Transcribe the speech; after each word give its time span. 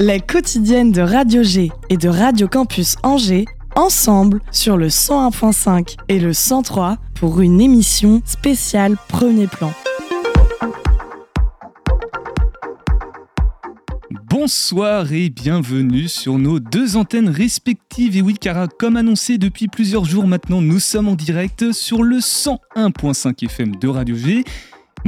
Les 0.00 0.20
quotidiennes 0.20 0.92
de 0.92 1.00
Radio 1.00 1.42
G 1.42 1.72
et 1.90 1.96
de 1.96 2.08
Radio 2.08 2.46
Campus 2.46 2.94
Angers, 3.02 3.46
ensemble 3.74 4.40
sur 4.52 4.76
le 4.76 4.86
101.5 4.86 5.96
et 6.08 6.20
le 6.20 6.32
103 6.32 6.98
pour 7.16 7.40
une 7.40 7.60
émission 7.60 8.22
spéciale 8.24 8.96
Premier 9.08 9.48
Plan. 9.48 9.72
Bonsoir 14.30 15.12
et 15.12 15.30
bienvenue 15.30 16.06
sur 16.06 16.38
nos 16.38 16.60
deux 16.60 16.96
antennes 16.96 17.28
respectives. 17.28 18.16
Et 18.16 18.22
oui, 18.22 18.34
car 18.40 18.68
comme 18.78 18.96
annoncé 18.96 19.36
depuis 19.36 19.66
plusieurs 19.66 20.04
jours 20.04 20.28
maintenant, 20.28 20.62
nous 20.62 20.78
sommes 20.78 21.08
en 21.08 21.16
direct 21.16 21.72
sur 21.72 22.04
le 22.04 22.18
101.5 22.18 23.44
FM 23.46 23.74
de 23.74 23.88
Radio 23.88 24.14
G, 24.14 24.44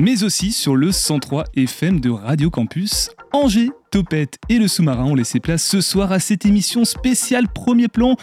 mais 0.00 0.24
aussi 0.24 0.50
sur 0.50 0.76
le 0.76 0.92
103 0.92 1.44
FM 1.56 2.00
de 2.00 2.08
Radio 2.08 2.48
Campus 2.48 3.10
Angers. 3.32 3.68
Topette 3.90 4.38
et 4.48 4.58
le 4.58 4.66
sous-marin 4.66 5.04
ont 5.04 5.14
laissé 5.14 5.40
place 5.40 5.62
ce 5.62 5.82
soir 5.82 6.10
à 6.10 6.20
cette 6.20 6.46
émission 6.46 6.86
spéciale 6.86 7.48
Premier 7.48 7.88
Plan. 7.88 8.16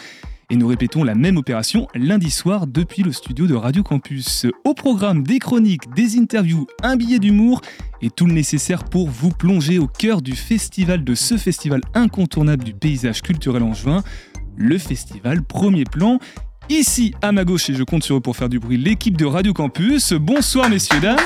Et 0.49 0.55
nous 0.55 0.65
répétons 0.65 1.03
la 1.03 1.13
même 1.13 1.37
opération 1.37 1.87
lundi 1.93 2.31
soir 2.31 2.65
depuis 2.65 3.03
le 3.03 3.11
studio 3.11 3.45
de 3.45 3.53
Radio 3.53 3.83
Campus. 3.83 4.47
Au 4.65 4.73
programme 4.73 5.21
des 5.21 5.37
chroniques, 5.37 5.93
des 5.93 6.17
interviews, 6.17 6.65
un 6.81 6.95
billet 6.95 7.19
d'humour 7.19 7.61
et 8.01 8.09
tout 8.09 8.25
le 8.25 8.33
nécessaire 8.33 8.83
pour 8.83 9.09
vous 9.09 9.29
plonger 9.29 9.77
au 9.77 9.87
cœur 9.87 10.23
du 10.23 10.35
festival 10.35 11.03
de 11.03 11.13
ce 11.13 11.37
festival 11.37 11.81
incontournable 11.93 12.63
du 12.63 12.73
paysage 12.73 13.21
culturel 13.21 13.61
en 13.61 13.73
juin, 13.73 14.03
le 14.55 14.79
festival 14.79 15.43
Premier 15.43 15.83
Plan. 15.83 16.17
Ici, 16.69 17.13
à 17.21 17.31
ma 17.31 17.45
gauche, 17.45 17.69
et 17.69 17.73
je 17.73 17.83
compte 17.83 18.03
sur 18.03 18.17
eux 18.17 18.19
pour 18.19 18.35
faire 18.35 18.49
du 18.49 18.59
bruit, 18.59 18.77
l'équipe 18.77 19.15
de 19.15 19.25
Radio 19.25 19.53
Campus. 19.53 20.11
Bonsoir 20.13 20.69
messieurs, 20.69 20.99
dames. 20.99 21.17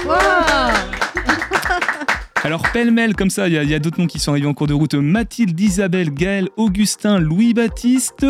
Alors 2.44 2.64
pêle-mêle 2.72 3.16
comme 3.16 3.30
ça, 3.32 3.48
il 3.48 3.54
y 3.54 3.74
a, 3.74 3.80
d'autres 3.80 4.00
noms 4.00 4.08
qui 4.08 4.20
sont 4.20 4.32
arrivés 4.32 4.48
en 4.48 4.54
cours 4.54 4.68
de 4.68 4.74
route. 4.74 4.94
Mathilde, 4.94 5.60
Isabelle, 5.60 6.12
Gaël, 6.12 6.48
Augustin, 6.58 7.20
Louis-Baptiste. 7.20 8.26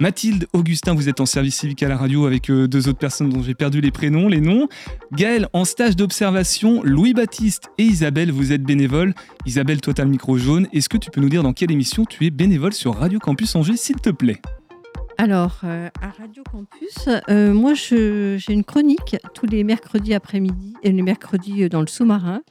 Mathilde, 0.00 0.46
Augustin, 0.52 0.94
vous 0.94 1.08
êtes 1.08 1.20
en 1.20 1.26
service 1.26 1.56
civique 1.56 1.82
à 1.82 1.88
la 1.88 1.96
radio 1.96 2.26
avec 2.26 2.50
euh, 2.50 2.66
deux 2.66 2.88
autres 2.88 2.98
personnes 2.98 3.30
dont 3.30 3.42
j'ai 3.42 3.54
perdu 3.54 3.80
les 3.80 3.92
prénoms, 3.92 4.28
les 4.28 4.40
noms. 4.40 4.68
Gaël, 5.12 5.48
en 5.52 5.64
stage 5.64 5.96
d'observation. 5.96 6.82
Louis-Baptiste 6.84 7.70
et 7.78 7.84
Isabelle, 7.84 8.30
vous 8.30 8.52
êtes 8.52 8.62
bénévoles. 8.62 9.14
Isabelle, 9.46 9.80
toi, 9.80 9.94
t'as 9.94 10.04
le 10.04 10.10
micro 10.10 10.36
jaune. 10.36 10.68
Est-ce 10.72 10.88
que 10.88 10.98
tu 10.98 11.10
peux 11.10 11.20
nous 11.20 11.28
dire 11.28 11.42
dans 11.42 11.52
quelle 11.52 11.72
émission 11.72 12.04
tu 12.04 12.26
es 12.26 12.30
bénévole 12.30 12.72
sur 12.72 12.96
Radio 12.96 13.18
Campus 13.18 13.54
Angers, 13.56 13.76
s'il 13.76 13.96
te 13.96 14.10
plaît? 14.10 14.40
Alors, 15.18 15.60
euh, 15.64 15.88
à 16.02 16.10
Radio 16.10 16.42
Campus, 16.50 17.08
euh, 17.28 17.52
moi, 17.54 17.74
j'ai 17.74 18.38
une 18.48 18.64
chronique 18.64 19.16
tous 19.32 19.46
les 19.46 19.64
mercredis 19.64 20.14
après-midi 20.14 20.74
et 20.82 20.90
les 20.90 21.02
mercredis 21.02 21.68
dans 21.68 21.80
le 21.80 21.86
sous-marin. 21.86 22.42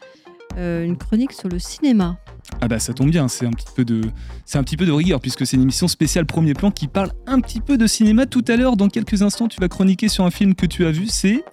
Euh, 0.57 0.85
une 0.85 0.97
chronique 0.97 1.31
sur 1.31 1.49
le 1.49 1.57
cinéma. 1.57 2.17
Ah 2.61 2.67
bah 2.67 2.77
ça 2.77 2.93
tombe 2.93 3.09
bien, 3.09 3.27
c'est 3.27 3.47
un 3.47 3.51
petit 3.51 3.65
peu 3.75 3.83
de 3.83 4.01
c'est 4.45 4.59
un 4.59 4.63
petit 4.63 4.77
peu 4.77 4.85
de 4.85 4.91
rigueur 4.91 5.19
puisque 5.19 5.47
c'est 5.47 5.55
une 5.55 5.63
émission 5.63 5.87
spéciale 5.87 6.27
premier 6.27 6.53
plan 6.53 6.69
qui 6.69 6.87
parle 6.87 7.11
un 7.25 7.39
petit 7.39 7.59
peu 7.59 7.77
de 7.77 7.87
cinéma 7.87 8.27
tout 8.27 8.43
à 8.47 8.55
l'heure 8.55 8.77
dans 8.77 8.87
quelques 8.87 9.23
instants 9.23 9.47
tu 9.47 9.59
vas 9.59 9.67
chroniquer 9.67 10.09
sur 10.09 10.25
un 10.25 10.29
film 10.29 10.53
que 10.53 10.67
tu 10.67 10.85
as 10.85 10.91
vu, 10.91 11.07
c'est 11.07 11.43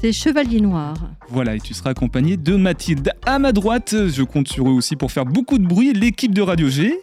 c'est 0.00 0.12
Chevalier 0.12 0.60
Noir. 0.60 0.94
Voilà, 1.28 1.56
et 1.56 1.60
tu 1.60 1.74
seras 1.74 1.90
accompagné 1.90 2.36
de 2.36 2.54
Mathilde. 2.54 3.10
À 3.26 3.40
ma 3.40 3.50
droite, 3.50 3.96
je 4.08 4.22
compte 4.22 4.46
sur 4.46 4.68
eux 4.68 4.72
aussi 4.72 4.94
pour 4.94 5.10
faire 5.10 5.24
beaucoup 5.24 5.58
de 5.58 5.66
bruit, 5.66 5.92
l'équipe 5.92 6.32
de 6.32 6.42
Radio 6.42 6.68
G. 6.68 7.00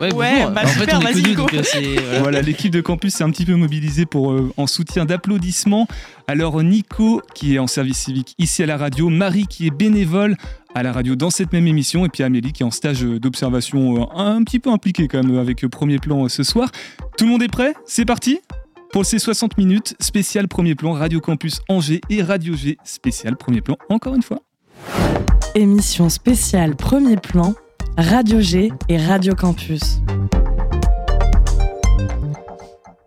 Ouais, 0.00 0.10
bah, 0.10 0.62
en 0.64 0.66
fait, 0.66 0.94
on 0.94 1.00
est 1.00 1.34
donc, 1.34 1.52
euh, 1.52 2.20
voilà, 2.20 2.40
l'équipe 2.40 2.72
de 2.72 2.80
campus 2.80 3.14
s'est 3.14 3.24
un 3.24 3.30
petit 3.30 3.44
peu 3.44 3.54
mobilisée 3.54 4.06
pour 4.06 4.32
euh, 4.32 4.50
en 4.56 4.66
soutien 4.66 5.04
d'applaudissements. 5.04 5.86
Alors 6.26 6.62
Nico 6.62 7.20
qui 7.34 7.54
est 7.54 7.58
en 7.58 7.66
service 7.66 7.98
civique 7.98 8.34
ici 8.38 8.62
à 8.62 8.66
la 8.66 8.78
radio, 8.78 9.10
Marie 9.10 9.46
qui 9.46 9.66
est 9.66 9.70
bénévole 9.70 10.36
à 10.74 10.82
la 10.82 10.92
radio 10.92 11.16
dans 11.16 11.30
cette 11.30 11.52
même 11.52 11.66
émission 11.66 12.06
et 12.06 12.08
puis 12.08 12.22
Amélie 12.22 12.52
qui 12.52 12.62
est 12.62 12.66
en 12.66 12.70
stage 12.70 13.02
d'observation 13.02 14.02
euh, 14.02 14.16
un 14.16 14.42
petit 14.42 14.58
peu 14.58 14.70
impliquée 14.70 15.06
quand 15.06 15.22
même 15.22 15.38
avec 15.38 15.66
Premier 15.66 15.98
Plan 15.98 16.28
ce 16.28 16.44
soir. 16.44 16.70
Tout 17.18 17.26
le 17.26 17.32
monde 17.32 17.42
est 17.42 17.48
prêt? 17.48 17.74
C'est 17.84 18.06
parti? 18.06 18.40
Pour 18.92 19.04
ces 19.04 19.18
60 19.18 19.58
minutes, 19.58 19.94
spécial 20.00 20.48
Premier 20.48 20.74
Plan, 20.74 20.92
Radio 20.92 21.20
Campus 21.20 21.60
Angers 21.68 22.00
et 22.08 22.22
Radio 22.22 22.56
G, 22.56 22.78
spécial 22.84 23.36
Premier 23.36 23.60
Plan 23.60 23.76
encore 23.90 24.14
une 24.14 24.22
fois. 24.22 24.40
Émission 25.54 26.08
spéciale 26.08 26.74
Premier 26.74 27.16
Plan 27.16 27.54
Radio 28.00 28.40
G 28.40 28.72
et 28.88 28.96
Radio 28.96 29.34
Campus. 29.34 30.00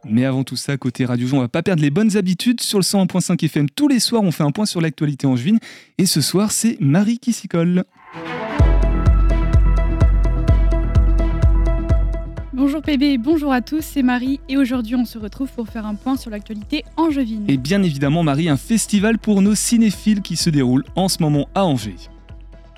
Mais 0.06 0.24
avant 0.24 0.44
tout 0.44 0.56
ça, 0.56 0.78
côté 0.78 1.06
Radio 1.06 1.28
G, 1.28 1.36
on 1.36 1.40
va 1.40 1.48
pas 1.48 1.64
perdre 1.64 1.82
les 1.82 1.90
bonnes 1.90 2.16
habitudes. 2.16 2.62
Sur 2.62 2.78
le 2.78 2.84
101.5 2.84 3.44
FM, 3.44 3.72
tous 3.72 3.88
les 3.88 4.00
soirs, 4.00 4.22
on 4.22 4.30
fait 4.30 4.44
un 4.44 4.52
point 4.52 4.68
sur 4.68 4.82
l'actualité 4.82 5.26
en 5.26 5.36
juin. 5.36 5.58
Et 5.98 6.06
ce 6.06 6.22
soir, 6.22 6.52
c'est 6.52 6.78
Marie 6.80 7.18
qui 7.18 7.34
s'y 7.34 7.48
colle. 7.48 7.86
Bonjour 12.54 12.84
PB, 12.84 13.18
bonjour 13.18 13.52
à 13.52 13.62
tous, 13.62 13.82
c'est 13.82 14.04
Marie 14.04 14.40
et 14.48 14.58
aujourd'hui 14.58 14.96
on 14.96 15.06
se 15.06 15.18
retrouve 15.18 15.52
pour 15.52 15.68
faire 15.68 15.88
un 15.88 15.96
point 15.96 16.18
sur 16.18 16.30
l'actualité 16.30 16.86
angevine. 16.98 17.46
Et 17.48 17.58
bien 17.58 17.82
évidemment 17.82 18.22
Marie, 18.22 18.48
un 18.48 18.58
festival 18.58 19.18
pour 19.18 19.42
nos 19.42 19.56
cinéphiles 19.56 20.22
qui 20.22 20.36
se 20.36 20.52
déroule 20.52 20.84
en 20.96 21.10
ce 21.10 21.22
moment 21.24 21.50
à 21.56 21.66
Angers. 21.66 22.13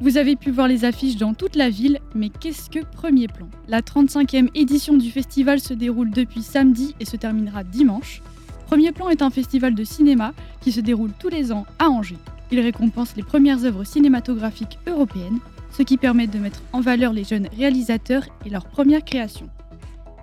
Vous 0.02 0.18
avez 0.18 0.36
pu 0.36 0.52
voir 0.52 0.68
les 0.68 0.84
affiches 0.84 1.16
dans 1.16 1.34
toute 1.34 1.56
la 1.56 1.70
ville, 1.70 2.00
mais 2.14 2.28
qu'est-ce 2.28 2.70
que 2.70 2.84
Premier 2.84 3.28
Plan? 3.28 3.48
La 3.70 3.80
35e 3.80 4.50
édition 4.54 4.98
du 4.98 5.10
festival 5.10 5.62
se 5.62 5.74
déroule 5.74 6.10
depuis 6.10 6.42
samedi 6.42 6.94
et 7.00 7.06
se 7.06 7.16
terminera 7.16 7.64
dimanche. 7.64 8.22
Premier 8.66 8.92
Plan 8.92 9.08
est 9.08 9.22
un 9.22 9.30
festival 9.30 9.74
de 9.74 9.86
cinéma 9.86 10.34
qui 10.60 10.74
se 10.74 10.82
déroule 10.82 11.12
tous 11.18 11.30
les 11.30 11.54
ans 11.54 11.66
à 11.80 11.88
Angers. 11.88 12.18
Il 12.52 12.60
récompense 12.60 13.16
les 13.16 13.24
premières 13.24 13.64
œuvres 13.64 13.86
cinématographiques 13.86 14.80
européennes, 14.86 15.40
ce 15.72 15.82
qui 15.82 15.96
permet 15.96 16.28
de 16.28 16.40
mettre 16.40 16.62
en 16.74 16.82
valeur 16.82 17.14
les 17.14 17.24
jeunes 17.24 17.48
réalisateurs 17.58 18.26
et 18.46 18.50
leurs 18.50 18.66
premières 18.66 19.06
créations. 19.06 19.50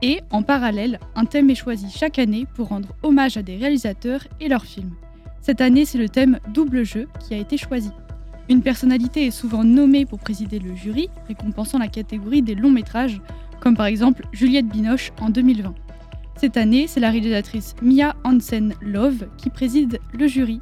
Et, 0.03 0.21
en 0.31 0.43
parallèle, 0.43 1.01
un 1.15 1.25
thème 1.25 1.49
est 1.49 1.55
choisi 1.55 1.87
chaque 1.91 2.19
année 2.19 2.47
pour 2.57 2.69
rendre 2.69 2.91
hommage 3.03 3.39
à 3.39 3.43
des 3.43 3.57
réalisateurs 3.57 4.27
et 4.39 4.49
leurs 4.49 4.67
films. 4.67 4.93
Cette 5.41 5.63
année, 5.63 5.87
c'est 5.87 5.99
le 5.99 6.11
thème 6.11 6.41
Double 6.53 6.85
jeu 6.85 7.09
qui 7.21 7.33
a 7.33 7.39
été 7.39 7.57
choisi. 7.57 7.91
Une 8.49 8.63
personnalité 8.63 9.27
est 9.27 9.31
souvent 9.31 9.65
nommée 9.65 10.05
pour 10.05 10.19
présider 10.19 10.59
le 10.59 10.75
jury, 10.75 11.09
récompensant 11.29 11.79
la 11.79 11.89
catégorie 11.89 12.43
des 12.43 12.55
longs 12.55 12.71
métrages, 12.71 13.21
comme 13.61 13.77
par 13.77 13.87
exemple 13.87 14.27
Juliette 14.33 14.67
Binoche 14.67 15.13
en 15.21 15.31
2020. 15.31 15.75
Cette 16.37 16.57
année, 16.57 16.87
c'est 16.89 17.01
la 17.01 17.11
réalisatrice 17.11 17.77
Mia 17.83 18.17
Hansen 18.25 18.75
Love 18.81 19.27
qui 19.37 19.49
préside 19.49 20.01
le 20.13 20.27
jury. 20.27 20.59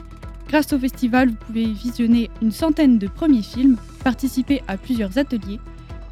Grâce 0.49 0.73
au 0.73 0.79
festival, 0.79 1.31
vous 1.31 1.37
pouvez 1.47 1.67
visionner 1.67 2.29
une 2.43 2.51
centaine 2.51 2.99
de 2.99 3.07
premiers 3.07 3.43
films, 3.43 3.77
participer 4.05 4.63
à 4.69 4.77
plusieurs 4.77 5.17
ateliers, 5.17 5.59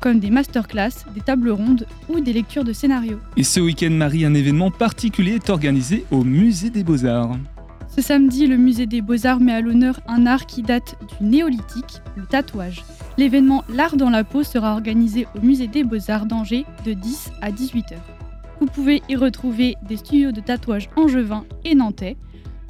comme 0.01 0.21
des 0.21 0.31
masterclass, 0.31 1.05
des 1.13 1.21
tables 1.21 1.51
rondes 1.51 1.87
ou 2.09 2.21
des 2.21 2.33
lectures 2.33 2.65
de 2.65 2.73
scénarios. 2.73 3.19
Et 3.37 3.43
ce 3.43 3.61
week-end, 3.61 3.91
Marie, 3.91 4.25
un 4.25 4.35
événement 4.35 4.71
particulier 4.71 5.35
est 5.35 5.51
organisé 5.51 6.05
au 6.11 6.25
Musée 6.25 6.71
des 6.71 6.85
Beaux-Arts. 6.85 7.37
Ce 7.89 8.03
samedi, 8.03 8.47
le 8.47 8.57
musée 8.57 8.87
des 8.87 9.01
Beaux-Arts 9.01 9.41
met 9.41 9.53
à 9.53 9.61
l'honneur 9.61 10.01
un 10.07 10.27
art 10.27 10.47
qui 10.47 10.63
date 10.63 10.97
du 11.09 11.27
néolithique, 11.27 12.01
le 12.17 12.27
tatouage. 12.27 12.85
L'événement 13.17 13.65
L'art 13.69 13.97
dans 13.97 14.11
la 14.11 14.25
peau 14.25 14.43
sera 14.45 14.73
organisé 14.73 15.27
au 15.35 15.45
musée 15.45 15.67
des 15.67 15.85
Beaux-Arts 15.85 16.27
d'Angers 16.27 16.65
de 16.85 16.93
10 16.93 17.33
à 17.41 17.51
18 17.51 17.87
h 17.87 17.95
Vous 18.61 18.67
pouvez 18.67 19.03
y 19.09 19.17
retrouver 19.17 19.75
des 19.89 19.97
studios 19.97 20.33
de 20.33 20.41
tatouage 20.41 20.89
angevin 20.97 21.45
et 21.65 21.75
nantais, 21.75 22.17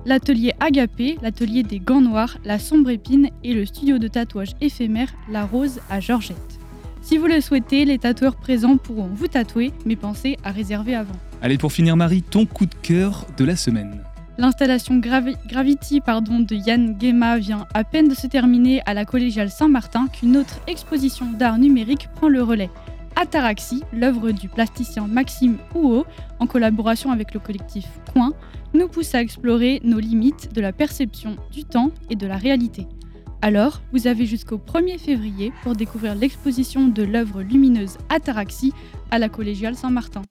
l'atelier 0.06 0.54
Agapé, 0.60 1.18
l'atelier 1.20 1.62
des 1.62 1.80
gants 1.80 2.00
noirs, 2.00 2.38
la 2.44 2.58
sombre 2.58 2.90
épine 2.90 3.28
et 3.44 3.52
le 3.52 3.66
studio 3.66 3.98
de 3.98 4.08
tatouage 4.08 4.52
éphémère 4.60 5.12
La 5.30 5.44
Rose 5.44 5.80
à 5.90 6.00
Georgette. 6.00 6.58
Si 7.02 7.18
vous 7.18 7.26
le 7.26 7.40
souhaitez, 7.40 7.84
les 7.84 7.98
tatoueurs 7.98 8.36
présents 8.36 8.76
pourront 8.76 9.10
vous 9.12 9.28
tatouer, 9.28 9.72
mais 9.84 9.96
pensez 9.96 10.36
à 10.44 10.52
réserver 10.52 10.94
avant. 10.94 11.16
Allez, 11.42 11.58
pour 11.58 11.72
finir, 11.72 11.96
Marie, 11.96 12.22
ton 12.22 12.46
coup 12.46 12.66
de 12.66 12.74
cœur 12.74 13.26
de 13.36 13.44
la 13.44 13.56
semaine. 13.56 14.02
L'installation 14.40 15.00
Gravity 15.00 16.00
pardon, 16.00 16.38
de 16.38 16.54
Yann 16.54 16.94
Guéma 16.94 17.38
vient 17.38 17.66
à 17.74 17.82
peine 17.82 18.06
de 18.06 18.14
se 18.14 18.28
terminer 18.28 18.80
à 18.86 18.94
la 18.94 19.04
collégiale 19.04 19.50
Saint-Martin 19.50 20.06
qu'une 20.06 20.36
autre 20.36 20.60
exposition 20.68 21.26
d'art 21.32 21.58
numérique 21.58 22.06
prend 22.14 22.28
le 22.28 22.44
relais. 22.44 22.70
Ataraxie, 23.16 23.82
l'œuvre 23.92 24.30
du 24.30 24.48
plasticien 24.48 25.08
Maxime 25.08 25.58
Houot, 25.74 26.06
en 26.38 26.46
collaboration 26.46 27.10
avec 27.10 27.34
le 27.34 27.40
collectif 27.40 27.86
Coin, 28.12 28.32
nous 28.74 28.86
pousse 28.86 29.12
à 29.16 29.22
explorer 29.22 29.80
nos 29.82 29.98
limites 29.98 30.54
de 30.54 30.60
la 30.60 30.72
perception 30.72 31.34
du 31.50 31.64
temps 31.64 31.90
et 32.08 32.14
de 32.14 32.28
la 32.28 32.36
réalité. 32.36 32.86
Alors, 33.42 33.80
vous 33.92 34.06
avez 34.06 34.24
jusqu'au 34.24 34.58
1er 34.58 35.00
février 35.00 35.52
pour 35.64 35.74
découvrir 35.74 36.14
l'exposition 36.14 36.86
de 36.86 37.02
l'œuvre 37.02 37.42
lumineuse 37.42 37.98
Ataraxie 38.08 38.72
à 39.10 39.18
la 39.18 39.28
collégiale 39.28 39.74
Saint-Martin. 39.74 40.22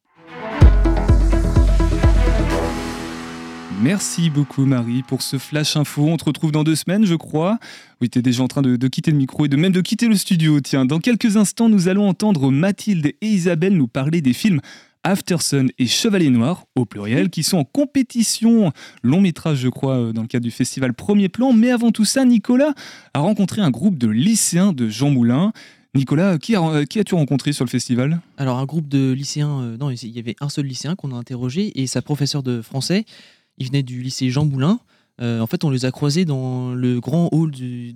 Merci 3.80 4.32
beaucoup 4.32 4.66
Marie 4.66 5.04
pour 5.04 5.22
ce 5.22 5.38
flash 5.38 5.78
info. 5.78 6.08
On 6.08 6.18
te 6.18 6.26
retrouve 6.26 6.52
dans 6.52 6.64
deux 6.64 6.76
semaines, 6.76 7.06
je 7.06 7.14
crois. 7.14 7.60
Oui, 8.02 8.10
tu 8.10 8.18
es 8.18 8.22
déjà 8.24 8.42
en 8.42 8.48
train 8.48 8.64
de, 8.64 8.88
quitter 8.88 9.12
le 9.12 9.18
micro 9.18 9.46
et 9.46 9.50
de 9.50 9.56
même 9.56 9.72
de 9.72 9.82
quitter 9.82 10.08
le 10.08 10.16
studio. 10.16 10.60
Tiens, 10.62 10.86
dans 10.86 10.98
quelques 10.98 11.38
instants, 11.38 11.70
nous 11.70 11.88
allons 11.88 12.10
entendre 12.10 12.50
Mathilde 12.50 13.06
et 13.06 13.28
Isabelle 13.28 13.78
nous 13.78 13.88
parler 13.88 14.22
des 14.22 14.34
films 14.34 14.62
Aftersun 15.04 15.68
et 15.78 15.86
Chevalier 15.86 16.32
Noir, 16.32 16.66
au 16.76 16.86
pluriel, 16.86 17.30
qui 17.30 17.44
sont 17.44 17.58
en 17.58 17.66
compétition 17.66 18.72
long 19.04 19.22
métrage, 19.22 19.60
je 19.60 19.70
crois, 19.70 19.98
euh, 19.98 20.12
dans 20.12 20.24
le 20.24 20.28
cadre 20.28 20.44
du 20.44 20.52
festival 20.52 20.94
Premier 20.96 21.30
Plan. 21.30 21.54
Mais 21.54 21.70
avant 21.70 21.92
tout 21.92 22.06
ça, 22.06 22.26
Nicolas 22.26 22.74
a 23.14 23.20
rencontré 23.20 23.62
un 23.62 23.70
groupe 23.70 24.00
de 24.00 24.08
lycéens 24.08 24.74
de 24.74 24.90
Jean 24.90 25.12
Moulin. 25.12 25.54
Nicolas, 25.94 26.40
qui, 26.40 26.56
qui 26.90 27.00
as-tu 27.00 27.16
rencontré 27.16 27.54
sur 27.54 27.64
le 27.64 27.70
festival? 27.70 28.22
Alors 28.38 28.58
un 28.58 28.66
groupe 28.66 28.88
de 28.88 29.12
lycéens, 29.12 29.78
non, 29.80 29.90
il 29.90 30.10
y 30.10 30.20
avait 30.20 30.36
un 30.42 30.50
seul 30.50 30.66
lycéen 30.66 30.96
qu'on 30.96 31.12
a 31.12 31.16
interrogé 31.16 31.80
et 31.80 31.88
sa 31.88 32.02
professeure 32.02 32.44
de 32.44 32.62
français. 32.62 33.06
Il 33.58 33.68
venait 33.68 33.84
du 33.84 34.02
lycée 34.02 34.30
Jean 34.30 34.46
Moulin. 34.46 34.80
en 35.20 35.48
fait, 35.48 35.64
on 35.64 35.70
les 35.70 35.86
a 35.86 35.92
croisés 35.92 36.26
dans 36.26 36.74
le 36.74 37.00
grand 37.00 37.30
hall 37.32 37.52
du, 37.52 37.94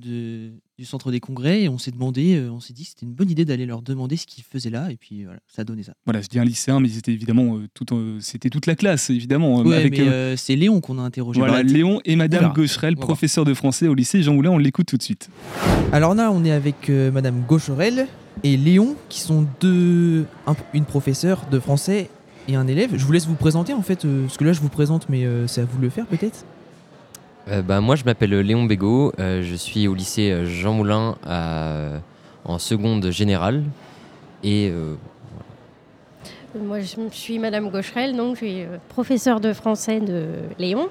du 0.81 0.87
centre 0.87 1.11
des 1.11 1.19
congrès 1.19 1.61
et 1.61 1.69
on 1.69 1.77
s'est 1.77 1.91
demandé, 1.91 2.37
euh, 2.37 2.49
on 2.49 2.59
s'est 2.59 2.73
dit 2.73 2.83
que 2.83 2.89
c'était 2.89 3.05
une 3.05 3.13
bonne 3.13 3.29
idée 3.29 3.45
d'aller 3.45 3.67
leur 3.67 3.83
demander 3.83 4.17
ce 4.17 4.25
qu'ils 4.25 4.43
faisaient 4.43 4.71
là 4.71 4.91
et 4.91 4.97
puis 4.97 5.25
voilà, 5.25 5.39
ça 5.47 5.61
a 5.61 5.63
donné 5.63 5.83
ça. 5.83 5.93
Voilà, 6.05 6.21
je 6.21 6.27
dis 6.27 6.39
un 6.39 6.43
lycéen, 6.43 6.79
mais 6.79 6.87
c'était 6.87 7.11
évidemment 7.11 7.57
euh, 7.57 7.67
tout, 7.75 7.85
c'était 8.19 8.49
toute 8.49 8.65
la 8.65 8.73
classe 8.73 9.11
évidemment. 9.11 9.61
Ouais, 9.61 9.75
avec, 9.75 9.91
mais 9.91 10.07
euh, 10.07 10.35
c'est 10.35 10.55
Léon 10.55 10.81
qu'on 10.81 10.97
a 10.97 11.03
interrogé. 11.03 11.39
Voilà, 11.39 11.61
Léon 11.61 12.01
et 12.03 12.15
Madame 12.15 12.51
Gaucherel, 12.53 12.95
professeur 12.95 13.45
de 13.45 13.53
français 13.53 13.87
au 13.87 13.93
lycée 13.93 14.23
Jean 14.23 14.33
Moulin, 14.33 14.49
on 14.49 14.57
l'écoute 14.57 14.87
tout 14.87 14.97
de 14.97 15.03
suite. 15.03 15.29
Alors 15.91 16.15
là, 16.15 16.31
on 16.31 16.43
est 16.43 16.51
avec 16.51 16.89
Madame 16.89 17.43
Gaucherel 17.47 18.07
et 18.43 18.57
Léon 18.57 18.95
qui 19.07 19.19
sont 19.19 19.45
deux, 19.59 20.25
une 20.73 20.85
professeure 20.85 21.45
de 21.51 21.59
français 21.59 22.09
et 22.47 22.55
un 22.55 22.67
élève. 22.67 22.91
Je 22.95 23.05
vous 23.05 23.11
laisse 23.11 23.27
vous 23.27 23.35
présenter 23.35 23.73
en 23.73 23.81
fait, 23.81 24.05
parce 24.23 24.37
que 24.37 24.43
là 24.43 24.53
je 24.53 24.61
vous 24.61 24.69
présente, 24.69 25.07
mais 25.09 25.25
c'est 25.47 25.61
à 25.61 25.65
vous 25.65 25.77
de 25.77 25.83
le 25.83 25.89
faire 25.89 26.05
peut-être. 26.05 26.45
Euh, 27.47 27.61
bah, 27.61 27.81
moi, 27.81 27.95
je 27.95 28.03
m'appelle 28.03 28.31
Léon 28.39 28.65
Bégaud. 28.65 29.13
Euh, 29.19 29.41
je 29.41 29.55
suis 29.55 29.87
au 29.87 29.93
lycée 29.93 30.31
euh, 30.31 30.45
Jean 30.45 30.73
Moulin 30.73 31.15
en 32.45 32.59
seconde 32.59 33.09
générale. 33.11 33.63
Et 34.43 34.71
Moi, 36.59 36.79
je 36.79 36.95
suis 37.11 37.37
Madame 37.37 37.69
Gaucherel, 37.69 38.15
donc 38.15 38.35
je 38.35 38.45
suis 38.45 38.65
professeure 38.89 39.39
de 39.39 39.53
français 39.53 39.99
de 39.99 40.25
Léon 40.57 40.89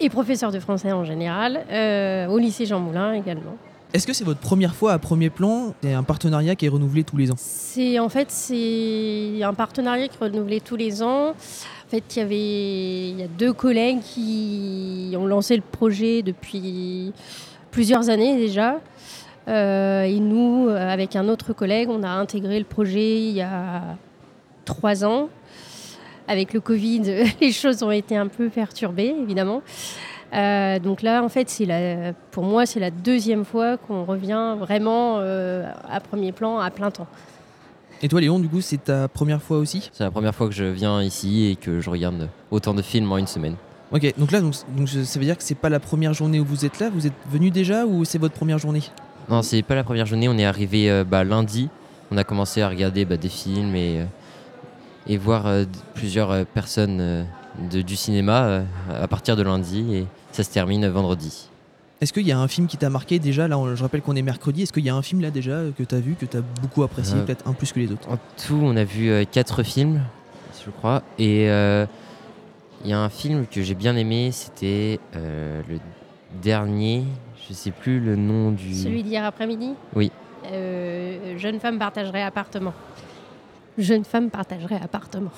et 0.00 0.08
professeure 0.08 0.50
de 0.50 0.58
français 0.58 0.90
en 0.92 1.04
général 1.04 1.60
au 2.30 2.38
lycée 2.38 2.64
Jean 2.64 2.80
Moulin 2.80 3.12
également. 3.12 3.56
Est-ce 3.94 4.08
que 4.08 4.12
c'est 4.12 4.24
votre 4.24 4.40
première 4.40 4.74
fois 4.74 4.92
à 4.92 4.98
premier 4.98 5.30
plan 5.30 5.72
C'est 5.80 5.92
un 5.92 6.02
partenariat 6.02 6.56
qui 6.56 6.66
est 6.66 6.68
renouvelé 6.68 7.04
tous 7.04 7.16
les 7.16 7.30
ans 7.30 7.36
C'est 7.38 8.00
en 8.00 8.08
fait 8.08 8.28
c'est 8.28 9.40
un 9.40 9.54
partenariat 9.54 10.08
qui 10.08 10.16
est 10.16 10.24
renouvelé 10.24 10.60
tous 10.60 10.74
les 10.74 11.00
ans. 11.00 11.28
En 11.30 11.88
fait, 11.88 12.16
il 12.16 12.18
y 12.18 12.22
avait 12.22 13.24
a 13.24 13.28
deux 13.28 13.52
collègues 13.52 14.00
qui 14.00 15.14
ont 15.16 15.26
lancé 15.26 15.54
le 15.54 15.62
projet 15.62 16.22
depuis 16.22 17.12
plusieurs 17.70 18.10
années 18.10 18.36
déjà. 18.36 18.80
Euh, 19.46 20.02
et 20.02 20.18
nous, 20.18 20.70
avec 20.70 21.14
un 21.14 21.28
autre 21.28 21.52
collègue, 21.52 21.88
on 21.88 22.02
a 22.02 22.08
intégré 22.08 22.58
le 22.58 22.64
projet 22.64 23.20
il 23.20 23.34
y 23.36 23.42
a 23.42 23.96
trois 24.64 25.04
ans. 25.04 25.28
Avec 26.26 26.52
le 26.52 26.58
Covid, 26.58 27.26
les 27.40 27.52
choses 27.52 27.84
ont 27.84 27.92
été 27.92 28.16
un 28.16 28.26
peu 28.26 28.48
perturbées, 28.48 29.14
évidemment. 29.22 29.62
Euh, 30.34 30.78
donc 30.80 31.02
là, 31.02 31.22
en 31.22 31.28
fait, 31.28 31.48
c'est 31.48 31.64
la, 31.64 32.12
pour 32.32 32.42
moi, 32.42 32.66
c'est 32.66 32.80
la 32.80 32.90
deuxième 32.90 33.44
fois 33.44 33.76
qu'on 33.76 34.04
revient 34.04 34.56
vraiment 34.58 35.18
euh, 35.18 35.70
à 35.88 36.00
premier 36.00 36.32
plan, 36.32 36.58
à 36.58 36.70
plein 36.70 36.90
temps. 36.90 37.06
Et 38.02 38.08
toi, 38.08 38.20
Léon, 38.20 38.40
du 38.40 38.48
coup, 38.48 38.60
c'est 38.60 38.82
ta 38.82 39.06
première 39.06 39.40
fois 39.40 39.58
aussi? 39.58 39.90
C'est 39.92 40.02
la 40.02 40.10
première 40.10 40.34
fois 40.34 40.48
que 40.48 40.52
je 40.52 40.64
viens 40.64 41.00
ici 41.02 41.46
et 41.46 41.56
que 41.56 41.80
je 41.80 41.88
regarde 41.88 42.28
autant 42.50 42.74
de 42.74 42.82
films 42.82 43.10
en 43.12 43.18
une 43.18 43.28
semaine. 43.28 43.54
Ok, 43.92 44.12
donc 44.18 44.32
là, 44.32 44.40
donc, 44.40 44.54
ça 44.88 45.18
veut 45.20 45.24
dire 45.24 45.38
que 45.38 45.44
c'est 45.44 45.54
pas 45.54 45.68
la 45.68 45.78
première 45.78 46.12
journée 46.12 46.40
où 46.40 46.44
vous 46.44 46.64
êtes 46.64 46.80
là? 46.80 46.90
Vous 46.92 47.06
êtes 47.06 47.12
venu 47.30 47.50
déjà 47.52 47.86
ou 47.86 48.04
c'est 48.04 48.18
votre 48.18 48.34
première 48.34 48.58
journée? 48.58 48.82
Non, 49.28 49.40
c'est 49.42 49.62
pas 49.62 49.76
la 49.76 49.84
première 49.84 50.06
journée. 50.06 50.28
On 50.28 50.36
est 50.36 50.44
arrivé 50.44 50.90
euh, 50.90 51.04
bah, 51.04 51.22
lundi. 51.22 51.68
On 52.10 52.16
a 52.16 52.24
commencé 52.24 52.60
à 52.60 52.68
regarder 52.68 53.04
bah, 53.04 53.16
des 53.16 53.28
films 53.28 53.76
et, 53.76 54.04
et 55.06 55.16
voir 55.16 55.46
plusieurs 55.94 56.44
personnes 56.46 57.24
du 57.58 57.96
cinéma 57.96 58.62
à 58.90 59.08
partir 59.08 59.36
de 59.36 59.42
lundi. 59.42 59.94
Et 59.94 60.06
ça 60.32 60.42
se 60.42 60.50
termine 60.50 60.86
vendredi. 60.88 61.48
Est-ce 62.00 62.12
qu'il 62.12 62.26
y 62.26 62.32
a 62.32 62.38
un 62.38 62.48
film 62.48 62.66
qui 62.66 62.76
t'a 62.76 62.90
marqué 62.90 63.18
déjà 63.18 63.48
Là, 63.48 63.56
je 63.74 63.82
rappelle 63.82 64.02
qu'on 64.02 64.16
est 64.16 64.22
mercredi. 64.22 64.62
Est-ce 64.62 64.72
qu'il 64.72 64.84
y 64.84 64.90
a 64.90 64.94
un 64.94 65.02
film 65.02 65.20
là 65.22 65.30
déjà 65.30 65.62
que 65.78 65.82
tu 65.82 65.94
as 65.94 66.00
vu, 66.00 66.16
que 66.16 66.26
tu 66.26 66.36
as 66.36 66.42
beaucoup 66.60 66.82
apprécié, 66.82 67.16
euh, 67.16 67.24
peut-être 67.24 67.48
un 67.48 67.52
plus 67.52 67.72
que 67.72 67.78
les 67.78 67.90
autres? 67.92 68.10
En 68.10 68.18
tout, 68.36 68.60
on 68.62 68.76
a 68.76 68.84
vu 68.84 69.08
euh, 69.08 69.24
quatre 69.24 69.62
films, 69.62 70.02
je 70.64 70.70
crois. 70.70 71.02
Et 71.18 71.48
euh, 71.48 71.86
il 72.84 72.90
y 72.90 72.92
a 72.92 72.98
un 72.98 73.08
film 73.08 73.46
que 73.46 73.62
j'ai 73.62 73.74
bien 73.74 73.96
aimé, 73.96 74.32
c'était 74.32 74.98
le 75.14 75.78
dernier, 76.42 77.04
je 77.48 77.54
sais 77.54 77.70
plus 77.70 78.00
le 78.00 78.16
nom 78.16 78.50
du. 78.50 78.74
Celui 78.74 79.02
d'hier 79.02 79.24
après-midi? 79.24 79.74
Oui. 79.94 80.10
jeune 81.36 81.60
femme 81.60 81.78
partagerait 81.78 82.22
appartement. 82.22 82.74
Jeune 83.78 84.04
femme 84.04 84.30
partagerait 84.30 84.80
appartement. 84.82 85.32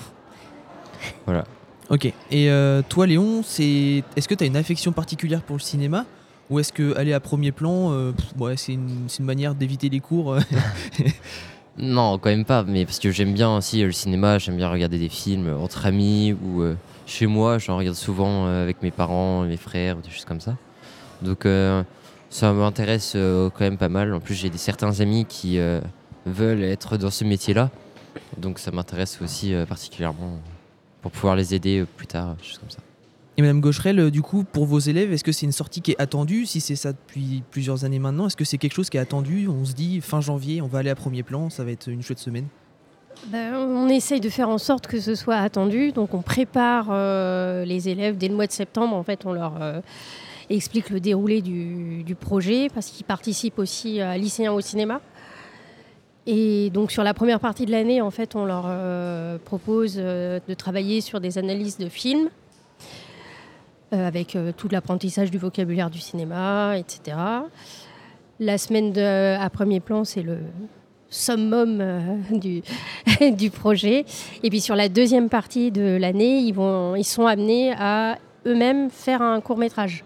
Voilà. 1.25 1.45
Ok. 1.89 2.05
Et 2.05 2.49
euh, 2.49 2.81
toi, 2.87 3.07
Léon, 3.07 3.41
c'est 3.43 4.03
est-ce 4.15 4.27
que 4.27 4.35
tu 4.35 4.43
as 4.43 4.47
une 4.47 4.57
affection 4.57 4.91
particulière 4.91 5.41
pour 5.41 5.55
le 5.55 5.61
cinéma? 5.61 6.05
Ou 6.49 6.59
est-ce 6.59 6.73
que 6.73 6.95
aller 6.97 7.13
à 7.13 7.19
premier 7.19 7.51
plan, 7.51 7.91
euh, 7.91 8.11
c'est 8.55 8.73
une, 8.73 9.07
manière 9.19 9.55
d'éviter 9.55 9.89
les 9.89 9.99
cours 9.99 10.33
euh? 10.33 10.39
Non, 11.77 12.17
quand 12.17 12.29
même 12.29 12.45
pas. 12.45 12.63
Mais 12.63 12.85
parce 12.85 12.99
que 12.99 13.11
j'aime 13.11 13.33
bien 13.33 13.55
aussi 13.55 13.83
le 13.83 13.91
cinéma, 13.91 14.37
j'aime 14.37 14.57
bien 14.57 14.69
regarder 14.69 14.97
des 14.97 15.09
films 15.09 15.55
entre 15.61 15.85
amis 15.85 16.33
ou 16.33 16.63
chez 17.05 17.27
moi. 17.27 17.59
J'en 17.59 17.77
regarde 17.77 17.95
souvent 17.95 18.47
avec 18.47 18.81
mes 18.81 18.89
parents, 18.89 19.43
mes 19.43 19.57
frères, 19.57 19.97
des 19.97 20.09
choses 20.09 20.25
comme 20.25 20.41
ça. 20.41 20.55
Donc 21.21 21.45
ça 22.31 22.51
m'intéresse 22.53 23.11
quand 23.13 23.59
même 23.59 23.77
pas 23.77 23.89
mal. 23.89 24.11
En 24.15 24.19
plus, 24.19 24.33
j'ai 24.33 24.51
certains 24.55 25.01
amis 25.01 25.25
qui 25.25 25.59
veulent 26.25 26.63
être 26.63 26.97
dans 26.97 27.11
ce 27.11 27.23
métier-là. 27.23 27.69
Donc 28.37 28.57
ça 28.57 28.71
m'intéresse 28.71 29.19
aussi 29.21 29.53
particulièrement 29.69 30.39
pour 31.01 31.11
pouvoir 31.11 31.35
les 31.35 31.53
aider 31.53 31.79
euh, 31.79 31.85
plus 31.85 32.07
tard, 32.07 32.35
choses 32.41 32.57
comme 32.57 32.69
ça. 32.69 32.79
Et 33.37 33.41
Madame 33.41 33.61
Gaucherel, 33.61 33.99
euh, 33.99 34.11
du 34.11 34.21
coup, 34.21 34.43
pour 34.43 34.65
vos 34.65 34.79
élèves, 34.79 35.13
est-ce 35.13 35.23
que 35.23 35.31
c'est 35.31 35.45
une 35.45 35.51
sortie 35.51 35.81
qui 35.81 35.91
est 35.91 36.01
attendue? 36.01 36.45
Si 36.45 36.59
c'est 36.59 36.75
ça 36.75 36.91
depuis 36.91 37.43
plusieurs 37.51 37.85
années 37.85 37.99
maintenant, 37.99 38.27
est-ce 38.27 38.35
que 38.35 38.45
c'est 38.45 38.57
quelque 38.57 38.73
chose 38.73 38.89
qui 38.89 38.97
est 38.97 39.01
attendu? 39.01 39.47
On 39.47 39.63
se 39.63 39.73
dit 39.73 40.01
fin 40.01 40.21
janvier, 40.21 40.61
on 40.61 40.67
va 40.67 40.79
aller 40.79 40.89
à 40.89 40.95
premier 40.95 41.21
plan, 41.21 41.49
ça 41.49 41.63
va 41.63 41.71
être 41.71 41.87
une 41.87 42.01
chouette 42.01 42.19
semaine 42.19 42.47
ben, 43.29 43.55
on 43.55 43.89
essaye 43.89 44.19
de 44.19 44.29
faire 44.29 44.47
en 44.47 44.59
sorte 44.59 44.85
que 44.85 44.99
ce 44.99 45.15
soit 45.15 45.37
attendu. 45.37 45.91
Donc 45.91 46.13
on 46.13 46.21
prépare 46.21 46.89
euh, 46.91 47.65
les 47.65 47.89
élèves 47.89 48.15
dès 48.15 48.27
le 48.27 48.35
mois 48.35 48.45
de 48.45 48.51
septembre. 48.51 48.95
En 48.95 49.01
fait, 49.01 49.25
on 49.25 49.33
leur 49.33 49.53
explique 50.51 50.91
le 50.91 50.99
déroulé 50.99 51.41
du, 51.41 52.03
du 52.03 52.13
projet 52.13 52.67
parce 52.71 52.87
qu'ils 52.91 53.07
participent 53.07 53.57
aussi 53.57 54.01
à 54.01 54.19
lycéens 54.19 54.53
au 54.53 54.61
cinéma. 54.61 55.01
Et 56.29 56.69
donc 56.71 56.91
sur 56.91 57.03
la 57.03 57.13
première 57.13 57.39
partie 57.39 57.65
de 57.65 57.71
l'année, 57.71 58.01
en 58.01 58.11
fait, 58.11 58.35
on 58.35 58.43
leur 58.43 58.65
euh, 58.67 59.37
propose 59.37 59.95
euh, 59.97 60.41
de 60.45 60.53
travailler 60.53 60.99
sur 60.99 61.21
des 61.21 61.37
analyses 61.37 61.77
de 61.77 61.87
films, 61.87 62.29
euh, 63.93 64.05
avec 64.05 64.37
tout 64.57 64.67
l'apprentissage 64.69 65.31
du 65.31 65.37
vocabulaire 65.37 65.89
du 65.89 65.99
cinéma, 65.99 66.77
etc. 66.77 67.17
La 68.41 68.57
semaine 68.57 68.95
à 68.97 69.49
premier 69.49 69.79
plan, 69.79 70.03
c'est 70.03 70.21
le 70.21 70.39
summum 71.09 71.81
du, 73.31 73.49
projet. 73.49 74.03
Et 74.43 74.49
puis 74.49 74.59
sur 74.59 74.75
la 74.75 74.89
deuxième 74.89 75.29
partie 75.29 75.71
de 75.71 75.95
l'année, 75.95 76.39
ils 76.39 77.05
sont 77.05 77.25
amenés 77.25 77.71
à 77.79 78.17
eux-mêmes 78.45 78.89
faire 78.89 79.21
un 79.21 79.39
court 79.39 79.57
métrage. 79.57 80.03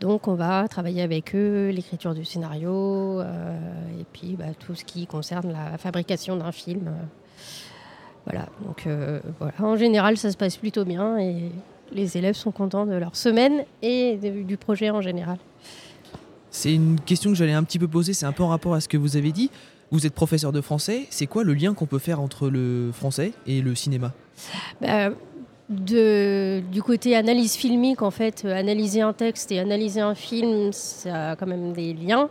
Donc 0.00 0.28
on 0.28 0.34
va 0.34 0.68
travailler 0.68 1.02
avec 1.02 1.34
eux 1.34 1.70
l'écriture 1.70 2.14
du 2.14 2.24
scénario 2.24 3.20
euh, 3.20 3.58
et 4.00 4.04
puis 4.12 4.36
bah, 4.38 4.54
tout 4.58 4.74
ce 4.74 4.84
qui 4.84 5.06
concerne 5.06 5.52
la 5.52 5.76
fabrication 5.76 6.36
d'un 6.36 6.52
film. 6.52 6.92
Voilà, 8.24 8.46
donc 8.64 8.86
euh, 8.86 9.20
voilà. 9.38 9.54
En 9.60 9.76
général, 9.76 10.16
ça 10.16 10.30
se 10.30 10.36
passe 10.36 10.56
plutôt 10.56 10.84
bien 10.84 11.18
et 11.18 11.50
les 11.92 12.16
élèves 12.16 12.34
sont 12.34 12.52
contents 12.52 12.86
de 12.86 12.94
leur 12.94 13.16
semaine 13.16 13.64
et 13.82 14.16
du 14.16 14.56
projet 14.56 14.90
en 14.90 15.00
général. 15.00 15.38
C'est 16.50 16.74
une 16.74 17.00
question 17.00 17.30
que 17.30 17.36
j'allais 17.36 17.52
un 17.52 17.64
petit 17.64 17.78
peu 17.78 17.88
poser, 17.88 18.12
c'est 18.12 18.26
un 18.26 18.32
peu 18.32 18.42
en 18.42 18.48
rapport 18.48 18.74
à 18.74 18.80
ce 18.80 18.88
que 18.88 18.96
vous 18.96 19.16
avez 19.16 19.32
dit. 19.32 19.50
Vous 19.90 20.06
êtes 20.06 20.14
professeur 20.14 20.52
de 20.52 20.60
français, 20.60 21.06
c'est 21.08 21.26
quoi 21.26 21.44
le 21.44 21.54
lien 21.54 21.72
qu'on 21.72 21.86
peut 21.86 21.98
faire 21.98 22.20
entre 22.20 22.50
le 22.50 22.90
français 22.92 23.32
et 23.46 23.62
le 23.62 23.74
cinéma? 23.74 24.12
Bah, 24.82 25.10
du 25.68 26.82
côté 26.82 27.14
analyse 27.14 27.54
filmique, 27.54 28.02
en 28.02 28.10
fait, 28.10 28.42
euh, 28.44 28.58
analyser 28.58 29.02
un 29.02 29.12
texte 29.12 29.52
et 29.52 29.58
analyser 29.58 30.00
un 30.00 30.14
film, 30.14 30.72
ça 30.72 31.30
a 31.30 31.36
quand 31.36 31.46
même 31.46 31.72
des 31.72 31.92
liens, 31.92 32.30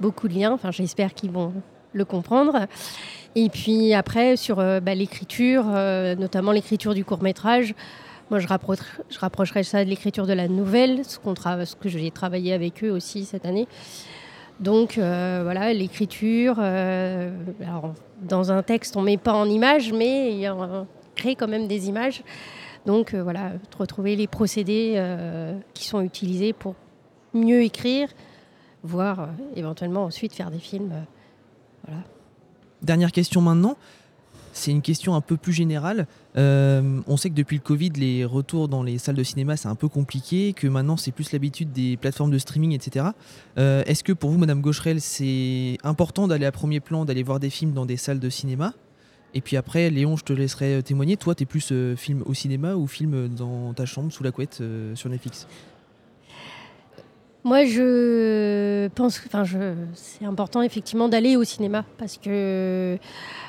beaucoup 0.00 0.28
de 0.28 0.34
liens. 0.34 0.52
Enfin, 0.52 0.72
j'espère 0.72 1.14
qu'ils 1.14 1.30
vont 1.30 1.52
le 1.92 2.04
comprendre. 2.04 2.66
Et 3.36 3.48
puis 3.48 3.94
après, 3.94 4.36
sur 4.36 4.58
euh, 4.58 4.80
bah, 4.80 4.94
l'écriture, 4.94 5.66
euh, 5.72 6.16
notamment 6.16 6.50
l'écriture 6.50 6.94
du 6.94 7.04
court 7.04 7.22
métrage, 7.22 7.74
moi, 8.30 8.40
je, 8.40 8.46
rapprocherais 8.46 9.62
ça 9.62 9.82
de 9.84 9.88
l'écriture 9.88 10.26
de 10.26 10.34
la 10.34 10.48
nouvelle, 10.48 11.02
ce, 11.04 11.16
que 11.18 11.88
j'ai 11.88 12.10
travaillé 12.10 12.52
avec 12.52 12.84
eux 12.84 12.90
aussi 12.90 13.24
cette 13.24 13.46
année. 13.46 13.66
Donc 14.60 14.98
voilà, 14.98 15.72
l'écriture. 15.72 16.56
dans 16.56 18.52
un 18.52 18.62
texte, 18.62 18.98
on 18.98 19.02
met 19.02 19.16
pas 19.16 19.32
en 19.32 19.46
image, 19.46 19.94
mais 19.94 20.46
il 21.18 21.26
y 21.26 21.30
a 21.30 21.34
crée 21.34 21.34
quand 21.36 21.48
même 21.48 21.68
des 21.68 21.88
images. 21.88 22.22
Donc 22.86 23.14
euh, 23.14 23.22
voilà, 23.22 23.52
retrouver 23.78 24.16
les 24.16 24.26
procédés 24.26 24.94
euh, 24.96 25.58
qui 25.74 25.84
sont 25.84 26.00
utilisés 26.00 26.52
pour 26.52 26.74
mieux 27.34 27.62
écrire, 27.62 28.08
voire 28.82 29.20
euh, 29.20 29.26
éventuellement 29.56 30.04
ensuite 30.04 30.32
faire 30.32 30.50
des 30.50 30.58
films. 30.58 30.92
voilà. 31.86 32.02
Dernière 32.82 33.10
question 33.10 33.40
maintenant. 33.40 33.76
c'est 34.52 34.70
une 34.70 34.82
question 34.82 35.14
un 35.14 35.20
peu 35.20 35.36
plus 35.36 35.52
générale. 35.52 36.06
On 36.36 37.16
sait 37.16 37.30
que 37.30 37.34
depuis 37.34 37.56
le 37.56 37.62
Covid, 37.62 37.90
les 37.90 38.24
retours 38.24 38.68
dans 38.68 38.84
les 38.84 38.98
salles 38.98 39.16
de 39.16 39.24
cinéma, 39.24 39.56
c'est 39.56 39.68
un 39.68 39.74
peu 39.74 39.88
compliqué, 39.88 40.52
que 40.52 40.68
maintenant 40.68 40.96
c'est 40.96 41.10
plus 41.10 41.32
l'habitude 41.32 41.72
des 41.72 41.96
plateformes 41.96 42.30
de 42.30 42.38
streaming, 42.38 42.72
etc. 42.72 43.06
Est-ce 43.56 44.04
que 44.04 44.12
pour 44.12 44.30
vous, 44.30 44.38
Madame 44.38 44.60
Gaucherel, 44.60 45.00
c'est 45.00 45.78
important 45.82 46.28
d'aller 46.28 46.46
à 46.46 46.52
premier 46.52 46.78
plan, 46.78 47.04
d'aller 47.04 47.24
voir 47.24 47.40
des 47.40 47.50
films 47.50 47.72
dans 47.72 47.86
des 47.86 47.96
salles 47.96 48.20
de 48.20 48.30
cinéma? 48.30 48.72
Et 49.34 49.40
puis 49.40 49.56
après, 49.56 49.90
Léon, 49.90 50.16
je 50.16 50.24
te 50.24 50.32
laisserai 50.32 50.82
témoigner. 50.82 51.16
Toi, 51.16 51.34
tu 51.34 51.42
es 51.42 51.46
plus 51.46 51.72
film 51.96 52.22
au 52.26 52.34
cinéma 52.34 52.74
ou 52.74 52.86
film 52.86 53.28
dans 53.28 53.72
ta 53.74 53.84
chambre, 53.86 54.12
sous 54.12 54.22
la 54.24 54.32
couette, 54.32 54.62
sur 54.94 55.10
Netflix? 55.10 55.46
Moi, 57.44 57.64
je 57.66 58.88
pense 58.88 59.18
que 59.18 59.28
c'est 59.94 60.24
important 60.24 60.62
effectivement 60.62 61.08
d'aller 61.08 61.36
au 61.36 61.44
cinéma 61.44 61.84
parce 61.98 62.16
que 62.16 62.98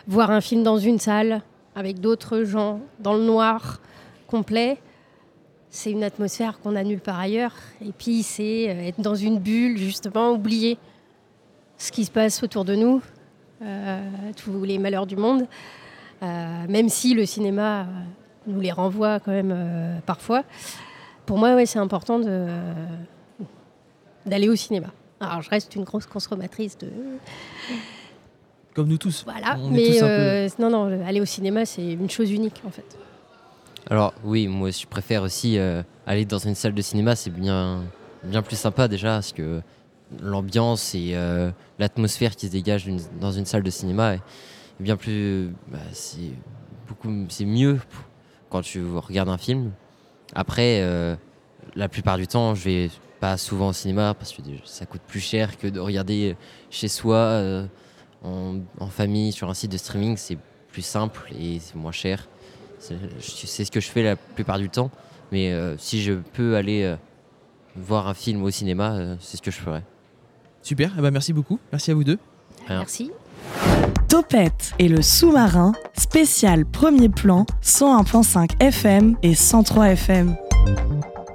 voir 0.08 0.32
un 0.32 0.42
film 0.42 0.64
dans 0.64 0.78
une 0.78 1.00
salle 1.00 1.42
avec 1.76 2.00
d'autres 2.00 2.44
gens 2.44 2.82
dans 3.00 3.14
le 3.14 3.24
noir 3.24 3.80
complet, 4.28 4.78
c'est 5.70 5.92
une 5.92 6.04
atmosphère 6.04 6.60
qu'on 6.60 6.76
a 6.76 6.84
nulle 6.84 7.00
part 7.00 7.20
ailleurs. 7.20 7.56
Et 7.82 7.92
puis, 7.92 8.24
c'est 8.24 8.70
euh, 8.70 8.88
être 8.88 9.02
dans 9.02 9.16
une 9.16 9.40
bulle, 9.40 9.78
justement, 9.78 10.32
oublier 10.32 10.78
ce 11.78 11.92
qui 11.92 12.06
se 12.06 12.12
passe 12.12 12.44
autour 12.44 12.66
de 12.66 12.76
nous, 12.76 12.98
euh, 12.98 13.19
tous 14.36 14.64
les 14.64 14.78
malheurs 14.78 15.06
du 15.06 15.16
monde, 15.16 15.46
euh, 16.24 16.66
même 16.68 16.90
si 16.90 17.14
le 17.14 17.26
cinéma 17.26 17.88
nous 18.48 18.60
les 18.60 18.72
renvoie 18.72 19.20
quand 19.20 19.32
même 19.32 20.02
parfois. 20.06 20.44
Pour 21.26 21.38
moi, 21.38 21.56
ouais, 21.56 21.66
c'est 21.66 21.80
important 21.80 22.20
de 22.20 22.48
d'aller 24.26 24.50
au 24.50 24.56
cinéma. 24.56 24.88
Alors, 25.20 25.42
je 25.42 25.50
reste 25.50 25.76
une 25.76 25.84
grosse 25.84 26.06
consommatrice 26.06 26.78
de. 26.78 26.90
Comme 28.74 28.88
nous 28.88 28.98
tous. 28.98 29.24
Voilà, 29.26 29.58
mais 29.70 30.02
euh, 30.02 30.48
non, 30.60 30.70
non, 30.70 31.06
aller 31.06 31.20
au 31.20 31.26
cinéma, 31.26 31.66
c'est 31.66 31.94
une 31.94 32.10
chose 32.10 32.32
unique 32.32 32.62
en 32.66 32.70
fait. 32.70 32.98
Alors, 33.90 34.14
oui, 34.24 34.48
moi 34.48 34.70
je 34.70 34.86
préfère 34.86 35.24
aussi 35.24 35.58
euh, 35.58 35.82
aller 36.06 36.26
dans 36.26 36.38
une 36.38 36.56
salle 36.56 36.74
de 36.74 36.82
cinéma, 36.82 37.16
c'est 37.16 37.32
bien, 37.32 37.84
bien 38.24 38.42
plus 38.42 38.56
sympa 38.56 38.88
déjà, 38.88 39.14
parce 39.14 39.34
que 39.34 39.62
l'ambiance 40.22 40.96
et 40.96 41.12
euh, 41.14 41.52
l'atmosphère 41.78 42.36
qui 42.36 42.48
se 42.48 42.52
dégage 42.52 42.90
dans 43.20 43.32
une 43.32 43.46
salle 43.46 43.64
de 43.64 43.70
cinéma 43.70 44.16
est 44.16 44.22
bien 44.80 44.98
plus. 44.98 45.50
Bah, 45.72 45.80
c'est 45.92 46.32
beaucoup 46.88 47.12
c'est 47.30 47.46
mieux 47.46 47.80
quand 48.50 48.62
tu 48.62 48.84
regardes 48.96 49.30
un 49.30 49.38
film. 49.38 49.72
Après, 50.34 50.84
la 51.76 51.90
plupart 51.90 52.18
du 52.18 52.28
temps, 52.28 52.56
je 52.56 52.64
vais 52.64 52.90
pas 53.20 53.38
souvent 53.38 53.70
au 53.70 53.74
cinéma 53.74 54.14
parce 54.14 54.32
que 54.32 54.42
ça 54.64 54.86
coûte 54.86 55.02
plus 55.06 55.20
cher 55.20 55.58
que 55.58 55.68
de 55.68 55.80
regarder 55.80 56.36
chez 56.70 56.88
soi 56.88 57.16
euh, 57.16 57.66
en, 58.24 58.88
famille 58.90 59.32
sur 59.32 59.50
un 59.50 59.54
site 59.54 59.72
de 59.72 59.78
streaming. 59.78 60.18
C'est 60.18 60.38
plus 60.72 60.82
simple 60.82 61.32
et 61.38 61.60
c'est 61.60 61.76
moins 61.76 61.92
cher. 61.92 62.28
C'est 62.80 63.66
ce 63.66 63.72
que 63.72 63.80
je 63.80 63.90
fais 63.90 64.04
la 64.04 64.16
plupart 64.16 64.58
du 64.58 64.70
temps. 64.70 64.90
Mais 65.32 65.52
euh, 65.52 65.78
si 65.78 66.02
je 66.02 66.14
peux 66.14 66.56
aller 66.56 66.84
euh, 66.84 66.96
voir 67.76 68.08
un 68.08 68.14
film 68.14 68.42
au 68.44 68.50
cinéma, 68.50 69.18
c'est 69.20 69.38
ce 69.38 69.42
que 69.42 69.52
je 69.52 69.60
ferai. 69.60 69.84
Super, 70.62 70.94
eh 70.98 71.02
ben 71.02 71.12
merci 71.12 71.34
beaucoup. 71.34 71.60
Merci 71.72 71.92
à 71.92 71.94
vous 71.94 72.04
deux. 72.04 72.20
Merci. 72.68 73.12
Topette 74.08 74.74
et 74.80 74.88
le 74.90 75.02
sous-marin, 75.02 75.74
spécial 75.98 76.66
premier 76.66 77.10
plan, 77.10 77.46
101.5 77.64 78.60
FM 78.60 79.18
et 79.24 79.36
103 79.36 79.90
FM. 79.90 80.36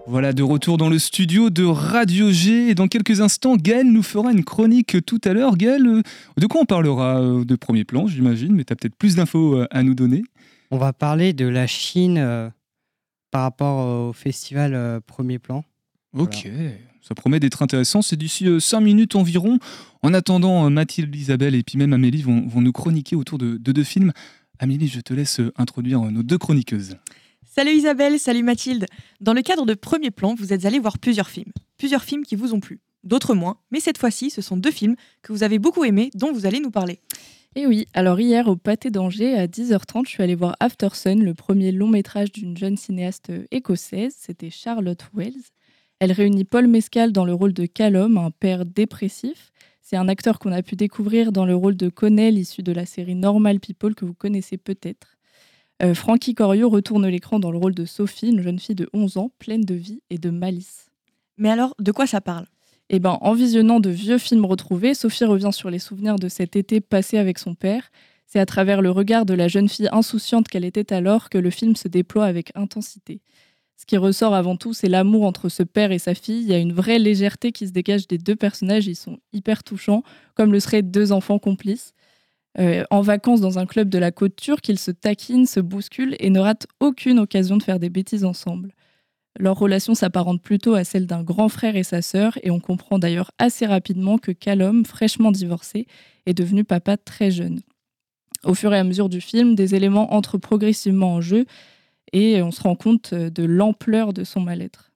Voilà, 0.06 0.34
de 0.34 0.42
retour 0.42 0.76
dans 0.76 0.90
le 0.90 0.98
studio 0.98 1.48
de 1.48 1.64
Radio 1.64 2.30
G. 2.30 2.68
Et 2.68 2.74
dans 2.74 2.88
quelques 2.88 3.20
instants, 3.22 3.56
Gaël 3.56 3.90
nous 3.90 4.02
fera 4.02 4.32
une 4.32 4.44
chronique 4.44 5.04
tout 5.06 5.20
à 5.24 5.32
l'heure. 5.32 5.56
Gaël, 5.56 5.86
euh, 5.86 6.02
de 6.36 6.46
quoi 6.46 6.60
on 6.60 6.66
parlera 6.66 7.20
euh, 7.20 7.44
De 7.44 7.56
premier 7.56 7.84
plan, 7.84 8.06
j'imagine, 8.06 8.54
mais 8.54 8.64
tu 8.64 8.72
as 8.72 8.76
peut-être 8.76 8.96
plus 8.96 9.16
d'infos 9.16 9.56
euh, 9.56 9.66
à 9.70 9.82
nous 9.82 9.94
donner. 9.94 10.22
On 10.70 10.76
va 10.76 10.92
parler 10.92 11.32
de 11.32 11.46
la 11.46 11.66
Chine 11.66 12.52
par 13.30 13.42
rapport 13.42 14.08
au 14.08 14.12
festival 14.12 15.00
Premier 15.06 15.38
Plan. 15.38 15.64
Ok, 16.12 16.48
ça 17.06 17.14
promet 17.14 17.38
d'être 17.38 17.62
intéressant. 17.62 18.02
C'est 18.02 18.16
d'ici 18.16 18.48
5 18.58 18.80
minutes 18.80 19.14
environ. 19.14 19.58
En 20.02 20.14
attendant, 20.14 20.68
Mathilde, 20.70 21.14
Isabelle 21.14 21.54
et 21.54 21.62
puis 21.62 21.78
même 21.78 21.92
Amélie 21.92 22.22
vont, 22.22 22.60
nous 22.60 22.72
chroniquer 22.72 23.14
autour 23.14 23.38
de 23.38 23.56
deux 23.56 23.84
films. 23.84 24.12
Amélie, 24.58 24.88
je 24.88 25.00
te 25.00 25.12
laisse 25.12 25.40
introduire 25.56 26.00
nos 26.00 26.22
deux 26.22 26.38
chroniqueuses. 26.38 26.96
Salut 27.56 27.72
Isabelle, 27.72 28.18
salut 28.18 28.42
Mathilde. 28.42 28.86
Dans 29.20 29.32
le 29.32 29.42
cadre 29.42 29.64
de 29.64 29.74
Premier 29.74 30.10
Plan, 30.10 30.34
vous 30.34 30.52
êtes 30.52 30.64
allé 30.64 30.80
voir 30.80 30.98
plusieurs 30.98 31.28
films. 31.28 31.52
Plusieurs 31.76 32.02
films 32.02 32.24
qui 32.24 32.34
vous 32.34 32.52
ont 32.52 32.58
plu, 32.58 32.80
d'autres 33.04 33.34
moins, 33.34 33.58
mais 33.70 33.78
cette 33.78 33.96
fois-ci, 33.96 34.30
ce 34.30 34.42
sont 34.42 34.56
deux 34.56 34.72
films 34.72 34.96
que 35.22 35.32
vous 35.32 35.44
avez 35.44 35.60
beaucoup 35.60 35.84
aimés, 35.84 36.10
dont 36.14 36.32
vous 36.32 36.46
allez 36.46 36.58
nous 36.58 36.72
parler. 36.72 36.98
Et 37.54 37.68
oui, 37.68 37.86
alors 37.94 38.18
hier 38.18 38.48
au 38.48 38.56
Pâté 38.56 38.90
d'Angers 38.90 39.36
à 39.36 39.46
10h30, 39.46 40.06
je 40.06 40.10
suis 40.10 40.22
allée 40.24 40.34
voir 40.34 40.56
After 40.58 40.88
Sun, 40.94 41.22
le 41.22 41.34
premier 41.34 41.70
long 41.70 41.86
métrage 41.86 42.32
d'une 42.32 42.56
jeune 42.56 42.76
cinéaste 42.76 43.30
écossaise, 43.52 44.16
c'était 44.18 44.50
Charlotte 44.50 45.04
Wells. 45.14 45.34
Elle 46.04 46.12
réunit 46.12 46.44
Paul 46.44 46.66
Mescal 46.66 47.12
dans 47.12 47.24
le 47.24 47.32
rôle 47.32 47.54
de 47.54 47.64
Callum, 47.64 48.18
un 48.18 48.30
père 48.30 48.66
dépressif. 48.66 49.52
C'est 49.80 49.96
un 49.96 50.06
acteur 50.06 50.38
qu'on 50.38 50.52
a 50.52 50.62
pu 50.62 50.76
découvrir 50.76 51.32
dans 51.32 51.46
le 51.46 51.56
rôle 51.56 51.78
de 51.78 51.88
Connell, 51.88 52.36
issu 52.36 52.62
de 52.62 52.72
la 52.72 52.84
série 52.84 53.14
Normal 53.14 53.58
People 53.58 53.94
que 53.94 54.04
vous 54.04 54.12
connaissez 54.12 54.58
peut-être. 54.58 55.16
Euh, 55.82 55.94
Frankie 55.94 56.34
Corio 56.34 56.68
retourne 56.68 57.06
l'écran 57.06 57.40
dans 57.40 57.50
le 57.50 57.56
rôle 57.56 57.74
de 57.74 57.86
Sophie, 57.86 58.28
une 58.28 58.42
jeune 58.42 58.58
fille 58.58 58.74
de 58.74 58.86
11 58.92 59.16
ans, 59.16 59.30
pleine 59.38 59.62
de 59.62 59.74
vie 59.74 60.02
et 60.10 60.18
de 60.18 60.28
malice. 60.28 60.90
Mais 61.38 61.48
alors, 61.48 61.74
de 61.78 61.90
quoi 61.90 62.06
ça 62.06 62.20
parle? 62.20 62.48
Eh 62.90 62.98
ben, 62.98 63.16
en 63.22 63.32
visionnant 63.32 63.80
de 63.80 63.88
vieux 63.88 64.18
films 64.18 64.44
retrouvés, 64.44 64.92
Sophie 64.92 65.24
revient 65.24 65.52
sur 65.54 65.70
les 65.70 65.78
souvenirs 65.78 66.16
de 66.16 66.28
cet 66.28 66.54
été 66.54 66.82
passé 66.82 67.16
avec 67.16 67.38
son 67.38 67.54
père. 67.54 67.90
C'est 68.26 68.40
à 68.40 68.44
travers 68.44 68.82
le 68.82 68.90
regard 68.90 69.24
de 69.24 69.32
la 69.32 69.48
jeune 69.48 69.70
fille 69.70 69.88
insouciante 69.90 70.48
qu'elle 70.48 70.66
était 70.66 70.92
alors 70.92 71.30
que 71.30 71.38
le 71.38 71.48
film 71.48 71.76
se 71.76 71.88
déploie 71.88 72.26
avec 72.26 72.52
intensité. 72.54 73.22
Ce 73.76 73.86
qui 73.86 73.96
ressort 73.96 74.34
avant 74.34 74.56
tout, 74.56 74.72
c'est 74.72 74.88
l'amour 74.88 75.24
entre 75.24 75.48
ce 75.48 75.62
père 75.62 75.92
et 75.92 75.98
sa 75.98 76.14
fille. 76.14 76.42
Il 76.42 76.48
y 76.48 76.54
a 76.54 76.58
une 76.58 76.72
vraie 76.72 76.98
légèreté 76.98 77.52
qui 77.52 77.66
se 77.66 77.72
dégage 77.72 78.06
des 78.06 78.18
deux 78.18 78.36
personnages. 78.36 78.86
Ils 78.86 78.96
sont 78.96 79.18
hyper 79.32 79.64
touchants, 79.64 80.02
comme 80.34 80.52
le 80.52 80.60
seraient 80.60 80.82
deux 80.82 81.12
enfants 81.12 81.38
complices. 81.38 81.92
Euh, 82.58 82.84
en 82.90 83.00
vacances 83.00 83.40
dans 83.40 83.58
un 83.58 83.66
club 83.66 83.88
de 83.88 83.98
la 83.98 84.12
côte 84.12 84.36
turque, 84.36 84.68
ils 84.68 84.78
se 84.78 84.92
taquinent, 84.92 85.46
se 85.46 85.58
bousculent 85.58 86.16
et 86.20 86.30
ne 86.30 86.38
ratent 86.38 86.68
aucune 86.78 87.18
occasion 87.18 87.56
de 87.56 87.62
faire 87.62 87.80
des 87.80 87.90
bêtises 87.90 88.24
ensemble. 88.24 88.72
Leur 89.38 89.58
relation 89.58 89.96
s'apparente 89.96 90.40
plutôt 90.40 90.74
à 90.74 90.84
celle 90.84 91.08
d'un 91.08 91.24
grand 91.24 91.48
frère 91.48 91.74
et 91.74 91.82
sa 91.82 92.02
sœur, 92.02 92.38
et 92.44 92.52
on 92.52 92.60
comprend 92.60 93.00
d'ailleurs 93.00 93.32
assez 93.38 93.66
rapidement 93.66 94.18
que 94.18 94.30
Callum, 94.30 94.84
fraîchement 94.84 95.32
divorcé, 95.32 95.88
est 96.26 96.34
devenu 96.34 96.62
papa 96.62 96.96
très 96.96 97.32
jeune. 97.32 97.60
Au 98.44 98.54
fur 98.54 98.72
et 98.72 98.78
à 98.78 98.84
mesure 98.84 99.08
du 99.08 99.20
film, 99.20 99.56
des 99.56 99.74
éléments 99.74 100.14
entrent 100.14 100.38
progressivement 100.38 101.14
en 101.14 101.20
jeu, 101.20 101.46
et 102.14 102.40
on 102.40 102.50
se 102.50 102.62
rend 102.62 102.76
compte 102.76 103.12
de 103.12 103.44
l'ampleur 103.44 104.14
de 104.14 104.24
son 104.24 104.40
mal-être. 104.40 104.90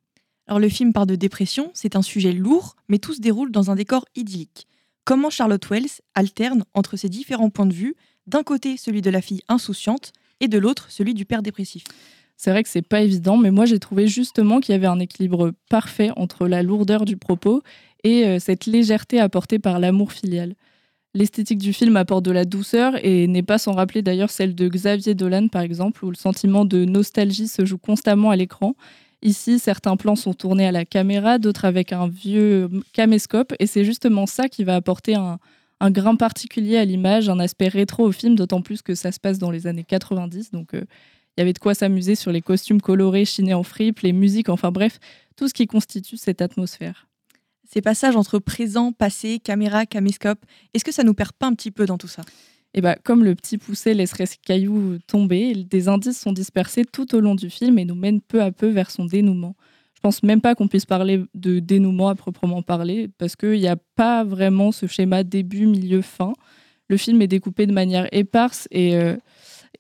Alors 0.47 0.59
le 0.59 0.71
film 0.71 0.95
parle 0.95 1.09
de 1.09 1.17
dépression, 1.17 1.71
c'est 1.75 1.95
un 1.95 2.03
sujet 2.03 2.33
lourd, 2.33 2.77
mais 2.89 2.99
tout 2.99 3.13
se 3.13 3.21
déroule 3.21 3.53
dans 3.53 3.71
un 3.71 3.75
décor 3.75 4.07
idyllique 4.17 4.67
comment 5.09 5.31
Charlotte 5.31 5.67
Wells 5.71 6.03
alterne 6.15 6.65
entre 6.75 6.99
ces 6.99 7.09
différents 7.09 7.49
points 7.49 7.65
de 7.65 7.73
vue, 7.73 7.95
d'un 8.27 8.43
côté 8.43 8.77
celui 8.77 9.01
de 9.01 9.09
la 9.09 9.23
fille 9.23 9.41
insouciante 9.49 10.13
et 10.41 10.49
de 10.49 10.59
l'autre 10.59 10.91
celui 10.91 11.15
du 11.15 11.25
père 11.25 11.41
dépressif? 11.41 11.83
C'est 12.37 12.51
vrai 12.51 12.63
que 12.63 12.69
c'est 12.69 12.87
pas 12.87 13.01
évident, 13.01 13.39
mais 13.39 13.51
moi 13.51 13.65
j'ai 13.65 13.79
trouvé 13.79 14.07
justement 14.07 14.61
qu'il 14.61 14.75
y 14.75 14.77
avait 14.77 14.87
un 14.87 15.01
équilibre 15.01 15.53
parfait 15.71 16.11
entre 16.17 16.47
la 16.47 16.63
lourdeur 16.63 17.07
du 17.07 17.17
propos 17.17 17.63
et 18.05 18.27
euh, 18.27 18.39
cette 18.39 18.67
légèreté 18.67 19.19
apportée 19.19 19.59
par 19.59 19.79
l'amour 19.79 20.13
filial. 20.13 20.55
L'esthétique 21.19 21.59
du 21.59 21.73
film 21.73 21.97
apporte 21.97 22.25
de 22.25 22.31
la 22.31 22.45
douceur 22.45 23.05
et 23.05 23.27
n'est 23.27 23.43
pas 23.43 23.59
sans 23.59 23.73
rappeler 23.73 24.03
d'ailleurs 24.03 24.31
celle 24.31 24.55
de 24.55 24.69
Xavier 24.69 25.17
Dolan 25.17 25.49
par 25.49 25.63
exemple, 25.63 26.05
où 26.05 26.11
le 26.11 26.17
sentiment 26.17 26.65
de 26.65 26.85
nostalgie 26.85 27.49
se 27.49 27.65
joue 27.65 27.77
constamment 27.77 28.31
à 28.31 28.37
l'écran 28.37 28.77
Ici, 29.21 29.59
certains 29.59 29.97
plans 29.97 30.15
sont 30.15 30.33
tournés 30.33 30.69
à 30.69 30.71
la 30.71 30.85
caméra, 30.85 31.39
d'autres 31.39 31.65
avec 31.65 31.93
un 31.93 32.07
vieux 32.07 32.71
caméscope, 32.93 33.53
et 33.59 33.67
c'est 33.67 33.85
justement 33.85 34.27
ça 34.27 34.49
qui 34.49 34.63
va 34.63 34.77
apporter 34.77 35.17
un, 35.17 35.41
grain 35.91 36.15
particulier 36.15 36.77
à 36.77 36.85
l'image, 36.85 37.29
un 37.29 37.41
aspect 37.41 37.67
rétro 37.67 38.05
au 38.07 38.13
film, 38.13 38.37
d'autant 38.37 38.63
plus 38.63 38.81
que 38.81 38.95
ça 38.95 39.11
se 39.11 39.19
passe 39.19 39.41
dans 39.41 39.51
les 39.51 39.67
années 39.67 39.83
90. 39.83 40.53
Donc, 40.53 40.73
euh, 40.75 40.85
il 41.37 41.41
y 41.41 41.43
avait 41.43 41.53
de 41.53 41.59
quoi 41.59 41.75
s'amuser 41.75 42.15
sur 42.15 42.31
les 42.31 42.43
costumes 42.43 42.81
colorés, 42.81 43.25
chinés 43.25 43.55
en 43.55 43.65
fripe, 43.65 43.99
les 44.01 44.13
musiques, 44.13 44.51
enfin 44.51 44.71
bref, 44.71 45.01
tout 45.35 45.49
ce 45.49 45.55
qui 45.55 45.67
constitue 45.67 46.17
cette 46.17 46.43
atmosphère. 46.43 47.08
Ces 47.69 47.83
passages 47.83 48.17
entre 48.17 48.39
présent, 48.39 48.93
passé, 48.93 49.41
caméra, 49.41 49.85
caméscope, 49.85 50.41
est-ce 50.73 50.85
que 50.85 50.93
ça 50.93 51.05
nous 51.05 51.13
perd 51.13 51.33
pas 51.33 51.47
un 51.47 51.55
petit 51.55 51.71
peu 51.71 51.85
dans 51.85 51.99
tout 51.99 52.09
ça? 52.09 52.23
Et 52.73 52.81
bah, 52.81 52.97
comme 53.05 53.25
le 53.25 53.35
petit 53.35 53.59
poussé 53.59 53.93
laisserait 53.93 54.25
ce 54.25 54.37
caillou 54.43 54.99
tomber, 55.07 55.55
des 55.55 55.89
indices 55.89 56.19
sont 56.19 56.33
dispersés 56.33 56.85
tout 56.87 57.15
au 57.15 57.21
long 57.21 57.35
du 57.35 57.51
film 57.51 57.79
et 57.79 57.85
nous 57.85 57.95
mènent 57.95 58.23
peu 58.23 58.43
à 58.43 58.53
peu 58.53 58.69
vers 58.69 58.91
son 58.91 59.05
dénouement. 59.05 59.55
Je 59.95 60.01
pense 60.01 60.23
même 60.23 60.41
pas 60.41 60.55
qu'on 60.55 60.69
puisse 60.69 60.87
parler 60.87 61.25
de 61.35 61.59
dénouement 61.59 62.09
à 62.09 62.15
proprement 62.15 62.63
parler, 62.63 63.09
parce 63.19 63.37
qu'il 63.37 63.59
n'y 63.59 63.69
a 63.69 63.77
pas 63.97 64.25
vraiment 64.25 64.73
ce 64.73 64.87
schéma 64.87 65.23
début, 65.23 65.67
milieu, 65.67 66.01
fin. 66.01 66.33
Le 66.89 66.97
film 66.97 67.21
est 67.21 67.27
découpé 67.27 67.67
de 67.67 67.73
manière 67.73 68.09
éparse 68.13 68.67
et, 68.71 68.97
euh, 68.97 69.17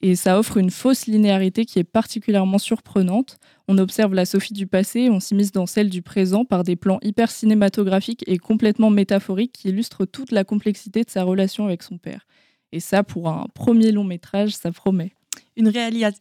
et 0.00 0.16
ça 0.16 0.38
offre 0.38 0.56
une 0.56 0.70
fausse 0.70 1.06
linéarité 1.06 1.64
qui 1.64 1.78
est 1.78 1.84
particulièrement 1.84 2.58
surprenante. 2.58 3.38
On 3.66 3.78
observe 3.78 4.14
la 4.14 4.24
Sophie 4.24 4.52
du 4.52 4.66
passé, 4.66 5.10
on 5.10 5.20
s'immisce 5.20 5.52
dans 5.52 5.66
celle 5.66 5.90
du 5.90 6.02
présent 6.02 6.44
par 6.44 6.62
des 6.64 6.76
plans 6.76 6.98
hyper 7.02 7.30
cinématographiques 7.30 8.24
et 8.26 8.38
complètement 8.38 8.90
métaphoriques 8.90 9.52
qui 9.52 9.68
illustrent 9.68 10.04
toute 10.04 10.32
la 10.32 10.44
complexité 10.44 11.02
de 11.02 11.10
sa 11.10 11.24
relation 11.24 11.66
avec 11.66 11.82
son 11.82 11.98
père. 11.98 12.26
Et 12.72 12.80
ça, 12.80 13.02
pour 13.02 13.28
un 13.28 13.46
premier 13.54 13.92
long 13.92 14.04
métrage, 14.04 14.52
ça 14.52 14.70
promet. 14.72 15.12
Une, 15.56 15.72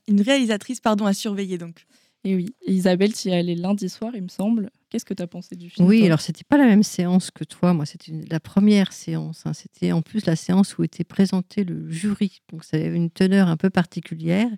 une 0.08 0.22
réalisatrice 0.22 0.80
pardon, 0.80 1.06
à 1.06 1.14
surveiller 1.14 1.58
donc. 1.58 1.86
Et 2.28 2.36
oui, 2.36 2.56
Isabelle, 2.66 3.14
tu 3.14 3.30
y 3.30 3.32
es 3.32 3.38
allée 3.38 3.56
lundi 3.56 3.88
soir, 3.88 4.12
il 4.14 4.22
me 4.22 4.28
semble. 4.28 4.70
Qu'est-ce 4.90 5.06
que 5.06 5.14
tu 5.14 5.24
as 5.24 5.28
pensé 5.28 5.56
du 5.56 5.70
film 5.70 5.88
Oui, 5.88 6.06
alors 6.06 6.20
c'était 6.20 6.44
pas 6.44 6.58
la 6.58 6.66
même 6.66 6.84
séance 6.84 7.32
que 7.32 7.46
toi. 7.46 7.74
Moi, 7.74 7.86
c'était 7.86 8.12
la 8.30 8.42
première 8.42 8.92
séance. 8.92 9.44
Hein. 9.46 9.54
C'était 9.54 9.94
en 9.94 10.02
plus 10.02 10.26
la 10.26 10.36
séance 10.36 10.78
où 10.78 10.84
était 10.84 11.06
présenté 11.06 11.64
le 11.64 11.90
jury. 11.90 12.42
Donc 12.52 12.66
ça 12.66 12.76
avait 12.76 12.94
une 12.94 13.10
teneur 13.10 13.48
un 13.48 13.56
peu 13.56 13.70
particulière. 13.70 14.50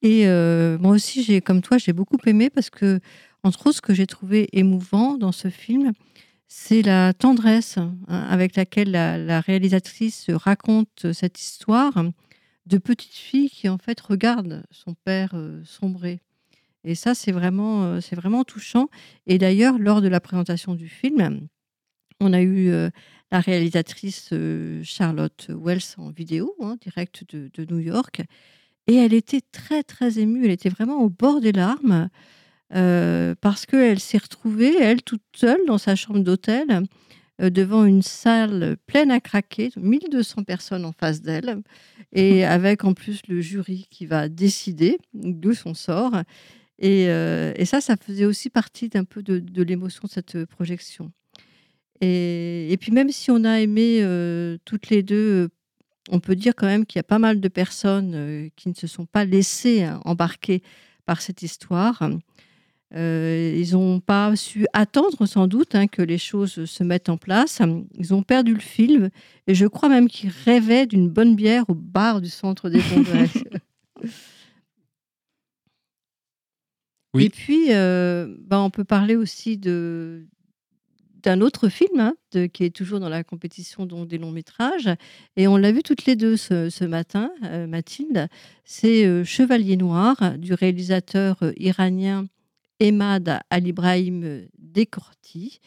Et 0.00 0.26
euh, 0.26 0.78
moi 0.78 0.92
aussi, 0.92 1.22
j'ai, 1.22 1.42
comme 1.42 1.60
toi, 1.60 1.76
j'ai 1.76 1.92
beaucoup 1.92 2.16
aimé 2.24 2.48
parce 2.48 2.70
que, 2.70 2.98
entre 3.42 3.66
autres, 3.66 3.76
ce 3.76 3.82
que 3.82 3.92
j'ai 3.92 4.06
trouvé 4.06 4.48
émouvant 4.54 5.18
dans 5.18 5.32
ce 5.32 5.50
film, 5.50 5.92
c'est 6.48 6.80
la 6.80 7.12
tendresse 7.12 7.76
hein, 7.76 7.94
avec 8.08 8.56
laquelle 8.56 8.90
la, 8.90 9.40
réalisatrice 9.42 10.30
raconte 10.30 11.12
cette 11.12 11.38
histoire 11.38 11.92
de 12.64 12.78
petite 12.78 13.12
fille 13.12 13.50
qui 13.50 13.68
en 13.68 13.76
fait 13.76 14.00
regarde 14.00 14.64
son 14.70 14.94
père 14.94 15.32
euh, 15.34 15.62
sombrer. 15.66 16.22
Et 16.84 16.94
ça, 16.94 17.14
c'est 17.14 17.32
vraiment, 17.32 17.84
euh, 17.84 18.00
c'est 18.00 18.16
vraiment 18.16 18.44
touchant. 18.44 18.88
Et 19.26 19.38
d'ailleurs, 19.38 19.78
lors 19.78 20.00
de 20.00 20.08
la 20.08 20.20
présentation 20.20 20.74
du 20.74 20.88
film, 20.88 21.46
on 22.20 22.32
a 22.32 22.40
eu 22.42 22.70
euh, 22.70 22.90
la 23.30 23.40
réalisatrice 23.40 24.32
Charlotte 24.82 25.48
Wells 25.48 25.94
en 25.98 26.10
vidéo, 26.10 26.54
hein, 26.60 26.76
direct 26.80 27.24
de, 27.34 27.50
de, 27.54 27.72
New 27.72 27.80
York, 27.80 28.22
et 28.86 28.96
elle 28.96 29.14
était 29.14 29.40
très 29.52 29.82
très 29.82 30.18
émue. 30.18 30.44
Elle 30.44 30.50
était 30.50 30.68
vraiment 30.68 31.02
au 31.02 31.08
bord 31.08 31.40
des 31.40 31.52
larmes. 31.52 32.08
Euh, 32.74 33.34
parce 33.40 33.66
qu'elle 33.66 34.00
s'est 34.00 34.18
retrouvée, 34.18 34.74
elle, 34.80 35.02
toute 35.02 35.22
seule, 35.34 35.60
dans 35.66 35.78
sa 35.78 35.94
chambre 35.94 36.20
d'hôtel, 36.20 36.84
euh, 37.40 37.50
devant 37.50 37.84
une 37.84 38.02
salle 38.02 38.76
pleine 38.86 39.10
à 39.10 39.20
craquer, 39.20 39.70
1200 39.76 40.44
personnes 40.44 40.84
en 40.84 40.92
face 40.92 41.20
d'elle, 41.20 41.62
et 42.12 42.44
avec 42.44 42.84
en 42.84 42.94
plus 42.94 43.20
le 43.28 43.40
jury 43.40 43.86
qui 43.90 44.06
va 44.06 44.28
décider 44.28 44.98
de 45.12 45.52
son 45.52 45.74
sort. 45.74 46.22
Et, 46.78 47.08
euh, 47.08 47.52
ça, 47.64 47.80
ça 47.80 47.96
faisait 47.96 48.24
aussi 48.24 48.50
partie 48.50 48.88
d'un 48.88 49.04
peu 49.04 49.22
de, 49.22 49.62
l'émotion 49.62 50.02
de 50.04 50.10
cette 50.10 50.44
projection. 50.46 51.12
Et, 52.00 52.76
puis 52.80 52.90
même 52.90 53.10
si 53.10 53.30
on 53.30 53.44
a 53.44 53.60
aimé 53.60 54.04
toutes 54.64 54.90
les 54.90 55.02
deux, 55.04 55.50
on 56.10 56.18
peut 56.18 56.34
dire 56.34 56.54
quand 56.56 56.66
même 56.66 56.84
qu'il 56.84 56.98
y 56.98 57.00
a 57.00 57.04
pas 57.04 57.20
mal 57.20 57.40
de 57.40 57.48
personnes 57.48 58.50
qui 58.56 58.68
ne 58.68 58.74
se 58.74 58.88
sont 58.88 59.06
pas 59.06 59.24
laissées 59.24 59.84
hein, 59.84 60.00
embarquer 60.04 60.62
par 61.06 61.22
cette 61.22 61.42
histoire. 61.42 62.02
Euh, 62.94 63.54
ils 63.56 63.72
n'ont 63.72 64.00
pas 64.00 64.36
su 64.36 64.66
attendre 64.74 65.24
sans 65.24 65.46
doute 65.46 65.74
hein, 65.74 65.86
que 65.86 66.02
les 66.02 66.18
choses 66.18 66.64
se 66.64 66.84
mettent 66.84 67.08
en 67.08 67.16
place. 67.16 67.62
Ils 67.94 68.12
ont 68.12 68.22
perdu 68.22 68.52
le 68.54 68.60
fil 68.60 69.10
et 69.46 69.54
je 69.54 69.66
crois 69.66 69.88
même 69.88 70.08
qu'ils 70.08 70.32
rêvaient 70.44 70.86
d'une 70.86 71.08
bonne 71.08 71.34
bière 71.34 71.64
au 71.68 71.74
bar 71.74 72.20
du 72.20 72.28
centre 72.28 72.68
des 72.68 72.80
congrès. 72.94 73.30
Et 77.18 77.28
puis, 77.28 77.66
euh, 77.70 78.34
bah, 78.40 78.60
on 78.60 78.70
peut 78.70 78.84
parler 78.84 79.16
aussi 79.16 79.58
de, 79.58 80.24
d'un 81.22 81.40
autre 81.40 81.68
film 81.68 82.00
hein, 82.00 82.14
qui 82.52 82.64
est 82.64 82.74
toujours 82.74 83.00
dans 83.00 83.10
la 83.10 83.22
compétition 83.22 83.84
donc, 83.84 84.08
des 84.08 84.18
longs 84.18 84.30
métrages. 84.30 84.88
Et 85.36 85.46
on 85.46 85.56
l'a 85.56 85.72
vu 85.72 85.82
toutes 85.82 86.06
les 86.06 86.16
deux 86.16 86.36
ce, 86.36 86.84
matin, 86.84 87.30
euh, 87.44 87.66
Mathilde. 87.66 88.28
C'est 88.64 89.24
Chevalier 89.24 89.76
Noir 89.76 90.38
du 90.38 90.54
réalisateur 90.54 91.36
iranien 91.56 92.26
Emad 92.82 93.40
Al-Ibrahim 93.50 94.46
Dekorti. 94.58 95.60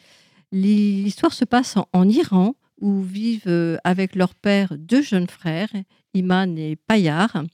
L'histoire 0.52 1.32
se 1.32 1.44
passe 1.44 1.76
en, 1.92 2.08
Iran, 2.08 2.54
où 2.80 3.02
vivent 3.02 3.44
euh, 3.46 3.78
avec 3.84 4.14
leur 4.14 4.34
père 4.34 4.74
deux 4.76 5.02
jeunes 5.02 5.26
frères, 5.26 5.70
Iman 6.12 6.58
et 6.58 6.76
Payar. 6.76 7.44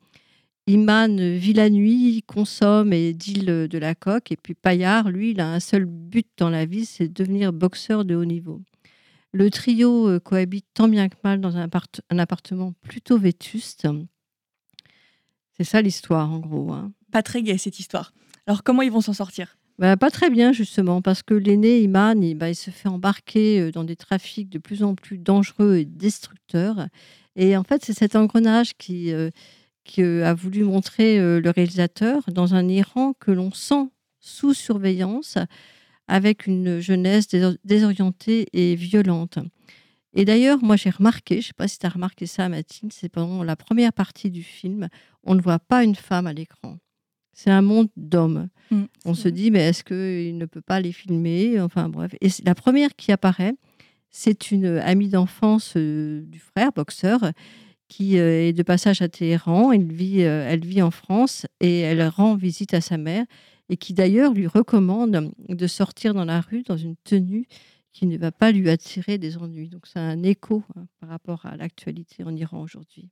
Iman 0.68 1.16
vit 1.16 1.54
la 1.54 1.70
nuit, 1.70 2.22
consomme 2.26 2.92
et 2.92 3.12
deal 3.12 3.66
de 3.68 3.78
la 3.78 3.94
coque, 3.96 4.30
et 4.30 4.36
puis 4.36 4.54
Payar, 4.54 5.10
lui, 5.10 5.32
il 5.32 5.40
a 5.40 5.52
un 5.52 5.60
seul 5.60 5.86
but 5.86 6.28
dans 6.36 6.50
la 6.50 6.66
vie, 6.66 6.86
c'est 6.86 7.08
devenir 7.08 7.52
boxeur 7.52 8.04
de 8.04 8.14
haut 8.14 8.24
niveau. 8.24 8.60
Le 9.32 9.50
trio 9.50 10.08
euh, 10.08 10.20
cohabite 10.20 10.66
tant 10.74 10.88
bien 10.88 11.08
que 11.08 11.16
mal 11.24 11.40
dans 11.40 11.56
un, 11.56 11.68
appartement 12.18 12.74
plutôt 12.82 13.18
vétuste. 13.18 13.88
C'est 15.56 15.64
ça 15.64 15.80
l'histoire, 15.80 16.30
en 16.30 16.38
gros. 16.38 16.72
Hein. 16.72 16.92
Pas 17.10 17.22
très 17.22 17.42
gai, 17.42 17.56
cette 17.58 17.78
histoire. 17.78 18.12
Alors 18.46 18.62
comment 18.62 18.82
ils 18.82 18.92
vont 18.92 19.00
s'en 19.00 19.14
sortir? 19.14 19.56
Bah, 19.78 19.96
Pas 19.96 20.10
très 20.10 20.28
bien 20.28 20.52
justement, 20.52 21.00
parce 21.00 21.22
que 21.22 21.34
l'aîné 21.34 21.80
Iman, 21.80 22.22
il, 22.22 22.34
bah, 22.34 22.50
il, 22.50 22.54
se 22.54 22.70
fait 22.70 22.88
embarquer 22.88 23.58
euh, 23.60 23.70
dans 23.72 23.84
des 23.84 23.96
trafics 23.96 24.50
de 24.50 24.58
plus 24.58 24.82
en 24.82 24.94
plus 24.94 25.18
dangereux 25.18 25.76
et 25.76 25.86
destructeurs. 25.86 26.88
Et 27.34 27.56
en 27.56 27.64
fait, 27.64 27.82
c'est 27.82 27.94
cet 27.94 28.16
engrenage 28.16 28.74
qui, 28.76 29.12
euh, 29.12 29.30
qui 29.84 30.02
euh, 30.02 30.26
a 30.26 30.34
voulu 30.34 30.64
montrer 30.64 31.18
le 31.18 31.50
réalisateur 31.50 32.22
dans 32.28 32.54
un 32.54 32.68
Iran 32.68 33.14
que 33.18 33.30
l'on 33.30 33.52
sent 33.52 33.90
sous 34.20 34.54
surveillance, 34.54 35.38
avec 36.08 36.46
une 36.46 36.80
jeunesse 36.80 37.28
désorientée 37.64 38.46
et 38.52 38.74
violente. 38.74 39.38
Et 40.14 40.24
d'ailleurs, 40.24 40.62
moi 40.62 40.76
j'ai 40.76 40.90
remarqué, 40.90 41.36
je 41.36 41.38
ne 41.40 41.42
sais 41.44 41.52
pas 41.56 41.68
si 41.68 41.78
tu 41.78 41.86
as 41.86 41.90
remarqué 41.90 42.26
ça, 42.26 42.48
Mathilde, 42.48 42.92
c'est 42.92 43.08
pendant 43.08 43.42
la 43.42 43.56
première 43.56 43.92
partie 43.92 44.30
du 44.30 44.42
film, 44.42 44.88
on 45.24 45.34
ne 45.34 45.40
voit 45.40 45.58
pas 45.58 45.84
une 45.84 45.94
femme 45.94 46.26
à 46.26 46.32
l'écran. 46.32 46.78
C'est 47.32 47.50
un 47.50 47.62
monde 47.62 47.88
d'hommes. 47.96 48.48
Mm. 48.70 48.82
On 49.06 49.14
se 49.14 49.28
dit, 49.28 49.50
mais 49.50 49.60
est-ce 49.60 49.84
qu'il 49.84 50.36
ne 50.36 50.44
peut 50.44 50.60
pas 50.60 50.80
les 50.80 50.92
filmer? 50.92 51.60
Enfin 51.60 51.88
bref. 51.88 52.12
Et 52.20 52.28
la 52.44 52.54
première 52.54 52.94
qui 52.94 53.10
apparaît, 53.10 53.54
c'est 54.10 54.50
une 54.50 54.66
amie 54.66 55.08
d'enfance 55.08 55.72
euh, 55.76 56.22
du 56.26 56.38
frère, 56.38 56.72
boxeur, 56.72 57.32
qui 57.92 58.18
euh, 58.18 58.48
est 58.48 58.54
de 58.54 58.62
passage 58.62 59.02
à 59.02 59.08
Téhéran. 59.08 59.70
Elle 59.70 59.92
vit, 59.92 60.22
euh, 60.22 60.46
elle 60.48 60.64
vit 60.64 60.80
en 60.80 60.90
France 60.90 61.46
et 61.60 61.80
elle 61.80 62.02
rend 62.08 62.36
visite 62.36 62.72
à 62.72 62.80
sa 62.80 62.96
mère 62.96 63.26
et 63.68 63.76
qui 63.76 63.92
d'ailleurs 63.92 64.32
lui 64.32 64.46
recommande 64.46 65.30
de 65.48 65.66
sortir 65.66 66.14
dans 66.14 66.24
la 66.24 66.40
rue 66.40 66.62
dans 66.62 66.78
une 66.78 66.96
tenue 67.04 67.46
qui 67.92 68.06
ne 68.06 68.16
va 68.16 68.32
pas 68.32 68.50
lui 68.50 68.70
attirer 68.70 69.18
des 69.18 69.36
ennuis. 69.36 69.68
Donc 69.68 69.86
c'est 69.86 69.98
un 69.98 70.22
écho 70.22 70.62
hein, 70.74 70.86
par 71.00 71.10
rapport 71.10 71.44
à 71.44 71.54
l'actualité 71.58 72.24
en 72.24 72.34
Iran 72.34 72.62
aujourd'hui. 72.62 73.10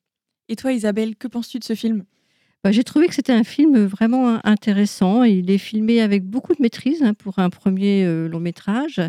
Et 0.49 0.57
toi 0.57 0.73
Isabelle, 0.73 1.15
que 1.15 1.29
penses-tu 1.29 1.59
de 1.59 1.65
ce 1.65 1.75
film? 1.75 2.05
Bah, 2.65 2.73
j'ai 2.73 2.85
trouvé 2.85 3.07
que 3.07 3.15
c'était 3.15 3.33
un 3.33 3.45
film 3.45 3.85
vraiment 3.85 4.41
intéressant. 4.45 5.25
Il 5.25 5.51
est 5.51 5.59
filmé 5.59 6.01
avec 6.01 6.25
beaucoup 6.25 6.55
de 6.55 6.63
maîtrise 6.63 7.03
hein, 7.03 7.13
pour 7.13 7.39
un 7.39 7.51
premier 7.51 8.05
euh, 8.05 8.29
long 8.29 8.41
métrage. 8.41 9.01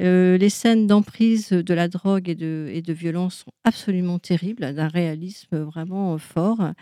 Euh, 0.00 0.38
les 0.38 0.48
scènes 0.48 0.86
d'emprise 0.86 1.50
de 1.50 1.74
la 1.74 1.88
drogue 1.88 2.28
et 2.28 2.34
de, 2.34 2.70
et 2.72 2.82
de 2.82 2.92
violence 2.92 3.44
sont 3.44 3.52
absolument 3.64 4.18
terribles, 4.18 4.72
d'un 4.74 4.88
réalisme 4.88 5.58
vraiment 5.58 6.16
fort. 6.18 6.72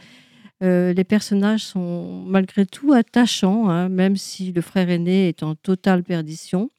Euh, 0.63 0.93
les 0.93 1.05
personnages 1.05 1.65
sont 1.65 2.25
malgré 2.27 2.67
tout 2.67 2.93
attachants, 2.93 3.69
hein, 3.69 3.89
même 3.89 4.17
si 4.17 4.53
le 4.53 4.61
frère 4.61 4.91
aîné 4.91 5.29
est 5.29 5.43
en 5.43 5.55
totale 5.55 6.03
perdition. 6.03 6.71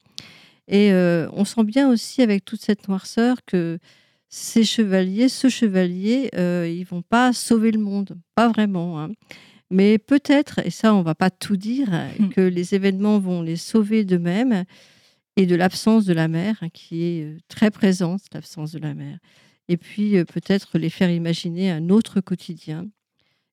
Et 0.70 0.92
on 0.92 1.46
sent 1.46 1.64
bien 1.64 1.88
aussi 1.88 2.20
avec 2.20 2.44
toute 2.44 2.60
cette 2.60 2.88
noirceur 2.88 3.38
que 3.46 3.78
ces 4.28 4.64
chevaliers, 4.64 5.28
ce 5.28 5.48
chevalier, 5.48 6.30
euh, 6.34 6.68
ils 6.70 6.84
vont 6.84 7.02
pas 7.02 7.32
sauver 7.32 7.70
le 7.70 7.78
monde, 7.78 8.18
pas 8.34 8.48
vraiment. 8.48 9.00
Hein. 9.00 9.10
Mais 9.70 9.98
peut-être, 9.98 10.60
et 10.64 10.70
ça 10.70 10.94
on 10.94 11.02
va 11.02 11.14
pas 11.14 11.30
tout 11.30 11.56
dire, 11.56 11.88
que 12.34 12.40
les 12.40 12.74
événements 12.74 13.18
vont 13.18 13.42
les 13.42 13.56
sauver 13.56 14.04
d'eux-mêmes 14.04 14.64
et 15.38 15.46
de 15.46 15.54
l'absence 15.54 16.04
de 16.04 16.12
la 16.12 16.26
mère, 16.26 16.56
hein, 16.62 16.68
qui 16.68 17.04
est 17.04 17.22
euh, 17.22 17.38
très 17.46 17.70
présente, 17.70 18.22
l'absence 18.34 18.72
de 18.72 18.80
la 18.80 18.92
mère. 18.92 19.18
Et 19.68 19.76
puis 19.76 20.18
euh, 20.18 20.24
peut-être 20.24 20.78
les 20.78 20.90
faire 20.90 21.10
imaginer 21.10 21.70
un 21.70 21.90
autre 21.90 22.20
quotidien. 22.20 22.88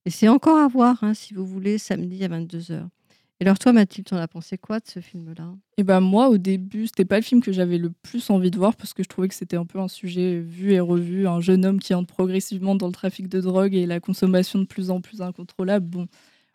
Et 0.06 0.10
c'est 0.10 0.28
encore 0.28 0.58
à 0.58 0.68
voir, 0.68 1.04
hein, 1.04 1.14
si 1.14 1.36
vous 1.36 1.46
voulez, 1.46 1.78
samedi 1.78 2.24
à 2.24 2.28
22h. 2.28 2.88
Et 3.40 3.46
alors 3.46 3.60
toi, 3.60 3.72
Mathilde, 3.72 4.08
en 4.14 4.18
as 4.18 4.28
pensé 4.28 4.58
quoi 4.58 4.80
de 4.80 4.88
ce 4.88 5.00
film-là? 5.00 5.54
Eh 5.78 5.84
ben 5.84 6.00
moi, 6.00 6.30
au 6.30 6.40
début, 6.40 6.88
c'était 6.88 7.06
pas 7.06 7.18
le 7.18 7.24
film 7.24 7.44
que 7.44 7.52
j'avais 7.52 7.78
le 7.78 7.92
plus 7.92 8.32
envie 8.32 8.50
de 8.50 8.58
voir 8.58 8.76
parce 8.76 8.96
que 8.96 9.04
je 9.04 9.08
trouvais 9.10 9.28
que 9.28 9.36
c'était 9.36 9.58
un 9.58 9.66
peu 9.66 9.80
un 9.80 9.88
sujet 9.88 10.40
vu 10.40 10.72
et 10.72 10.80
revu, 10.80 11.28
un 11.28 11.40
jeune 11.40 11.66
homme 11.68 11.80
qui 11.80 11.94
entre 11.94 12.12
progressivement 12.12 12.74
dans 12.74 12.88
le 12.88 12.94
trafic 12.94 13.28
de 13.28 13.42
drogue 13.42 13.76
et 13.76 13.86
la 13.86 14.00
consommation 14.00 14.58
de 14.58 14.66
plus 14.66 14.90
en 14.90 15.02
plus 15.02 15.22
incontrôlable. 15.22 15.86
Bon, 15.86 16.08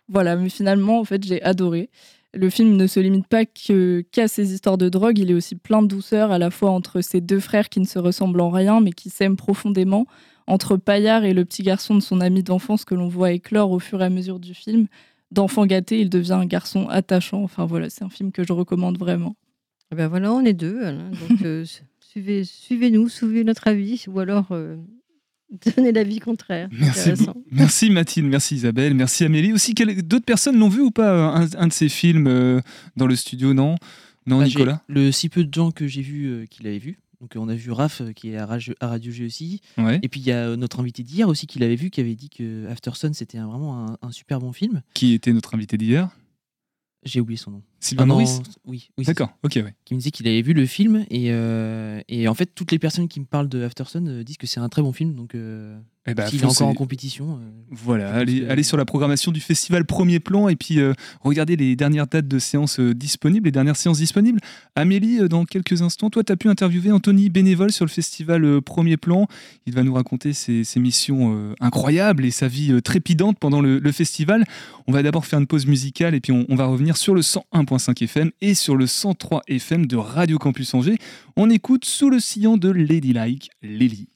voilà, 0.09 0.35
mais 0.35 0.49
finalement, 0.49 0.99
en 0.99 1.05
fait, 1.05 1.23
j'ai 1.23 1.41
adoré. 1.43 1.89
Le 2.33 2.49
film 2.49 2.77
ne 2.77 2.87
se 2.87 3.01
limite 3.01 3.27
pas 3.27 3.45
qu'à 3.45 4.29
ces 4.29 4.55
histoires 4.55 4.79
de 4.79 4.89
drogue, 4.89 5.19
il 5.19 5.31
est 5.31 5.35
aussi 5.35 5.57
plein 5.57 5.83
de 5.83 5.89
douceur 5.89 6.31
à 6.31 6.39
la 6.39 6.51
fois 6.51 6.71
entre 6.71 7.01
ces 7.01 7.21
deux 7.21 7.41
frères 7.41 7.69
qui 7.69 7.81
ne 7.81 7.87
se 7.87 7.99
ressemblent 7.99 8.41
en 8.41 8.51
rien 8.51 8.81
mais 8.81 8.93
qui 8.93 9.11
s'aiment 9.11 9.37
profondément, 9.37 10.07
entre 10.47 10.77
Paillard 10.77 11.25
et 11.25 11.35
le 11.35 11.45
petit 11.45 11.63
garçon 11.63 11.95
de 11.95 12.01
son 12.01 12.21
ami 12.21 12.43
d'enfance 12.43 12.85
que 12.85 12.95
l'on 12.95 13.09
voit 13.09 13.33
éclore 13.33 13.73
au 13.73 13.79
fur 13.79 14.01
et 14.01 14.05
à 14.05 14.11
mesure 14.11 14.39
du 14.39 14.55
film 14.55 14.87
d'enfant 15.31 15.67
gâté, 15.67 16.01
il 16.01 16.11
devient 16.11 16.33
un 16.33 16.47
garçon 16.47 16.89
attachant. 16.89 17.43
Enfin 17.43 17.65
voilà, 17.65 17.91
c'est 17.91 18.05
un 18.05 18.09
film 18.09 18.33
que 18.33 18.45
je 18.45 18.53
recommande 18.53 18.99
vraiment. 18.99 19.37
Eh 19.93 19.97
ben 19.97 20.09
voilà, 20.09 20.33
on 20.33 20.45
est 20.45 20.55
deux. 20.55 20.81
donc 20.81 21.43
euh, 21.45 21.65
suivez, 22.01 22.45
suivez-nous, 22.45 23.09
suivez 23.09 23.45
notre 23.45 23.69
avis, 23.69 24.05
ou 24.09 24.19
alors 24.21 24.49
euh, 24.51 24.77
donnez 25.77 25.93
l'avis 25.93 26.19
contraire. 26.19 26.69
Merci, 26.73 27.11
merci 27.51 27.91
Mathilde, 27.91 28.29
merci 28.29 28.55
Isabelle, 28.57 28.95
merci 28.95 29.25
Amélie. 29.25 29.53
Aussi, 29.53 29.75
d'autres 29.75 30.25
personnes 30.25 30.59
l'ont 30.59 30.69
vu 30.69 30.81
ou 30.81 30.91
pas 30.91 31.35
un, 31.35 31.67
de 31.67 31.73
ces 31.73 31.89
films 31.89 32.27
euh, 32.27 32.61
dans 32.97 33.07
le 33.07 33.17
studio 33.17 33.55
Non, 33.55 33.77
non, 34.27 34.39
bah, 34.39 34.45
Nicolas? 34.45 34.83
Le 34.89 35.13
si 35.13 35.29
peu 35.29 35.45
de 35.45 35.53
gens 35.53 35.71
que 35.71 35.87
j'ai 35.87 36.03
vu 36.03 36.47
qui 36.51 36.63
l'avaient 36.63 36.79
vu. 36.79 36.99
Donc 37.21 37.35
on 37.37 37.51
a 37.51 37.55
vu 37.55 37.71
Raph 37.71 38.01
qui 38.15 38.31
est 38.31 38.37
à 38.39 38.47
Radio, 38.47 38.73
à 38.81 38.89
Radio 38.89 39.13
G 39.13 39.27
aussi. 39.27 39.61
Ouais. 39.77 40.01
Et 40.03 40.09
puis 40.09 40.21
il 40.21 40.27
y 40.27 40.33
a 40.33 40.57
notre 40.57 40.81
invité 40.81 41.03
d'hier 41.03 41.29
aussi 41.29 41.47
qui 41.47 41.59
l'avait 41.59 41.77
vu, 41.77 41.91
qui 41.91 42.01
avait 42.01 42.15
dit 42.15 42.31
que 42.31 42.67
After 42.69 42.93
Sun 42.95 43.13
c'était 43.13 43.39
vraiment 43.39 43.89
un, 43.89 43.99
un 44.01 44.11
super 44.11 44.39
bon 44.39 44.53
film. 44.53 44.81
Qui 44.95 45.13
était 45.13 45.33
notre 45.33 45.55
invité 45.55 45.77
d'hier? 45.77 46.09
J'ai 47.05 47.21
oublié 47.21 47.37
son 47.37 47.51
nom. 47.51 47.63
Sylvain 47.81 48.03
Ah 48.05 48.07
Maurice 48.07 48.41
Oui. 48.67 48.91
oui 48.99 49.05
D'accord, 49.05 49.31
ok, 49.43 49.53
ouais. 49.57 49.75
qui 49.85 49.95
me 49.95 49.99
disait 50.01 50.11
qu'il 50.11 50.29
avait 50.29 50.43
vu 50.43 50.53
le 50.53 50.67
film 50.67 51.05
et, 51.11 51.29
euh, 51.31 52.01
et 52.09 52.29
en 52.29 52.35
fait 52.35 52.47
toutes 52.55 52.73
les 52.73 52.79
personnes 52.79 53.09
qui 53.09 53.21
me 53.21 53.25
parlent 53.25 53.49
de 53.49 53.63
Aftersun 53.65 54.07
euh, 54.07 54.23
disent 54.23 54.37
que 54.37 54.47
c'est 54.47 54.61
un 54.61 54.69
très 54.69 54.83
bon 54.83 54.93
film 54.93 55.15
donc 55.15 55.35
euh, 55.35 55.79
Eh 56.07 56.13
ben, 56.15 56.27
s'il 56.27 56.43
est 56.43 56.45
encore 56.45 56.69
en 56.69 56.75
compétition 56.75 57.39
euh, 57.41 57.51
Voilà, 57.71 58.13
allez, 58.15 58.43
que- 58.43 58.51
allez 58.51 58.63
sur 58.63 58.77
la 58.77 58.85
programmation 58.85 59.33
du 59.33 59.41
festival 59.41 59.87
Premier 59.87 60.21
Plan 60.21 60.49
et 60.49 60.57
puis 60.57 60.79
regardez 61.23 61.57
les 61.57 61.75
dernières 61.75 62.07
dates 62.07 62.29
de 62.29 62.39
séances 62.39 62.79
disponibles, 62.81 63.47
les 63.47 63.53
dernières 63.53 63.77
séances 63.77 63.99
disponibles. 63.99 64.41
Amélie, 64.77 65.27
dans 65.29 65.45
quelques 65.47 65.81
instants, 65.83 66.11
toi, 66.11 66.23
tu 66.23 66.33
as 66.33 66.37
pu 66.37 66.49
interviewer 66.49 66.93
Anthony 66.93 67.31
bénévole 67.31 67.73
sur 67.73 67.85
le 67.87 67.91
festival 67.91 68.61
Premier 68.63 68.97
Plan. 68.99 69.27
Il 69.67 69.75
va 69.75 69.83
nous 69.83 69.95
raconter 69.95 70.33
ses, 70.33 70.65
ses 70.65 70.81
missions 70.81 71.55
incroyables 71.61 72.25
et 72.25 72.31
sa 72.31 72.49
vie 72.49 72.81
trépidante 72.83 73.39
pendant 73.39 73.61
le, 73.61 73.79
le 73.79 73.93
festival. 73.93 74.45
On 74.87 74.93
va 74.93 75.03
d'abord 75.03 75.25
faire 75.27 75.39
une 75.39 75.47
pause 75.47 75.67
musicale 75.67 76.15
et 76.15 76.21
puis 76.21 76.33
on, 76.33 76.45
on 76.49 76.57
va 76.57 76.67
revenir 76.67 76.97
sur 76.97 77.15
le 77.15 77.23
101.5 77.79 78.05
FM 78.05 78.31
et 78.41 78.55
sur 78.55 78.77
le 78.77 78.87
103 78.87 79.43
FM 79.47 79.87
de 79.87 79.97
Radio 79.97 80.39
Campus 80.39 80.75
Angers. 80.75 80.99
On 81.37 81.51
écoute 81.51 81.85
Sous 81.85 82.11
le 82.11 82.19
sillon 82.19 82.57
de 82.57 82.71
Ladylike, 82.71 83.51
Lily. 83.63 84.09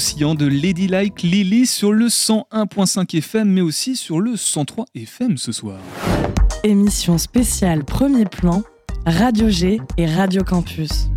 Le 0.00 0.02
sillon 0.02 0.34
de 0.34 0.46
Ladylike 0.46 1.20
Lily 1.20 1.66
sur 1.66 1.92
le 1.92 2.06
101.5 2.06 3.18
FM, 3.18 3.50
mais 3.50 3.60
aussi 3.60 3.96
sur 3.96 4.18
le 4.18 4.34
103 4.34 4.86
FM 4.94 5.36
ce 5.36 5.52
soir. 5.52 5.78
Émission 6.64 7.18
spéciale 7.18 7.84
Premier 7.84 8.24
Plan, 8.24 8.62
Radio 9.04 9.50
G 9.50 9.78
et 9.98 10.06
Radio 10.06 10.42
Campus. 10.42 11.10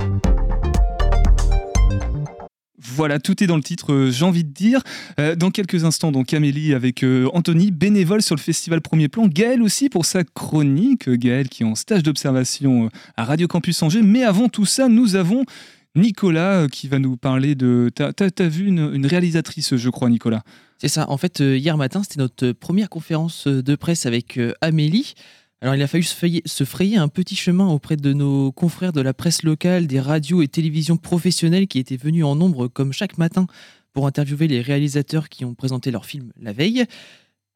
Voilà, 2.78 3.20
tout 3.20 3.42
est 3.42 3.48
dans 3.48 3.56
le 3.56 3.64
titre, 3.64 3.94
euh, 3.94 4.12
j'ai 4.12 4.26
envie 4.26 4.44
de 4.44 4.52
dire. 4.52 4.82
Euh, 5.18 5.36
dans 5.36 5.50
quelques 5.50 5.86
instants, 5.86 6.12
donc 6.12 6.34
Amélie 6.34 6.74
avec 6.74 7.06
euh, 7.06 7.30
Anthony, 7.34 7.72
bénévole 7.72 8.22
sur 8.22 8.36
le 8.36 8.42
festival 8.42 8.82
Premier 8.82 9.08
Plan. 9.08 9.28
Gaël 9.28 9.64
aussi 9.64 9.88
pour 9.88 10.06
sa 10.06 10.26
chronique. 10.26 11.10
Gaël 11.10 11.48
qui 11.48 11.64
est 11.64 11.66
en 11.66 11.76
stage 11.76 12.04
d'observation 12.04 12.90
à 13.16 13.24
Radio 13.24 13.48
Campus 13.48 13.82
Angers. 13.82 14.02
Mais 14.02 14.24
avant 14.24 14.50
tout 14.50 14.66
ça, 14.66 14.90
nous 14.90 15.16
avons 15.16 15.46
Nicolas 15.96 16.64
euh, 16.64 16.68
qui 16.68 16.88
va 16.88 17.00
nous 17.00 17.18
parler 17.18 17.56
de. 17.56 17.92
T'as 17.94 18.14
t'as 18.14 18.48
vu 18.48 18.68
une, 18.68 18.92
une 18.94 19.06
réalisatrice, 19.06 19.76
je 19.76 19.90
crois, 19.90 20.10
Nicolas? 20.10 20.44
C'est 20.80 20.88
ça. 20.88 21.10
En 21.10 21.18
fait, 21.18 21.42
euh, 21.42 21.58
hier 21.58 21.78
matin, 21.78 22.02
c'était 22.04 22.20
notre 22.20 22.52
première 22.52 22.90
conférence 22.90 23.48
euh, 23.48 23.62
de 23.62 23.76
presse 23.76 24.06
avec 24.06 24.40
Amélie. 24.62 25.14
Alors, 25.62 25.76
il 25.76 25.82
a 25.82 25.88
fallu 25.88 26.04
se 26.04 26.64
frayer, 26.66 26.98
un 26.98 27.08
petit 27.08 27.38
chemin 27.38 27.68
auprès 27.68 27.96
de 27.96 28.12
nos 28.12 28.52
confrères 28.52 28.92
de 28.92 29.00
la 29.00 29.14
presse 29.14 29.44
locale, 29.44 29.88
des 29.88 30.02
radios 30.02 30.42
et 30.42 30.50
télévisions 30.50 30.98
professionnelles 30.98 31.68
qui 31.68 31.80
étaient 31.80 31.96
venus 31.96 32.26
en 32.26 32.36
nombre 32.36 32.68
comme 32.68 32.92
chaque 32.92 33.18
matin 33.18 33.48
pour 33.94 34.06
interviewer 34.06 34.50
les 34.50 34.60
réalisateurs 34.60 35.30
qui 35.30 35.46
ont 35.46 35.54
présenté 35.54 35.90
leur 35.90 36.06
film 36.06 36.34
la 36.38 36.52
veille. 36.52 36.86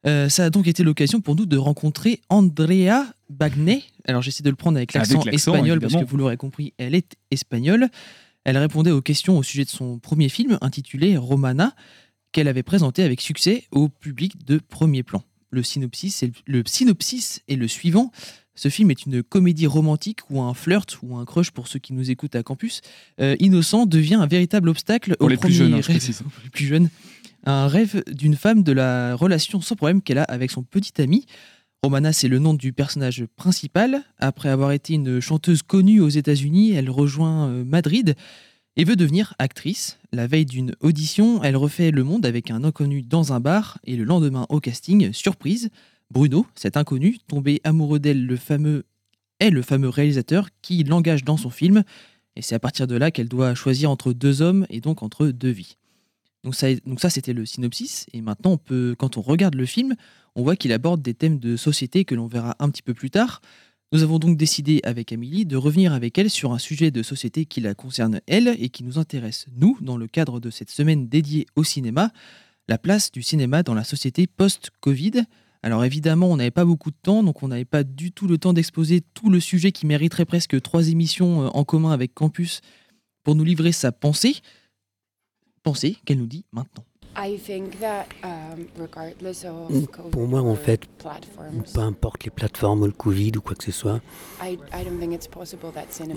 Euh, 0.06 0.28
ça 0.28 0.44
a 0.46 0.50
donc 0.50 0.68
été 0.68 0.84
l'occasion 0.84 1.20
pour 1.20 1.34
nous 1.34 1.44
de 1.44 1.56
rencontrer 1.56 2.20
Andrea 2.28 3.04
Bagné. 3.28 3.82
Alors 4.06 4.22
j'essaie 4.22 4.44
de 4.44 4.50
le 4.50 4.56
prendre 4.56 4.76
avec 4.76 4.94
l'accent 4.94 5.22
espagnol 5.24 5.80
parce 5.80 5.94
que 5.94 6.04
vous 6.04 6.16
l'aurez 6.16 6.36
compris, 6.36 6.72
elle 6.78 6.94
est 6.94 7.16
espagnole. 7.30 7.88
Elle 8.48 8.56
répondait 8.56 8.92
aux 8.92 9.02
questions 9.02 9.36
au 9.36 9.42
sujet 9.42 9.64
de 9.66 9.68
son 9.68 9.98
premier 9.98 10.30
film 10.30 10.56
intitulé 10.62 11.18
Romana, 11.18 11.74
qu'elle 12.32 12.48
avait 12.48 12.62
présenté 12.62 13.02
avec 13.02 13.20
succès 13.20 13.64
au 13.72 13.90
public 13.90 14.42
de 14.46 14.58
premier 14.58 15.02
plan. 15.02 15.22
Le 15.50 15.62
synopsis, 15.62 16.22
est 16.22 16.32
le, 16.46 16.60
le 16.60 16.62
synopsis 16.66 17.42
est 17.46 17.56
le 17.56 17.68
suivant. 17.68 18.10
Ce 18.54 18.70
film 18.70 18.90
est 18.90 19.04
une 19.04 19.22
comédie 19.22 19.66
romantique 19.66 20.20
où 20.30 20.40
un 20.40 20.54
flirt 20.54 20.96
ou 21.02 21.16
un 21.18 21.26
crush 21.26 21.50
pour 21.50 21.68
ceux 21.68 21.78
qui 21.78 21.92
nous 21.92 22.10
écoutent 22.10 22.36
à 22.36 22.42
campus, 22.42 22.80
euh, 23.20 23.36
innocent 23.38 23.84
devient 23.84 24.14
un 24.14 24.26
véritable 24.26 24.70
obstacle 24.70 25.14
Pour 25.18 25.26
au 25.26 25.28
les 25.28 25.36
plus 25.36 25.40
premier 25.48 25.54
jeunes, 25.54 25.74
hein, 25.74 25.80
je 25.82 25.88
rêve- 25.88 25.98
précise. 25.98 26.22
pour 26.22 26.32
les 26.42 26.48
plus 26.50 26.64
jeunes. 26.66 26.88
Un 27.44 27.68
rêve 27.68 28.02
d'une 28.10 28.34
femme 28.34 28.62
de 28.62 28.72
la 28.72 29.14
relation 29.14 29.60
sans 29.60 29.76
problème 29.76 30.00
qu'elle 30.00 30.18
a 30.18 30.24
avec 30.24 30.50
son 30.50 30.62
petit 30.62 31.02
ami. 31.02 31.26
Romana, 31.84 32.12
c'est 32.12 32.26
le 32.26 32.40
nom 32.40 32.54
du 32.54 32.72
personnage 32.72 33.24
principal. 33.36 34.02
Après 34.18 34.48
avoir 34.48 34.72
été 34.72 34.94
une 34.94 35.20
chanteuse 35.20 35.62
connue 35.62 36.00
aux 36.00 36.08
États-Unis, 36.08 36.72
elle 36.72 36.90
rejoint 36.90 37.48
euh, 37.48 37.64
Madrid 37.64 38.16
et 38.76 38.82
veut 38.82 38.96
devenir 38.96 39.34
actrice. 39.38 39.98
La 40.12 40.26
veille 40.26 40.44
d'une 40.44 40.74
audition, 40.80 41.40
elle 41.44 41.56
refait 41.56 41.92
le 41.92 42.02
monde 42.02 42.26
avec 42.26 42.50
un 42.50 42.64
inconnu 42.64 43.02
dans 43.02 43.32
un 43.32 43.38
bar 43.38 43.78
et 43.84 43.94
le 43.94 44.02
lendemain 44.02 44.46
au 44.48 44.58
casting, 44.58 45.12
surprise, 45.12 45.70
Bruno, 46.10 46.46
cet 46.56 46.76
inconnu, 46.76 47.18
tombé 47.28 47.60
amoureux 47.62 48.00
d'elle, 48.00 48.26
le 48.26 48.36
fameux 48.36 48.84
est 49.38 49.50
le 49.50 49.62
fameux 49.62 49.88
réalisateur 49.88 50.48
qui 50.62 50.82
l'engage 50.82 51.22
dans 51.22 51.36
son 51.36 51.50
film 51.50 51.84
et 52.34 52.42
c'est 52.42 52.56
à 52.56 52.60
partir 52.60 52.88
de 52.88 52.96
là 52.96 53.12
qu'elle 53.12 53.28
doit 53.28 53.54
choisir 53.54 53.88
entre 53.90 54.12
deux 54.12 54.42
hommes 54.42 54.66
et 54.68 54.80
donc 54.80 55.04
entre 55.04 55.28
deux 55.28 55.50
vies. 55.50 55.76
Donc 56.44 56.54
ça, 56.54 57.10
c'était 57.10 57.32
le 57.32 57.44
synopsis 57.44 58.06
et 58.12 58.20
maintenant 58.20 58.52
on 58.52 58.58
peut 58.58 58.94
quand 58.98 59.16
on 59.16 59.22
regarde 59.22 59.54
le 59.54 59.66
film, 59.66 59.94
on 60.34 60.42
voit 60.42 60.56
qu'il 60.56 60.72
aborde 60.72 61.02
des 61.02 61.14
thèmes 61.14 61.38
de 61.38 61.56
société 61.56 62.04
que 62.04 62.14
l'on 62.14 62.26
verra 62.26 62.56
un 62.60 62.70
petit 62.70 62.82
peu 62.82 62.94
plus 62.94 63.10
tard. 63.10 63.40
Nous 63.90 64.02
avons 64.02 64.18
donc 64.18 64.36
décidé 64.36 64.80
avec 64.84 65.12
Amélie 65.12 65.46
de 65.46 65.56
revenir 65.56 65.94
avec 65.94 66.18
elle 66.18 66.28
sur 66.28 66.52
un 66.52 66.58
sujet 66.58 66.90
de 66.90 67.02
société 67.02 67.46
qui 67.46 67.62
la 67.62 67.74
concerne 67.74 68.20
elle 68.26 68.54
et 68.58 68.68
qui 68.68 68.84
nous 68.84 68.98
intéresse 68.98 69.46
nous 69.56 69.78
dans 69.80 69.96
le 69.96 70.06
cadre 70.06 70.40
de 70.40 70.50
cette 70.50 70.70
semaine 70.70 71.08
dédiée 71.08 71.46
au 71.56 71.64
cinéma, 71.64 72.12
la 72.68 72.76
place 72.76 73.10
du 73.10 73.22
cinéma 73.22 73.62
dans 73.62 73.74
la 73.74 73.84
société 73.84 74.26
post-Covid. 74.26 75.24
Alors 75.62 75.84
évidemment, 75.84 76.28
on 76.28 76.36
n'avait 76.36 76.50
pas 76.50 76.66
beaucoup 76.66 76.90
de 76.90 76.96
temps, 77.02 77.22
donc 77.22 77.42
on 77.42 77.48
n'avait 77.48 77.64
pas 77.64 77.82
du 77.82 78.12
tout 78.12 78.28
le 78.28 78.38
temps 78.38 78.52
d'exposer 78.52 79.00
tout 79.14 79.30
le 79.30 79.40
sujet 79.40 79.72
qui 79.72 79.86
mériterait 79.86 80.26
presque 80.26 80.60
trois 80.60 80.88
émissions 80.88 81.46
euh, 81.46 81.48
en 81.48 81.64
commun 81.64 81.90
avec 81.90 82.14
Campus 82.14 82.60
pour 83.24 83.34
nous 83.34 83.44
livrer 83.44 83.72
sa 83.72 83.90
pensée. 83.90 84.36
Pensée 85.68 85.98
qu'elle 86.06 86.16
nous 86.16 86.26
dit 86.26 86.46
maintenant. 86.50 86.82
Pour 90.10 90.26
moi, 90.26 90.40
en 90.40 90.54
fait, 90.54 90.80
peu 91.74 91.80
importe 91.80 92.24
les 92.24 92.30
plateformes 92.30 92.82
ou 92.84 92.86
le 92.86 92.92
Covid 92.92 93.32
ou 93.36 93.42
quoi 93.42 93.54
que 93.54 93.64
ce 93.64 93.72
soit, 93.72 94.00
et 94.42 94.56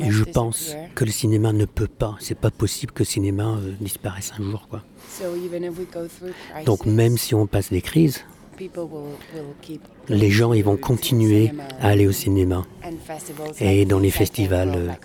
je 0.09 0.23
pense 0.23 0.73
que 0.95 1.03
le 1.03 1.11
cinéma 1.11 1.51
ne 1.51 1.65
peut 1.65 1.87
pas, 1.87 2.15
c'est 2.21 2.39
pas 2.39 2.49
possible 2.51 2.93
que 2.93 2.99
le 2.99 3.07
cinéma 3.07 3.57
euh, 3.57 3.73
disparaisse 3.81 4.31
un 4.39 4.43
jour. 4.43 4.69
Quoi. 4.69 4.83
Donc 6.65 6.85
même 6.85 7.17
si 7.17 7.35
on 7.35 7.45
passe 7.45 7.71
des 7.71 7.81
crises, 7.81 8.23
les 10.07 10.29
gens 10.31 10.53
ils 10.53 10.63
vont 10.63 10.77
continuer 10.77 11.51
à 11.81 11.89
aller 11.89 12.07
au 12.07 12.11
cinéma 12.13 12.65
et 13.59 13.83
dans 13.85 13.99
les 13.99 14.11
festivals. 14.11 14.95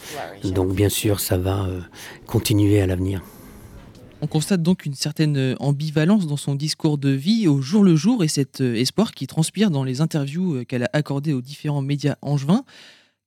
euh, 0.45 0.51
donc 0.51 0.73
bien 0.73 0.89
sûr, 0.89 1.19
ça 1.19 1.37
va 1.37 1.65
euh, 1.65 1.81
continuer 2.27 2.81
à 2.81 2.87
l'avenir. 2.87 3.23
On 4.27 4.29
constate 4.29 4.61
donc 4.61 4.87
une 4.87 4.97
certaine 4.97 5.37
euh, 5.37 5.55
ambivalence 5.61 6.27
dans 6.27 6.37
son 6.37 6.57
discours 6.57 6.99
de 6.99 7.11
vie 7.11 7.47
au 7.47 7.63
jour 7.63 7.85
le 7.85 7.95
jour 7.95 8.25
et 8.25 8.29
cet 8.29 8.61
euh, 8.61 8.75
espoir 8.75 9.13
qui 9.13 9.29
transpire 9.29 9.71
dans 9.71 9.85
les 9.85 10.01
interviews 10.01 10.57
euh, 10.57 10.65
qu'elle 10.65 10.83
a 10.83 10.91
accordées 10.95 11.33
aux 11.33 11.41
différents 11.41 11.81
médias 11.81 12.17
angevins, 12.23 12.65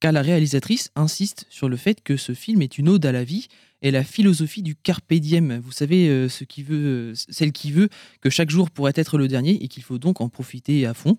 car 0.02 0.12
la 0.12 0.22
réalisatrice 0.22 0.92
insiste 0.98 1.46
sur 1.50 1.70
le 1.70 1.78
fait 1.78 2.04
que 2.04 2.18
ce 2.18 2.34
film 2.34 2.62
est 2.62 2.78
une 2.78 2.90
ode 2.90 3.06
à 3.06 3.14
la 3.14 3.24
vie 3.24 3.48
est 3.82 3.92
la 3.92 4.04
philosophie 4.04 4.62
du 4.62 4.76
carpe 4.76 5.14
diem. 5.14 5.62
Vous 5.64 5.72
savez, 5.72 6.28
ce 6.28 6.44
qui 6.44 6.64
veut, 6.64 7.14
celle 7.16 7.54
qui 7.54 7.72
veut 7.72 7.88
que 8.20 8.30
chaque 8.30 8.50
jour 8.50 8.70
pourrait 8.70 8.92
être 8.96 9.18
le 9.18 9.30
dernier 9.30 9.52
et 9.64 9.70
qu'il 9.70 9.84
faut 9.84 10.00
donc 10.00 10.20
en 10.20 10.28
profiter 10.28 10.86
à 10.86 10.94
fond. 10.94 11.18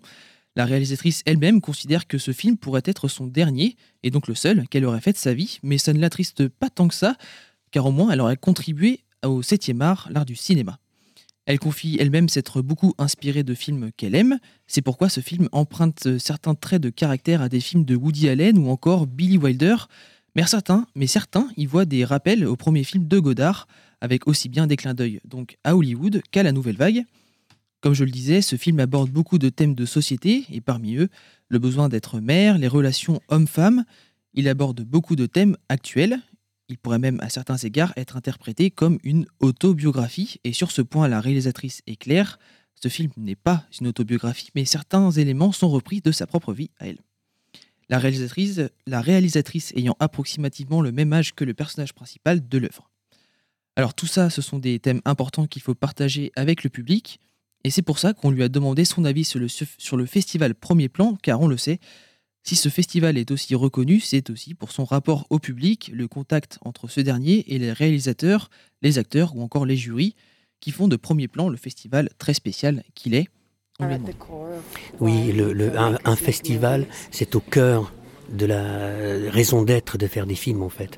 La 0.55 0.65
réalisatrice 0.65 1.23
elle-même 1.25 1.59
considère 1.59 2.05
que 2.05 2.19
ce 2.19 2.33
film 2.33 2.55
pourrait 2.57 2.83
être 2.85 3.07
son 3.07 3.25
dernier, 3.25 3.77
et 4.03 4.11
donc 4.11 4.27
le 4.27 4.35
seul 4.35 4.67
qu'elle 4.67 4.85
aurait 4.85 5.01
fait 5.01 5.13
de 5.13 5.17
sa 5.17 5.33
vie, 5.33 5.57
mais 5.63 5.79
ça 5.79 5.91
ne 5.91 5.99
l'attriste 5.99 6.49
pas 6.49 6.69
tant 6.69 6.87
que 6.87 6.93
ça, 6.93 7.17
car 7.71 7.87
au 7.87 7.91
moins 7.91 8.11
elle 8.11 8.21
aurait 8.21 8.37
contribué 8.37 8.99
au 9.25 9.41
7e 9.41 9.81
art, 9.81 10.07
l'art 10.11 10.25
du 10.25 10.35
cinéma. 10.35 10.79
Elle 11.45 11.59
confie 11.59 11.97
elle-même 11.99 12.29
s'être 12.29 12.61
beaucoup 12.61 12.93
inspirée 12.97 13.43
de 13.43 13.53
films 13.53 13.91
qu'elle 13.97 14.15
aime, 14.15 14.39
c'est 14.67 14.81
pourquoi 14.81 15.09
ce 15.09 15.21
film 15.21 15.49
emprunte 15.51 16.17
certains 16.19 16.55
traits 16.55 16.81
de 16.81 16.89
caractère 16.89 17.41
à 17.41 17.49
des 17.49 17.59
films 17.59 17.83
de 17.83 17.95
Woody 17.95 18.29
Allen 18.29 18.57
ou 18.57 18.69
encore 18.69 19.07
Billy 19.07 19.37
Wilder, 19.37 19.75
mais 20.35 20.45
certains, 20.45 20.85
mais 20.95 21.07
certains 21.07 21.49
y 21.57 21.65
voient 21.65 21.85
des 21.85 22.05
rappels 22.05 22.45
au 22.45 22.55
premier 22.55 22.83
film 22.83 23.07
de 23.07 23.19
Godard, 23.19 23.67
avec 24.01 24.27
aussi 24.27 24.49
bien 24.49 24.67
des 24.67 24.77
clins 24.77 24.93
d'œil 24.93 25.19
donc 25.25 25.57
à 25.63 25.75
Hollywood 25.75 26.21
qu'à 26.31 26.43
la 26.43 26.51
Nouvelle 26.51 26.77
Vague. 26.77 27.03
Comme 27.81 27.95
je 27.95 28.03
le 28.03 28.11
disais, 28.11 28.41
ce 28.41 28.55
film 28.55 28.79
aborde 28.79 29.09
beaucoup 29.09 29.39
de 29.39 29.49
thèmes 29.49 29.73
de 29.73 29.85
société, 29.85 30.45
et 30.51 30.61
parmi 30.61 30.95
eux, 30.95 31.09
le 31.49 31.59
besoin 31.59 31.89
d'être 31.89 32.19
mère, 32.19 32.59
les 32.59 32.67
relations 32.67 33.19
homme-femme. 33.27 33.83
Il 34.33 34.47
aborde 34.47 34.83
beaucoup 34.83 35.15
de 35.15 35.25
thèmes 35.25 35.57
actuels. 35.67 36.19
Il 36.71 36.77
pourrait 36.77 36.99
même, 36.99 37.19
à 37.19 37.29
certains 37.29 37.57
égards, 37.57 37.91
être 37.97 38.15
interprété 38.15 38.71
comme 38.71 38.97
une 39.03 39.25
autobiographie, 39.41 40.37
et 40.45 40.53
sur 40.53 40.71
ce 40.71 40.81
point, 40.81 41.09
la 41.09 41.19
réalisatrice 41.19 41.81
est 41.85 41.97
claire. 41.97 42.39
Ce 42.81 42.87
film 42.87 43.11
n'est 43.17 43.35
pas 43.35 43.65
une 43.81 43.87
autobiographie, 43.87 44.49
mais 44.55 44.63
certains 44.63 45.11
éléments 45.11 45.51
sont 45.51 45.69
repris 45.69 45.99
de 45.99 46.13
sa 46.13 46.27
propre 46.27 46.53
vie 46.53 46.71
à 46.79 46.87
elle. 46.87 46.99
La 47.89 47.99
réalisatrice, 47.99 48.61
la 48.87 49.01
réalisatrice 49.01 49.73
ayant 49.75 49.97
approximativement 49.99 50.81
le 50.81 50.93
même 50.93 51.11
âge 51.11 51.35
que 51.35 51.43
le 51.43 51.53
personnage 51.53 51.91
principal 51.91 52.47
de 52.47 52.57
l'œuvre. 52.57 52.89
Alors 53.75 53.93
tout 53.93 54.07
ça, 54.07 54.29
ce 54.29 54.41
sont 54.41 54.57
des 54.57 54.79
thèmes 54.79 55.01
importants 55.03 55.47
qu'il 55.47 55.61
faut 55.61 55.75
partager 55.75 56.31
avec 56.37 56.63
le 56.63 56.69
public. 56.69 57.19
Et 57.65 57.69
c'est 57.69 57.81
pour 57.81 57.99
ça 57.99 58.13
qu'on 58.13 58.31
lui 58.31 58.43
a 58.43 58.49
demandé 58.49 58.85
son 58.85 59.03
avis 59.03 59.25
sur 59.25 59.39
le, 59.39 59.49
sur 59.49 59.97
le 59.97 60.05
festival 60.05 60.55
Premier 60.55 60.87
Plan, 60.87 61.17
car 61.21 61.41
on 61.41 61.47
le 61.47 61.57
sait, 61.57 61.79
si 62.43 62.55
ce 62.55 62.69
festival 62.69 63.17
est 63.17 63.31
aussi 63.31 63.53
reconnu, 63.55 63.99
c'est 63.99 64.29
aussi 64.29 64.53
pour 64.53 64.71
son 64.71 64.83
rapport 64.83 65.27
au 65.29 65.39
public, 65.39 65.91
le 65.93 66.07
contact 66.07 66.57
entre 66.63 66.87
ce 66.87 66.99
dernier 67.01 67.45
et 67.53 67.59
les 67.59 67.71
réalisateurs, 67.71 68.49
les 68.81 68.97
acteurs 68.97 69.35
ou 69.35 69.41
encore 69.41 69.65
les 69.65 69.77
jurys, 69.77 70.15
qui 70.59 70.71
font 70.71 70.87
de 70.87 70.95
Premier 70.95 71.27
Plan 71.27 71.49
le 71.49 71.57
festival 71.57 72.09
très 72.17 72.33
spécial 72.33 72.83
qu'il 72.95 73.13
est. 73.13 73.27
Oui, 74.99 75.31
le, 75.31 75.71
un 75.77 76.15
festival, 76.15 76.85
c'est 77.09 77.35
au 77.35 77.39
cœur 77.39 77.93
de 78.31 78.45
la 78.45 79.31
raison 79.31 79.63
d'être 79.63 79.97
de 79.97 80.07
faire 80.07 80.25
des 80.25 80.35
films 80.35 80.63
en 80.63 80.69
fait. 80.69 80.97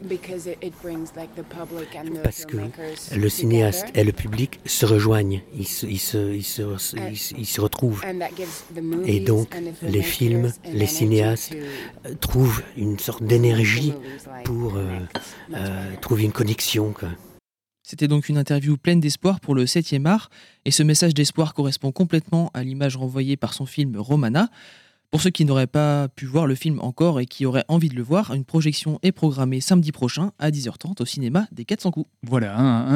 Parce 2.24 2.46
que 2.46 2.58
le 3.16 3.30
cinéaste 3.30 3.88
et 3.96 4.04
le 4.04 4.12
public 4.12 4.60
se 4.66 4.86
rejoignent, 4.86 5.42
ils 5.56 5.68
se, 5.68 5.86
ils 5.86 6.00
se, 6.00 6.34
ils 6.34 6.44
se, 6.44 6.64
ils 7.38 7.46
se 7.46 7.62
retrouvent. 7.62 8.04
Et 9.06 9.20
donc 9.20 9.56
les 9.82 10.02
films, 10.02 10.52
les 10.72 10.88
cinéastes 10.88 11.56
euh, 12.06 12.14
trouvent 12.20 12.64
une 12.78 13.00
sorte 13.00 13.24
d'énergie 13.24 13.94
pour 14.44 14.76
euh, 14.76 15.00
euh, 15.54 15.96
trouver 16.02 16.24
une 16.24 16.32
connexion. 16.32 16.94
C'était 17.84 18.08
donc 18.08 18.30
une 18.30 18.38
interview 18.38 18.78
pleine 18.78 19.00
d'espoir 19.00 19.40
pour 19.40 19.56
le 19.56 19.66
7e 19.66 20.06
art, 20.06 20.30
et 20.66 20.72
ce 20.72 20.84
message 20.84 21.14
d'espoir 21.14 21.54
correspond 21.54 21.92
complètement 21.92 22.50
à 22.54 22.64
l'image 22.64 22.96
renvoyée 22.96 23.36
par 23.36 23.54
son 23.54 23.66
film 23.66 23.98
Romana, 23.98 24.50
pour 25.14 25.22
ceux 25.22 25.30
qui 25.30 25.46
n'auraient 25.46 25.68
pas 25.68 26.08
pu 26.08 26.26
voir 26.26 26.48
le 26.48 26.56
film 26.56 26.80
encore 26.80 27.20
et 27.20 27.28
qui 27.28 27.46
auraient 27.46 27.66
envie 27.68 27.88
de 27.88 27.94
le 27.94 28.02
voir, 28.02 28.34
une 28.34 28.46
projection 28.46 28.98
est 29.04 29.12
programmée 29.12 29.62
samedi 29.62 29.92
prochain 29.92 30.32
à 30.40 30.50
10h30 30.50 31.04
au 31.04 31.06
cinéma 31.06 31.46
des 31.52 31.66
400 31.66 31.92
coups. 31.92 32.10
Voilà, 32.24 32.56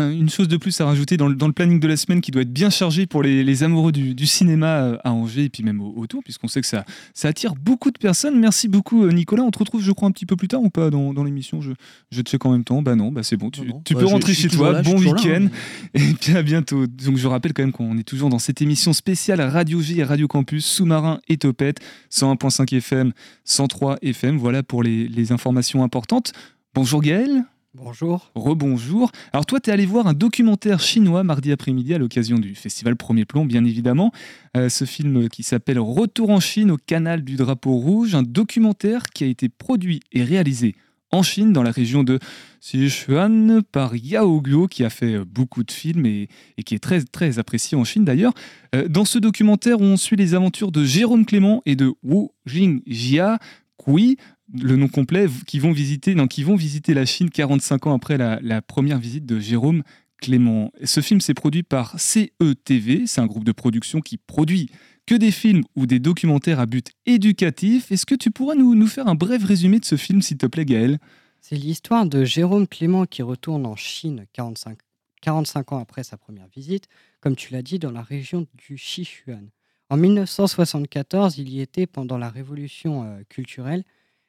une 0.09 0.27
chose 0.27 0.47
de 0.47 0.57
plus 0.57 0.81
à 0.81 0.87
rajouter 0.87 1.15
dans 1.15 1.27
le, 1.27 1.35
planning 1.51 1.79
de 1.79 1.87
la 1.87 1.95
semaine 1.95 2.21
qui 2.21 2.31
doit 2.31 2.41
être 2.41 2.51
bien 2.51 2.71
chargé 2.71 3.05
pour 3.05 3.21
les, 3.21 3.61
amoureux 3.61 3.91
du, 3.91 4.25
cinéma 4.25 4.79
euh, 4.79 4.97
à 5.03 5.11
Angers 5.11 5.43
et 5.43 5.49
puis 5.49 5.61
même 5.61 5.79
autour, 5.79 6.23
puisqu'on 6.23 6.47
sait 6.47 6.59
que 6.59 6.65
ça, 6.65 6.85
ça 7.13 7.27
attire 7.27 7.53
beaucoup 7.53 7.91
de 7.91 7.99
personnes. 7.99 8.39
Merci 8.39 8.67
beaucoup 8.67 9.03
euh, 9.03 9.11
Nicolas. 9.11 9.43
On 9.43 9.51
te 9.51 9.59
retrouve, 9.59 9.83
je 9.83 9.91
crois, 9.91 10.07
un 10.07 10.11
petit 10.11 10.25
peu 10.25 10.35
plus 10.35 10.47
tard 10.47 10.63
ou 10.63 10.71
pas 10.71 10.89
dans, 10.89 11.23
l'émission 11.23 11.61
je, 11.61 11.73
je 12.09 12.21
check 12.23 12.43
en 12.47 12.51
même 12.51 12.63
temps. 12.63 12.81
Bah 12.81 12.95
non, 12.95 13.11
bah 13.11 13.21
c'est 13.21 13.37
bon, 13.37 13.51
tu, 13.51 13.61
peux 13.61 13.93
bah, 13.93 14.05
rentrer 14.05 14.33
chez 14.33 14.47
toi. 14.47 14.81
bon 14.81 14.97
week-end 14.97 15.45
hein. 15.45 15.89
et 15.93 16.13
puis 16.19 16.35
à 16.35 16.41
bientôt. 16.41 16.87
Donc 16.87 17.17
je 17.17 17.27
rappelle 17.27 17.53
quand 17.53 17.61
même 17.61 17.71
qu'on 17.71 17.95
est 17.99 18.07
toujours 18.07 18.29
dans 18.29 18.39
cette 18.39 18.59
émission 18.63 18.91
spéciale 18.91 19.39
Radio 19.39 19.79
G 19.81 19.99
et 19.99 20.03
Radio 20.03 20.27
Campus, 20.27 20.65
Sous-Marin 20.65 21.19
et 21.27 21.37
Topette. 21.37 21.79
101.5 22.11 22.75
FM, 22.75 23.11
103 23.45 23.97
FM. 24.01 24.37
Voilà 24.37 24.63
pour 24.63 24.83
les, 24.83 25.31
informations 25.31 25.83
importantes. 25.83 26.31
Bonjour 26.73 27.01
Gaël. 27.01 27.43
Bonjour. 27.73 28.31
Rebonjour. 28.33 29.11
Alors 29.33 29.45
toi, 29.45 29.59
tu 29.59 29.69
es 29.69 29.73
allé 29.73 29.85
voir 29.85 30.07
un 30.07 30.13
documentaire 30.13 30.79
chinois 30.79 31.23
mardi 31.23 31.51
après-midi 31.51 31.93
à 31.93 31.97
l'occasion 31.97 32.39
du 32.39 32.55
festival 32.55 32.95
Premier 32.95 33.25
Plan, 33.25 33.45
bien 33.45 33.65
évidemment. 33.65 34.11
Euh, 34.55 34.69
ce 34.69 34.85
film 34.85 35.29
qui 35.29 35.43
s'appelle 35.43 35.79
Retour 35.79 36.29
en 36.29 36.39
Chine 36.39 36.71
au 36.71 36.77
canal 36.77 37.23
du 37.23 37.35
drapeau 37.35 37.75
rouge, 37.75 38.15
un 38.15 38.23
documentaire 38.23 39.03
qui 39.13 39.25
a 39.25 39.27
été 39.27 39.49
produit 39.49 39.99
et 40.11 40.23
réalisé 40.23 40.75
en 41.11 41.23
Chine, 41.23 41.53
dans 41.53 41.63
la 41.63 41.71
région 41.71 42.03
de 42.03 42.19
Sichuan, 42.59 43.61
par 43.71 43.95
Yao 43.95 44.41
Guo, 44.41 44.67
qui 44.67 44.83
a 44.83 44.89
fait 44.89 45.15
euh, 45.15 45.25
beaucoup 45.25 45.63
de 45.63 45.71
films 45.71 46.05
et, 46.05 46.27
qui 46.65 46.75
est 46.75 46.79
très, 46.79 47.01
très 47.01 47.39
apprécié 47.39 47.77
en 47.77 47.83
Chine 47.83 48.03
d'ailleurs. 48.05 48.33
Euh, 48.75 48.87
dans 48.87 49.05
ce 49.05 49.19
documentaire, 49.19 49.79
on 49.79 49.95
suit 49.97 50.15
les 50.15 50.33
aventures 50.33 50.71
de 50.71 50.83
Jérôme 50.83 51.25
Clément 51.25 51.61
et 51.65 51.75
de 51.75 51.93
Wu 52.03 52.27
Jingjia 52.45 53.39
Kui, 53.77 54.17
le 54.53 54.75
nom 54.75 54.87
complet, 54.87 55.27
qui 55.45 55.59
vont 55.59 55.71
visiter, 55.71 56.15
qui 56.29 56.43
vont 56.43 56.55
visiter 56.55 56.93
la 56.93 57.05
Chine 57.05 57.29
45 57.29 57.87
ans 57.87 57.95
après 57.95 58.17
la 58.17 58.61
première 58.61 58.97
visite 58.97 59.25
de 59.25 59.39
Jérôme 59.39 59.83
Clément. 60.21 60.71
Ce 60.83 61.01
film 61.01 61.21
s'est 61.21 61.33
produit 61.33 61.63
par 61.63 61.99
CETV, 61.99 63.05
c'est 63.05 63.21
un 63.21 63.27
groupe 63.27 63.43
de 63.43 63.51
production 63.51 64.01
qui 64.01 64.17
produit 64.17 64.69
que 65.07 65.15
des 65.15 65.31
films 65.31 65.63
ou 65.75 65.87
des 65.87 65.99
documentaires 65.99 66.59
à 66.59 66.65
but 66.65 66.91
éducatif. 67.05 67.91
Est-ce 67.91 68.05
que 68.05 68.13
tu 68.13 68.29
pourrais 68.29 68.55
nous, 68.55 68.87
faire 68.87 69.07
un 69.07 69.15
bref 69.15 69.43
résumé 69.43 69.79
de 69.79 69.85
ce 69.85 69.95
film, 69.95 70.21
s'il 70.21 70.37
te 70.37 70.45
plaît, 70.45 70.65
Gaël? 70.65 70.99
C'est 71.41 71.55
l'histoire 71.55 72.05
de 72.05 72.25
Jérôme 72.25 72.67
Clément 72.67 73.05
qui 73.05 73.23
retourne 73.23 73.65
en 73.65 73.77
Chine 73.77 74.25
45, 74.33 74.77
45 75.21 75.71
ans 75.71 75.79
après 75.79 76.03
sa 76.03 76.17
première 76.17 76.47
visite, 76.47 76.87
comme 77.21 77.37
tu 77.37 77.53
l'as 77.53 77.61
dit, 77.61 77.79
dans 77.79 77.91
la 77.91 78.01
région 78.01 78.45
du 78.53 78.77
Sichuan. 78.77 79.49
En 79.89 79.95
1974, 79.95 81.37
il 81.37 81.49
y 81.49 81.61
était 81.61 81.87
pendant 81.87 82.17
la 82.17 82.29
révolution 82.29 83.03
euh, 83.05 83.23
culturelle 83.29 83.85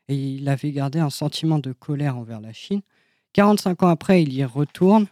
et 0.06 0.14
il 0.14 0.48
avait 0.48 0.70
gardé 0.70 1.00
un 1.00 1.10
sentiment 1.10 1.58
de 1.58 1.72
colère 1.72 2.16
envers 2.16 2.40
la 2.40 2.52
Chine. 2.52 2.82
45 3.32 3.82
ans 3.82 3.88
après, 3.88 4.22
il 4.22 4.32
y 4.32 4.44
retourne 4.44 5.08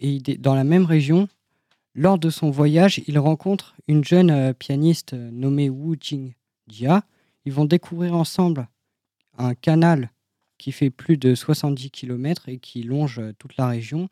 et 0.00 0.18
dans 0.18 0.54
la 0.54 0.64
même 0.64 0.84
région, 0.84 1.28
lors 1.94 2.18
de 2.18 2.30
son 2.30 2.50
voyage, 2.50 3.02
il 3.06 3.18
rencontre 3.18 3.74
une 3.88 4.04
jeune 4.04 4.30
euh, 4.30 4.52
pianiste 4.52 5.14
euh, 5.14 5.30
nommée 5.32 5.68
Wu 5.68 5.96
Jingjia. 6.00 7.02
Ils 7.44 7.52
vont 7.52 7.64
découvrir 7.64 8.14
ensemble 8.14 8.68
un 9.38 9.54
canal 9.54 10.10
qui 10.56 10.72
fait 10.72 10.90
plus 10.90 11.16
de 11.16 11.34
70 11.34 11.90
km 11.90 12.48
et 12.48 12.58
qui 12.58 12.84
longe 12.84 13.18
euh, 13.18 13.32
toute 13.38 13.56
la 13.56 13.66
région. 13.66 14.08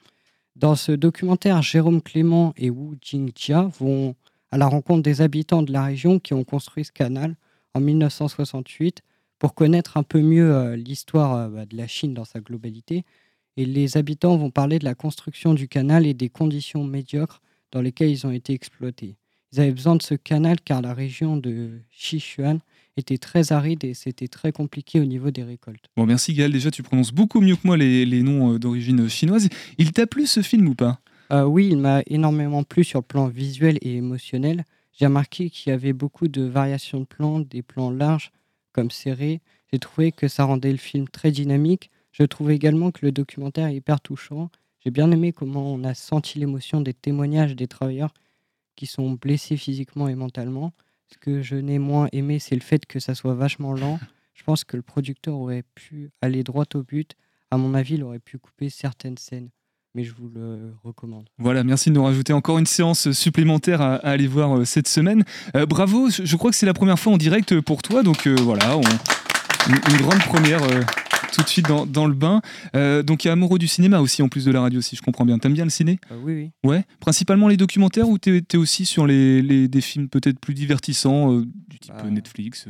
Dans 0.57 0.75
ce 0.75 0.91
documentaire, 0.91 1.63
Jérôme 1.63 2.03
Clément 2.03 2.53
et 2.57 2.69
Wu 2.69 2.99
Jingjia 3.01 3.71
vont 3.79 4.17
à 4.51 4.59
la 4.59 4.67
rencontre 4.67 5.03
des 5.03 5.21
habitants 5.21 5.63
de 5.63 5.73
la 5.73 5.85
région 5.85 6.19
qui 6.19 6.35
ont 6.35 6.45
construit 6.45 6.85
ce 6.85 6.91
canal 6.91 7.37
en 7.75 7.81
1968 7.81 9.03
pour 9.39 9.55
connaître 9.55 9.97
un 9.97 10.03
peu 10.03 10.21
mieux 10.21 10.75
l'histoire 10.75 11.49
bah, 11.49 11.65
de 11.65 11.77
la 11.77 11.87
Chine 11.87 12.13
dans 12.13 12.25
sa 12.25 12.41
globalité. 12.41 13.05
Et 13.57 13.67
les 13.67 13.97
habitants 13.97 14.37
vont 14.37 14.51
parler 14.51 14.81
de 14.81 14.85
la 14.85 14.97
construction 14.97 15.55
du 15.55 15.69
canal 15.69 16.07
et 16.07 16.15
des 16.15 16.29
conditions 16.29 16.83
médiocres 16.83 17.41
dans 17.73 17.81
lesquels 17.81 18.11
ils 18.11 18.27
ont 18.27 18.31
été 18.31 18.53
exploités. 18.53 19.17
Ils 19.53 19.61
avaient 19.61 19.73
besoin 19.73 19.97
de 19.97 20.03
ce 20.03 20.15
canal 20.15 20.61
car 20.61 20.83
la 20.83 20.93
région 20.95 21.37
de 21.37 21.81
Sichuan 21.91 22.61
était 22.97 23.19
très 23.19 23.53
aride 23.53 23.85
et 23.85 23.95
c'était 23.95 24.29
très 24.29 24.53
compliqué 24.53 25.01
au 25.01 25.05
niveau 25.05 25.31
des 25.31 25.43
récoltes. 25.43 25.85
Bon, 25.97 26.05
merci 26.05 26.35
Gaël. 26.35 26.53
Déjà, 26.53 26.71
tu 26.71 26.83
prononces 26.83 27.13
beaucoup 27.13 27.41
mieux 27.41 27.57
que 27.57 27.65
moi 27.65 27.77
les, 27.77 28.05
les 28.05 28.23
noms 28.23 28.55
euh, 28.55 28.59
d'origine 28.59 29.09
chinoise. 29.09 29.49
Il 29.79 29.93
t'a 29.93 30.07
plu 30.07 30.27
ce 30.27 30.43
film 30.43 30.69
ou 30.69 30.75
pas? 30.75 31.01
Euh, 31.33 31.45
Oui, 31.45 31.69
il 31.71 31.79
m'a 31.79 32.03
énormément 32.07 32.65
plu 32.65 32.85
sur 32.85 32.99
le 33.01 33.05
plan 33.05 33.29
visuel 33.29 33.79
et 33.83 33.97
émotionnel. 33.97 34.65
J'ai 34.93 35.07
remarqué 35.07 35.49
qu'il 35.49 35.71
y 35.71 35.73
avait 35.73 35.93
beaucoup 35.93 36.29
de 36.29 36.43
variations 36.43 37.01
de 37.01 37.05
plans, 37.05 37.39
des 37.39 37.63
plans 37.63 37.91
larges 37.91 38.33
comme 38.73 38.91
serrés. 38.91 39.41
J'ai 39.73 39.79
trouvé 39.79 40.13
que 40.13 40.29
ça 40.29 40.45
rendait 40.45 40.73
le 40.73 40.79
film 40.79 41.09
très 41.09 41.31
dynamique. 41.31 41.91
Je 42.13 42.25
trouvais 42.25 42.57
également 42.57 42.91
que 42.91 43.07
le 43.07 43.13
documentaire 43.13 43.69
est 43.69 43.77
hyper 43.77 44.01
touchant 44.01 44.51
j'ai 44.81 44.91
bien 44.91 45.11
aimé 45.11 45.33
comment 45.33 45.73
on 45.73 45.85
a 45.85 45.95
senti 45.95 46.39
l'émotion 46.39 46.81
des 46.81 46.95
témoignages 46.95 47.57
des 47.57 47.67
travailleurs 47.67 48.13
qui 48.77 48.87
sont 48.87 49.13
blessés 49.13 49.57
physiquement 49.57 50.09
et 50.09 50.15
mentalement. 50.15 50.73
Ce 51.13 51.19
que 51.19 51.43
je 51.43 51.57
n'ai 51.57 51.79
moins 51.79 52.09
aimé, 52.13 52.39
c'est 52.39 52.55
le 52.55 52.61
fait 52.61 52.87
que 52.87 53.01
ça 53.01 53.15
soit 53.15 53.35
vachement 53.35 53.73
lent. 53.73 53.99
Je 54.35 54.45
pense 54.45 54.63
que 54.63 54.77
le 54.77 54.83
producteur 54.83 55.35
aurait 55.35 55.65
pu 55.75 56.11
aller 56.23 56.45
droit 56.45 56.65
au 56.75 56.85
but. 56.85 57.17
À 57.51 57.57
mon 57.57 57.75
avis, 57.75 57.95
il 57.95 58.05
aurait 58.05 58.21
pu 58.21 58.39
couper 58.39 58.71
certaines 58.71 59.19
scènes. 59.19 59.49
Mais 59.97 60.05
je 60.05 60.13
vous 60.13 60.31
le 60.33 60.75
recommande. 60.85 61.29
Voilà, 61.39 61.65
merci 61.65 61.91
de 61.91 61.97
nous 61.97 62.05
rajouter 62.05 62.33
encore 62.33 62.59
une 62.59 62.67
séance 62.67 63.11
supplémentaire 63.11 63.81
à, 63.81 63.97
aller 63.97 64.29
voir 64.29 64.57
euh, 64.57 64.65
cette 64.65 64.87
semaine. 64.87 65.25
Euh, 65.57 65.67
bravo, 65.67 66.09
je 66.09 66.37
crois 66.37 66.53
que 66.53 66.57
c'est 66.57 66.67
la 66.67 66.75
première 66.75 67.01
fois 67.01 67.15
en 67.15 67.17
direct 67.17 67.61
pour 67.63 67.83
toi, 67.83 68.05
donc 68.05 68.29
euh, 68.29 68.37
voilà, 68.39 68.77
une, 69.67 69.97
grande 69.97 70.21
première 70.21 70.61
tout 71.33 71.43
de 71.43 71.49
suite 71.49 71.67
dans, 71.67 72.07
le 72.07 72.15
bain. 72.15 72.41
Euh, 72.75 73.03
donc 73.03 73.25
il 73.25 73.29
y 73.29 73.31
a 73.31 73.33
amoureux 73.33 73.59
du 73.59 73.69
cinéma 73.69 74.01
aussi, 74.01 74.23
en 74.23 74.29
plus 74.29 74.45
de 74.45 74.51
la 74.51 74.61
radio, 74.61 74.81
si 74.81 74.97
je 74.97 75.03
comprends 75.03 75.25
bien. 75.25 75.39
T'aimes 75.39 75.55
bien 75.55 75.65
le 75.65 75.71
ciné? 75.71 75.99
Euh, 76.11 76.19
Oui, 76.23 76.35
oui. 76.35 76.51
Ouais, 76.69 76.85
principalement 77.01 77.49
les 77.49 77.57
documentaires 77.57 78.09
ou 78.09 78.19
t'es 78.19 78.39
es 78.39 78.57
aussi 78.57 78.87
sur 78.87 79.07
les, 79.07 79.69
des 79.69 79.81
films 79.81 80.09
peut-être 80.09 80.39
plus 80.39 80.55
divertissants, 80.55 81.33
euh, 81.33 81.45
du 81.69 81.79
type 81.79 81.95
bah, 81.95 82.11
Netflix 82.11 82.67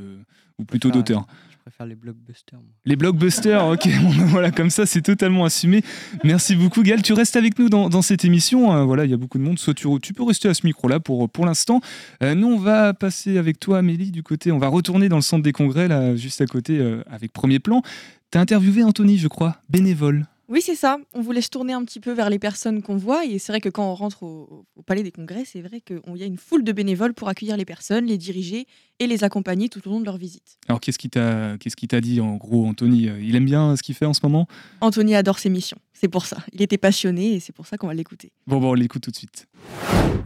ou 0.59 0.65
plutôt 0.65 0.91
d'auteur? 0.91 1.27
Faire 1.71 1.87
les 1.87 1.95
blockbusters. 1.95 2.59
Les 2.85 2.97
blockbusters, 2.97 3.67
ok. 3.67 3.89
voilà, 4.29 4.51
comme 4.51 4.71
ça, 4.71 4.87
c'est 4.87 5.03
totalement 5.03 5.45
assumé. 5.45 5.83
Merci 6.25 6.57
beaucoup, 6.57 6.83
Gaël. 6.83 7.03
Tu 7.03 7.13
restes 7.13 7.37
avec 7.37 7.59
nous 7.59 7.69
dans, 7.69 8.03
cette 8.03 8.25
émission. 8.25 8.73
Euh, 8.73 8.85
voilà, 8.85 9.05
il 9.05 9.11
y 9.11 9.15
a 9.15 9.17
beaucoup 9.17 9.39
de 9.39 9.43
monde. 9.43 9.59
Soit 9.59 9.75
tu, 9.75 9.89
tu 10.01 10.13
peux 10.13 10.23
rester 10.23 10.49
à 10.49 10.55
ce 10.55 10.67
micro-là 10.67 11.01
pour, 11.01 11.29
pour 11.29 11.47
l'instant. 11.47 11.81
Euh, 12.23 12.35
nous, 12.35 12.49
on 12.49 12.59
va 12.59 12.95
passer 12.95 13.39
avec 13.39 13.61
toi, 13.61 13.79
Amélie, 13.79 14.11
du 14.11 14.23
côté. 14.23 14.53
On 14.53 14.59
va 14.59 14.69
retourner 14.69 15.09
dans 15.09 15.17
le 15.17 15.23
centre 15.23 15.43
des 15.43 15.53
congrès, 15.53 15.89
là, 15.89 16.17
juste 16.17 16.41
à 16.41 16.47
côté, 16.47 16.79
euh, 16.79 17.03
avec 17.11 17.33
premier 17.33 17.59
plan. 17.59 17.83
Tu 18.31 18.39
as 18.39 18.41
interviewé 18.41 18.83
Anthony, 18.83 19.19
je 19.19 19.29
crois, 19.29 19.57
bénévole. 19.69 20.27
Oui, 20.49 20.63
c'est 20.63 20.77
ça. 20.77 20.99
On 21.13 21.21
voulait 21.21 21.43
se 21.43 21.51
tourner 21.51 21.75
un 21.75 21.85
petit 21.85 22.01
peu 22.01 22.13
vers 22.13 22.31
les 22.31 22.39
personnes 22.39 22.81
qu'on 22.83 22.97
voit. 22.97 23.27
Et 23.27 23.39
c'est 23.39 23.53
vrai 23.53 23.61
que 23.61 23.69
quand 23.69 23.91
on 23.91 23.95
rentre 23.95 24.23
au, 24.23 24.65
Palais 24.87 25.03
des 25.03 25.13
Congrès, 25.13 25.45
c'est 25.45 25.61
vrai 25.61 25.83
qu'il 25.83 26.01
y 26.17 26.23
a 26.23 26.27
une 26.27 26.39
foule 26.39 26.65
de 26.65 26.73
bénévoles 26.73 27.13
pour 27.13 27.29
accueillir 27.29 27.59
les 27.59 27.67
personnes, 27.67 28.07
les 28.07 28.17
diriger 28.17 28.67
et 29.01 29.07
les 29.07 29.25
accompagner 29.25 29.69
tout 29.69 29.87
au 29.87 29.91
long 29.91 30.01
de 30.01 30.05
leur 30.05 30.17
visite. 30.17 30.59
Alors, 30.69 30.81
qu'est-ce 30.81 30.99
qu'il 30.99 31.11
t'a 31.11 31.57
qu'est-ce 31.59 31.77
t'a 31.87 32.01
dit 32.01 32.21
en 32.21 32.37
gros, 32.37 32.67
Anthony? 32.67 33.09
Il 33.21 33.37
aime 33.37 33.45
bien 33.45 33.77
ce 33.77 33.83
qu'il 33.83 33.95
fait 33.95 34.07
en 34.07 34.15
ce 34.15 34.21
moment? 34.23 34.47
Anthony 34.81 35.15
adore 35.15 35.39
ses 35.39 35.51
missions. 35.51 35.79
C'est 35.93 36.09
pour 36.09 36.27
ça. 36.27 36.39
Il 36.53 36.63
était 36.63 36.79
passionné 36.79 37.35
et 37.35 37.41
c'est 37.41 37.53
pour 37.53 37.67
ça 37.67 37.77
qu'on 37.77 37.87
va 37.89 37.95
l'écouter. 37.95 38.33
Bon, 38.47 38.59
bon, 38.61 38.71
on 38.71 38.75
l'écoute 38.75 39.03
tout 39.03 39.11
de 39.11 39.17
suite. 39.17 39.47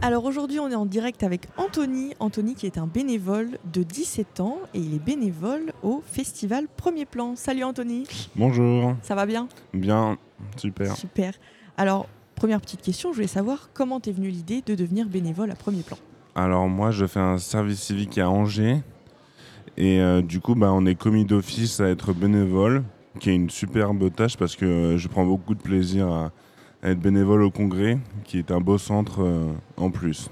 Alors 0.01 0.25
aujourd'hui, 0.25 0.59
on 0.59 0.69
est 0.69 0.75
en 0.75 0.85
direct 0.85 1.23
avec 1.23 1.47
Anthony. 1.57 2.13
Anthony 2.19 2.55
qui 2.55 2.65
est 2.65 2.77
un 2.77 2.87
bénévole 2.87 3.57
de 3.71 3.83
17 3.83 4.39
ans 4.39 4.59
et 4.73 4.79
il 4.79 4.93
est 4.93 5.03
bénévole 5.03 5.71
au 5.81 6.03
festival 6.05 6.67
Premier 6.67 7.05
Plan. 7.05 7.35
Salut 7.35 7.63
Anthony. 7.63 8.05
Bonjour. 8.35 8.95
Ça 9.01 9.15
va 9.15 9.25
bien? 9.25 9.47
Bien, 9.73 10.17
super. 10.57 10.95
Super. 10.97 11.33
Alors, 11.77 12.07
première 12.35 12.61
petite 12.61 12.81
question, 12.81 13.11
je 13.11 13.15
voulais 13.15 13.27
savoir 13.27 13.69
comment 13.73 13.99
t'es 13.99 14.11
venu 14.11 14.29
l'idée 14.29 14.61
de 14.65 14.75
devenir 14.75 15.07
bénévole 15.07 15.51
à 15.51 15.55
Premier 15.55 15.83
Plan? 15.83 15.97
Alors 16.35 16.67
moi, 16.67 16.91
je 16.91 17.05
fais 17.05 17.19
un 17.19 17.37
service 17.37 17.79
civique 17.79 18.17
à 18.17 18.29
Angers 18.29 18.81
et 19.77 19.99
euh, 19.99 20.21
du 20.21 20.39
coup, 20.39 20.55
bah, 20.55 20.71
on 20.73 20.85
est 20.85 20.95
commis 20.95 21.25
d'office 21.25 21.79
à 21.79 21.87
être 21.89 22.13
bénévole, 22.13 22.83
qui 23.19 23.29
est 23.29 23.35
une 23.35 23.49
superbe 23.49 24.13
tâche 24.13 24.37
parce 24.37 24.55
que 24.55 24.65
euh, 24.65 24.97
je 24.97 25.07
prends 25.07 25.25
beaucoup 25.25 25.55
de 25.55 25.61
plaisir 25.61 26.07
à 26.09 26.31
être 26.83 26.99
bénévole 26.99 27.43
au 27.43 27.49
Congrès, 27.49 27.97
qui 28.23 28.37
est 28.37 28.51
un 28.51 28.59
beau 28.59 28.77
centre 28.77 29.21
euh, 29.21 29.51
en 29.77 29.89
plus. 29.89 30.29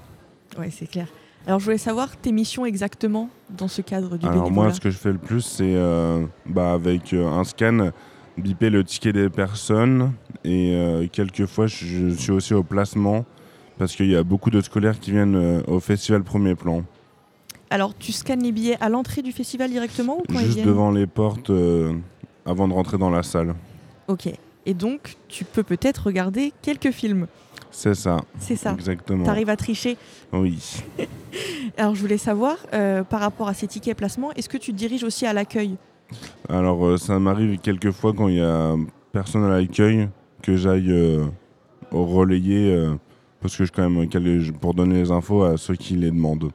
Oui, 0.58 0.66
c'est 0.70 0.86
clair. 0.86 1.08
Alors, 1.46 1.58
je 1.58 1.64
voulais 1.64 1.78
savoir 1.78 2.16
tes 2.16 2.30
missions 2.30 2.64
exactement 2.64 3.28
dans 3.50 3.66
ce 3.66 3.82
cadre 3.82 4.16
du 4.16 4.26
Alors, 4.26 4.50
moi, 4.50 4.72
ce 4.72 4.80
que 4.80 4.90
je 4.90 4.98
fais 4.98 5.10
le 5.10 5.18
plus, 5.18 5.40
c'est 5.40 5.74
bah, 6.46 6.72
avec 6.72 7.12
un 7.14 7.42
scan, 7.42 7.90
biper 8.38 8.70
le 8.70 8.84
ticket 8.84 9.12
des 9.12 9.28
personnes. 9.28 10.12
Et 10.44 11.08
quelquefois, 11.10 11.66
je, 11.66 12.10
suis 12.10 12.30
aussi 12.30 12.54
au 12.54 12.62
placement 12.62 13.24
parce 13.82 13.96
qu'il 13.96 14.10
y 14.10 14.16
a 14.16 14.22
beaucoup 14.22 14.50
de 14.50 14.60
scolaires 14.60 15.00
qui 15.00 15.10
viennent 15.10 15.62
au 15.66 15.80
festival 15.80 16.22
Premier 16.22 16.54
Plan. 16.54 16.84
Alors, 17.68 17.96
tu 17.98 18.12
scannes 18.12 18.42
les 18.42 18.52
billets 18.52 18.76
à 18.80 18.88
l'entrée 18.88 19.22
du 19.22 19.32
festival 19.32 19.70
directement 19.70 20.18
ou 20.18 20.22
quand 20.32 20.38
Juste 20.38 20.62
devant 20.62 20.92
les 20.92 21.08
portes 21.08 21.50
avant 22.46 22.68
de 22.68 22.72
rentrer 22.72 22.98
dans 22.98 23.10
la 23.10 23.22
salle. 23.24 23.54
Ok. 24.06 24.28
Et 24.66 24.74
donc, 24.74 25.16
tu 25.28 25.44
peux 25.44 25.62
peut-être 25.62 26.06
regarder 26.06 26.52
quelques 26.62 26.92
films. 26.92 27.26
C'est 27.72 27.94
ça. 27.94 28.18
C'est 28.38 28.54
ça. 28.54 28.72
Exactement. 28.72 29.24
Tu 29.24 29.30
arrives 29.30 29.48
à 29.48 29.56
tricher 29.56 29.96
Oui. 30.32 30.82
Alors, 31.76 31.94
je 31.94 32.00
voulais 32.00 32.18
savoir, 32.18 32.56
euh, 32.74 33.02
par 33.02 33.20
rapport 33.20 33.48
à 33.48 33.54
ces 33.54 33.66
tickets 33.66 33.96
placement, 33.96 34.30
est-ce 34.32 34.48
que 34.48 34.58
tu 34.58 34.72
te 34.72 34.76
diriges 34.76 35.04
aussi 35.04 35.26
à 35.26 35.32
l'accueil? 35.32 35.76
Alors, 36.48 36.86
euh, 36.86 36.98
ça 36.98 37.18
m'arrive 37.18 37.58
quelquefois 37.58 38.12
quand 38.12 38.28
il 38.28 38.36
y 38.36 38.42
a 38.42 38.76
personne 39.10 39.44
à 39.44 39.48
l'accueil 39.48 40.08
que 40.42 40.56
j'aille 40.56 40.92
euh, 40.92 41.24
relayer, 41.90 42.88
parce 43.42 43.56
que 43.56 43.64
je 43.64 43.72
quand 43.72 43.88
même 43.88 44.08
pour 44.60 44.74
donner 44.74 45.02
les 45.02 45.10
infos 45.10 45.42
à 45.42 45.56
ceux 45.56 45.74
qui 45.74 45.96
les 45.96 46.10
demandent. 46.10 46.52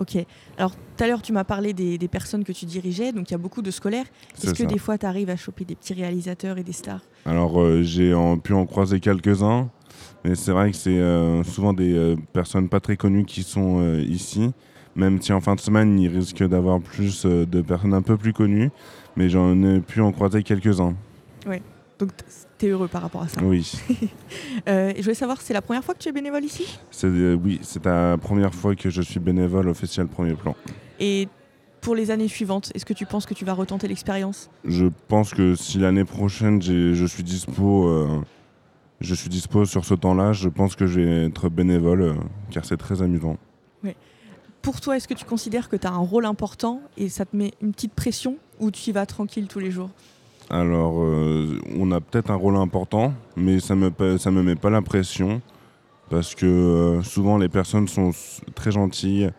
Ok. 0.00 0.16
Alors, 0.56 0.72
tout 0.74 1.04
à 1.04 1.06
l'heure, 1.06 1.20
tu 1.20 1.32
m'as 1.32 1.44
parlé 1.44 1.74
des, 1.74 2.08
personnes 2.08 2.42
que 2.42 2.52
tu 2.52 2.64
dirigeais, 2.64 3.12
donc 3.12 3.30
il 3.30 3.32
y 3.32 3.34
a 3.34 3.38
beaucoup 3.38 3.60
de 3.60 3.70
scolaires. 3.70 4.06
Est-ce 4.34 4.54
que 4.54 4.62
des 4.66 4.78
fois, 4.78 4.96
tu 4.96 5.06
arrives 5.06 5.30
à 5.30 5.36
choper 5.36 5.64
des 5.64 5.74
petits 5.74 5.92
réalisateurs 5.92 6.56
et 6.58 6.64
des 6.64 6.72
stars? 6.72 7.02
Alors, 7.26 7.60
euh, 7.60 7.82
j'ai 7.82 8.14
pu 8.42 8.54
en 8.54 8.64
croiser 8.64 8.98
quelques-uns, 8.98 9.68
mais 10.24 10.34
c'est 10.34 10.52
vrai 10.52 10.70
que 10.70 10.76
c'est 10.76 10.98
euh, 10.98 11.44
souvent 11.44 11.74
des 11.74 11.92
euh, 11.94 12.16
personnes 12.32 12.70
pas 12.70 12.80
très 12.80 12.96
connues 12.96 13.26
qui 13.26 13.42
sont 13.42 13.98
ici. 13.98 14.52
Même 14.96 15.20
si 15.20 15.32
en 15.32 15.40
fin 15.40 15.54
de 15.54 15.60
semaine, 15.60 16.00
il 16.00 16.08
risque 16.08 16.42
d'avoir 16.42 16.80
plus 16.80 17.24
de 17.24 17.60
personnes 17.60 17.94
un 17.94 18.02
peu 18.02 18.16
plus 18.16 18.32
connues, 18.32 18.70
mais 19.16 19.28
j'en 19.28 19.62
ai 19.62 19.80
pu 19.80 20.00
en 20.00 20.12
croiser 20.12 20.42
quelques-uns. 20.42 20.94
Oui. 21.46 21.56
Donc, 21.98 22.10
tu 22.60 22.66
es 22.66 22.68
heureux 22.68 22.88
par 22.88 23.02
rapport 23.02 23.22
à 23.22 23.28
ça 23.28 23.40
Oui. 23.42 23.72
euh, 24.68 24.92
je 24.94 25.02
voulais 25.02 25.14
savoir, 25.14 25.40
c'est 25.40 25.54
la 25.54 25.62
première 25.62 25.82
fois 25.82 25.94
que 25.94 26.00
tu 26.00 26.08
es 26.08 26.12
bénévole 26.12 26.44
ici? 26.44 26.78
Euh, 27.04 27.34
Oui, 27.42 27.58
c'est 27.62 27.84
la 27.84 28.18
première 28.18 28.54
fois 28.54 28.76
que 28.76 28.90
je 28.90 29.02
suis 29.02 29.18
bénévole 29.18 29.68
au 29.68 29.74
Festival 29.74 30.08
Premier 30.08 30.34
Plan. 30.34 30.54
Et 30.98 31.28
pour 31.80 31.94
les 31.94 32.10
années 32.10 32.28
suivantes, 32.28 32.70
est-ce 32.74 32.84
que 32.84 32.92
tu 32.92 33.06
penses 33.06 33.24
que 33.24 33.32
tu 33.32 33.44
vas 33.46 33.54
retenter 33.54 33.88
l'expérience? 33.88 34.50
Je 34.64 34.86
pense 35.08 35.32
que 35.32 35.54
si 35.54 35.78
l'année 35.78 36.04
prochaine 36.04 36.60
je 36.60 37.06
suis 37.06 37.22
dispo, 37.22 37.88
euh, 37.88 38.20
je 39.00 39.14
suis 39.14 39.30
dispo 39.30 39.64
sur 39.64 39.86
ce 39.86 39.94
temps-là, 39.94 40.34
je 40.34 40.50
pense 40.50 40.76
que 40.76 40.86
je 40.86 41.00
vais 41.00 41.26
être 41.26 41.48
bénévole 41.48 42.02
euh, 42.02 42.14
car 42.50 42.66
c'est 42.66 42.76
très 42.76 43.00
amusant. 43.00 43.38
Oui. 43.82 43.94
Pour 44.60 44.82
toi, 44.82 44.98
est-ce 44.98 45.08
que 45.08 45.14
tu 45.14 45.24
considères 45.24 45.70
que 45.70 45.76
tu 45.76 45.86
as 45.86 45.92
un 45.92 45.98
rôle 45.98 46.26
important 46.26 46.82
et 46.98 47.08
ça 47.08 47.24
te 47.24 47.34
met 47.34 47.52
une 47.62 47.72
petite 47.72 47.94
pression 47.94 48.36
ou 48.58 48.70
tu 48.70 48.90
y 48.90 48.92
vas 48.92 49.06
tranquille 49.06 49.46
tous 49.48 49.60
les 49.60 49.70
jours? 49.70 49.88
Alors, 50.50 51.00
euh, 51.00 51.60
on 51.78 51.92
a 51.92 52.00
peut-être 52.00 52.32
un 52.32 52.34
rôle 52.34 52.56
important, 52.56 53.14
mais 53.36 53.60
ça 53.60 53.76
me 53.76 53.90
ça 54.18 54.32
me 54.32 54.42
met 54.42 54.56
pas 54.56 54.68
la 54.68 54.82
pression 54.82 55.40
parce 56.08 56.34
que 56.34 56.44
euh, 56.44 57.02
souvent 57.02 57.38
les 57.38 57.48
personnes 57.48 57.86
sont 57.86 58.10
très 58.56 58.72
gentilles 58.72 59.30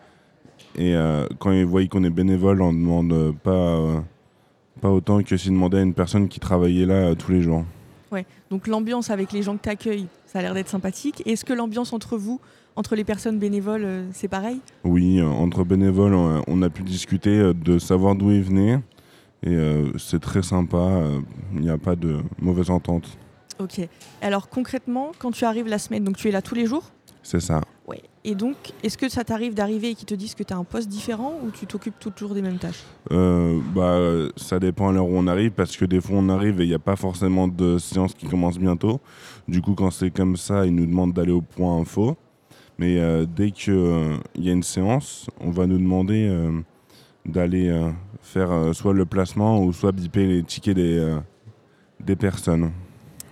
et 0.74 0.96
euh, 0.96 1.26
quand 1.38 1.52
ils 1.52 1.66
voient 1.66 1.86
qu'on 1.86 2.02
est 2.04 2.10
bénévole, 2.10 2.62
on 2.62 2.72
ne 2.72 2.78
demande 2.78 3.34
pas 3.42 4.02
pas 4.80 4.90
autant 4.90 5.22
que 5.22 5.36
si 5.36 5.50
demandait 5.50 5.78
à 5.78 5.82
une 5.82 5.92
personne 5.92 6.28
qui 6.28 6.40
travaillait 6.40 6.86
là 6.86 7.14
tous 7.14 7.30
les 7.30 7.42
jours. 7.42 7.64
Ouais. 8.10 8.24
Donc 8.50 8.66
l'ambiance 8.66 9.10
avec 9.10 9.32
les 9.32 9.42
gens 9.42 9.58
que 9.58 9.62
tu 9.62 9.68
accueilles, 9.68 10.06
ça 10.24 10.38
a 10.38 10.42
l'air 10.42 10.54
d'être 10.54 10.68
sympathique. 10.68 11.22
Est-ce 11.26 11.44
que 11.44 11.52
l'ambiance 11.52 11.92
entre 11.92 12.16
vous, 12.16 12.40
entre 12.74 12.96
les 12.96 13.04
personnes 13.04 13.38
bénévoles, 13.38 13.86
c'est 14.12 14.28
pareil? 14.28 14.60
Oui, 14.82 15.20
entre 15.22 15.62
bénévoles, 15.62 16.14
on 16.14 16.62
a 16.62 16.70
pu 16.70 16.82
discuter 16.82 17.52
de 17.54 17.78
savoir 17.78 18.14
d'où 18.14 18.30
ils 18.30 18.42
venaient 18.42 18.80
et 19.44 19.54
euh, 19.54 19.96
c'est 19.98 20.20
très 20.20 20.42
sympa, 20.42 20.76
euh, 20.76 21.20
il 21.54 21.60
n'y 21.62 21.70
a 21.70 21.78
pas 21.78 21.96
de 21.96 22.18
mauvaise 22.40 22.70
entente. 22.70 23.18
Ok. 23.58 23.80
Alors 24.20 24.48
concrètement, 24.48 25.12
quand 25.18 25.32
tu 25.32 25.44
arrives 25.44 25.66
la 25.66 25.78
semaine, 25.78 26.04
donc 26.04 26.16
tu 26.16 26.28
es 26.28 26.30
là 26.30 26.42
tous 26.42 26.54
les 26.54 26.66
jours 26.66 26.90
C'est 27.22 27.40
ça. 27.40 27.60
Ouais. 27.86 28.02
Et 28.24 28.36
donc, 28.36 28.54
est-ce 28.84 28.96
que 28.96 29.08
ça 29.08 29.24
t'arrive 29.24 29.54
d'arriver 29.54 29.90
et 29.90 29.94
qu'ils 29.96 30.06
te 30.06 30.14
disent 30.14 30.36
que 30.36 30.44
tu 30.44 30.52
as 30.52 30.56
un 30.56 30.62
poste 30.62 30.88
différent 30.88 31.40
ou 31.44 31.50
tu 31.50 31.66
t'occupes 31.66 31.98
toujours 31.98 32.34
des 32.34 32.42
mêmes 32.42 32.58
tâches? 32.58 32.84
Euh, 33.10 33.58
bah, 33.74 34.30
Ça 34.36 34.60
dépend 34.60 34.88
à 34.88 34.92
l'heure 34.92 35.06
où 35.06 35.16
on 35.16 35.26
arrive 35.26 35.50
parce 35.50 35.76
que 35.76 35.84
des 35.84 36.00
fois 36.00 36.16
on 36.18 36.28
arrive 36.28 36.60
et 36.60 36.64
il 36.64 36.68
n'y 36.68 36.74
a 36.74 36.78
pas 36.78 36.96
forcément 36.96 37.48
de 37.48 37.78
séance 37.78 38.14
qui 38.14 38.26
commence 38.26 38.58
bientôt. 38.58 39.00
Du 39.48 39.60
coup, 39.60 39.74
quand 39.74 39.90
c'est 39.90 40.10
comme 40.10 40.36
ça, 40.36 40.64
ils 40.66 40.74
nous 40.74 40.86
demandent 40.86 41.12
d'aller 41.12 41.32
au 41.32 41.42
point 41.42 41.76
info. 41.76 42.16
Mais 42.78 43.26
dès 43.26 43.50
qu'il 43.50 43.74
il 44.34 44.44
y 44.44 44.48
a 44.48 44.52
une 44.52 44.62
séance, 44.62 45.28
on 45.40 45.50
va 45.50 45.66
nous 45.66 45.78
demander 45.78 46.26
d'aller 47.24 47.70
faire 48.22 48.52
euh, 48.52 48.72
soit 48.72 48.94
le 48.94 49.04
placement 49.04 49.62
ou 49.62 49.72
soit 49.72 49.92
biper 49.92 50.26
les 50.26 50.42
tickets 50.42 50.76
des, 50.76 50.98
euh, 50.98 51.18
des 52.00 52.16
personnes. 52.16 52.70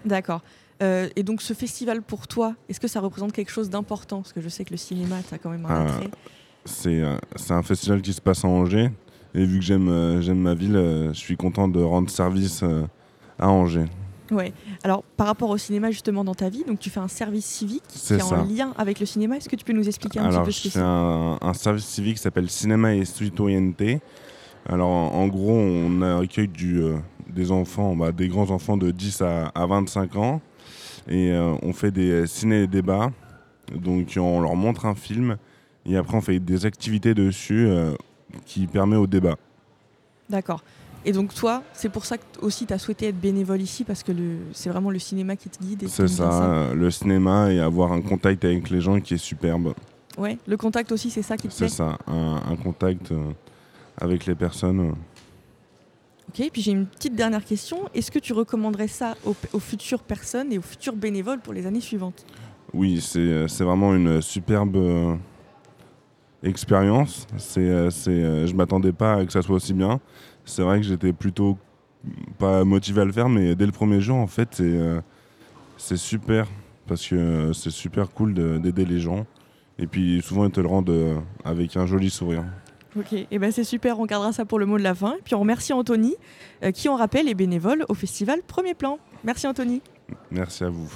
D'accord. 0.04 0.42
Euh, 0.82 1.08
et 1.16 1.22
donc 1.22 1.42
ce 1.42 1.54
festival 1.54 2.02
pour 2.02 2.26
toi, 2.26 2.54
est-ce 2.68 2.80
que 2.80 2.88
ça 2.88 3.00
représente 3.00 3.32
quelque 3.32 3.50
chose 3.50 3.70
d'important? 3.70 4.22
Parce 4.22 4.32
que 4.32 4.40
je 4.40 4.48
sais 4.48 4.64
que 4.64 4.70
le 4.70 4.76
cinéma, 4.76 5.16
as 5.30 5.38
quand 5.38 5.50
même 5.50 5.66
un 5.66 5.86
attrait. 5.86 6.10
C'est 6.64 7.02
un 7.50 7.62
festival 7.62 8.02
qui 8.02 8.12
se 8.12 8.20
passe 8.20 8.44
à 8.44 8.48
Angers. 8.48 8.90
Et 9.34 9.44
vu 9.44 9.60
que 9.60 9.64
j'aime 9.64 10.20
j'aime 10.20 10.40
ma 10.40 10.54
ville, 10.54 10.74
je 11.12 11.18
suis 11.18 11.36
content 11.36 11.68
de 11.68 11.80
rendre 11.80 12.10
service 12.10 12.64
à 13.38 13.48
Angers. 13.48 13.86
Ouais. 14.30 14.52
Alors 14.84 15.02
par 15.16 15.26
rapport 15.26 15.50
au 15.50 15.58
cinéma 15.58 15.90
justement 15.90 16.24
dans 16.24 16.34
ta 16.34 16.48
vie, 16.48 16.64
donc 16.64 16.78
tu 16.78 16.90
fais 16.90 17.00
un 17.00 17.08
service 17.08 17.44
civique 17.44 17.82
qui 17.88 18.14
est 18.14 18.22
en 18.22 18.44
lien 18.44 18.72
avec 18.78 19.00
le 19.00 19.06
cinéma. 19.06 19.36
Est-ce 19.36 19.48
que 19.48 19.56
tu 19.56 19.64
peux 19.64 19.72
nous 19.72 19.88
expliquer 19.88 20.20
un 20.20 20.28
petit 20.28 20.44
peu 20.44 20.50
ce 20.50 20.62
que 20.64 20.68
c'est? 20.70 20.80
un, 20.80 21.38
un, 21.40 21.54
service 21.54 21.84
civique 21.84 22.16
qui 22.16 22.22
s'appelle 22.22 22.48
Cinéma 22.48 22.94
et 22.94 23.04
Citoyenneté. 23.04 24.00
Alors 24.68 24.88
en, 24.88 25.26
gros, 25.28 25.52
on 25.52 26.02
accueille 26.20 26.48
du, 26.48 26.80
euh, 26.80 26.96
des 27.28 27.50
enfants, 27.50 27.96
bah, 27.96 28.12
des 28.12 28.28
grands 28.28 28.50
enfants 28.50 28.76
de 28.76 28.90
10 28.90 29.22
à, 29.22 29.66
25 29.66 30.16
ans 30.16 30.40
et 31.08 31.30
euh, 31.30 31.54
on 31.62 31.72
fait 31.72 31.90
des 31.90 32.26
ciné-débats. 32.26 33.10
Donc 33.74 34.16
on 34.16 34.40
leur 34.40 34.56
montre 34.56 34.86
un 34.86 34.94
film 34.94 35.36
et 35.86 35.96
après 35.96 36.16
on 36.16 36.20
fait 36.20 36.38
des 36.40 36.66
activités 36.66 37.14
dessus 37.14 37.66
euh, 37.66 37.94
qui 38.44 38.66
permet 38.66 38.96
au 38.96 39.06
débat. 39.06 39.36
D'accord. 40.28 40.62
Et 41.04 41.12
donc 41.12 41.34
toi, 41.34 41.62
c'est 41.72 41.88
pour 41.88 42.04
ça 42.04 42.18
que 42.18 42.24
aussi 42.40 42.66
tu 42.66 42.72
as 42.72 42.78
souhaité 42.78 43.08
être 43.08 43.20
bénévole 43.20 43.60
ici 43.60 43.84
parce 43.84 44.02
que 44.02 44.12
c'est 44.52 44.70
vraiment 44.70 44.90
le 44.90 44.98
cinéma 44.98 45.36
qui 45.36 45.48
te 45.48 45.62
guide. 45.62 45.88
C'est 45.88 46.08
ça, 46.08 46.72
le 46.74 46.90
cinéma 46.90 47.52
et 47.52 47.60
avoir 47.60 47.92
un 47.92 48.00
contact 48.00 48.44
avec 48.44 48.70
les 48.70 48.80
gens 48.80 49.00
qui 49.00 49.14
est 49.14 49.18
superbe. 49.18 49.74
Ouais, 50.18 50.38
le 50.46 50.56
contact 50.56 50.92
aussi, 50.92 51.10
c'est 51.10 51.22
ça 51.22 51.36
qui 51.36 51.48
te 51.48 51.56
plaît. 51.56 51.68
C'est 51.68 51.76
ça, 51.76 51.96
un, 52.06 52.56
contact 52.56 53.12
avec 53.98 54.26
les 54.26 54.34
personnes. 54.34 54.94
Ok, 56.30 56.48
puis 56.52 56.62
j'ai 56.62 56.70
une 56.70 56.86
petite 56.86 57.16
dernière 57.16 57.44
question. 57.44 57.88
Est-ce 57.92 58.12
que 58.12 58.20
tu 58.20 58.32
recommanderais 58.32 58.86
ça 58.86 59.16
aux, 59.24 59.58
futures 59.58 60.02
personnes 60.02 60.52
et 60.52 60.58
aux 60.58 60.62
futurs 60.62 60.94
bénévoles 60.94 61.40
pour 61.40 61.52
les 61.52 61.66
années 61.66 61.80
suivantes? 61.80 62.24
Oui, 62.72 63.00
c'est 63.00 63.64
vraiment 63.64 63.92
une 63.96 64.22
superbe 64.22 64.76
euh, 64.76 65.16
expérience. 66.44 67.26
C'est, 67.36 67.68
euh, 67.68 67.90
euh, 68.06 68.46
je 68.46 68.54
m'attendais 68.54 68.92
pas 68.92 69.14
à 69.14 69.26
que 69.26 69.32
ça 69.32 69.42
soit 69.42 69.56
aussi 69.56 69.74
bien. 69.74 69.98
C'est 70.50 70.62
vrai 70.62 70.80
que 70.80 70.86
j'étais 70.86 71.12
plutôt 71.12 71.56
pas 72.38 72.64
motivé 72.64 73.02
à 73.02 73.04
le 73.04 73.12
faire, 73.12 73.28
mais 73.28 73.54
dès 73.54 73.66
le 73.66 73.72
premier 73.72 74.00
jour, 74.00 74.16
en 74.16 74.26
fait, 74.26 74.48
c'est, 74.52 74.78
c'est 75.76 75.96
super 75.96 76.48
parce 76.86 77.06
que 77.06 77.52
c'est 77.52 77.70
super 77.70 78.10
cool 78.10 78.34
d'aider 78.34 78.84
les 78.84 79.00
gens. 79.00 79.26
Et 79.78 79.86
puis 79.86 80.20
souvent, 80.22 80.44
ils 80.44 80.50
te 80.50 80.60
le 80.60 80.66
rendent 80.66 81.22
avec 81.44 81.76
un 81.76 81.86
joli 81.86 82.10
sourire. 82.10 82.44
Ok, 82.96 83.12
et 83.12 83.28
eh 83.30 83.38
ben 83.38 83.52
c'est 83.52 83.62
super, 83.62 84.00
on 84.00 84.06
gardera 84.06 84.32
ça 84.32 84.44
pour 84.44 84.58
le 84.58 84.66
mot 84.66 84.76
de 84.76 84.82
la 84.82 84.94
fin. 84.94 85.14
Et 85.18 85.22
puis 85.22 85.34
on 85.36 85.40
remercie 85.40 85.72
Anthony, 85.72 86.16
euh, 86.64 86.72
qui 86.72 86.88
on 86.88 86.96
rappelle 86.96 87.28
est 87.28 87.34
bénévole 87.34 87.84
au 87.88 87.94
festival 87.94 88.40
Premier 88.46 88.74
Plan. 88.74 88.98
Merci 89.22 89.46
Anthony. 89.46 89.80
Merci 90.32 90.64
à 90.64 90.70
vous. 90.70 90.90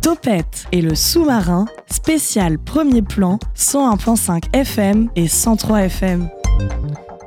Topette 0.00 0.66
et 0.72 0.82
le 0.82 0.96
sous-marin, 0.96 1.66
spécial 1.86 2.58
Premier 2.58 3.02
Plan, 3.02 3.38
101.5 3.54 4.52
FM 4.52 5.08
et 5.14 5.28
103 5.28 5.82
FM. 5.84 6.28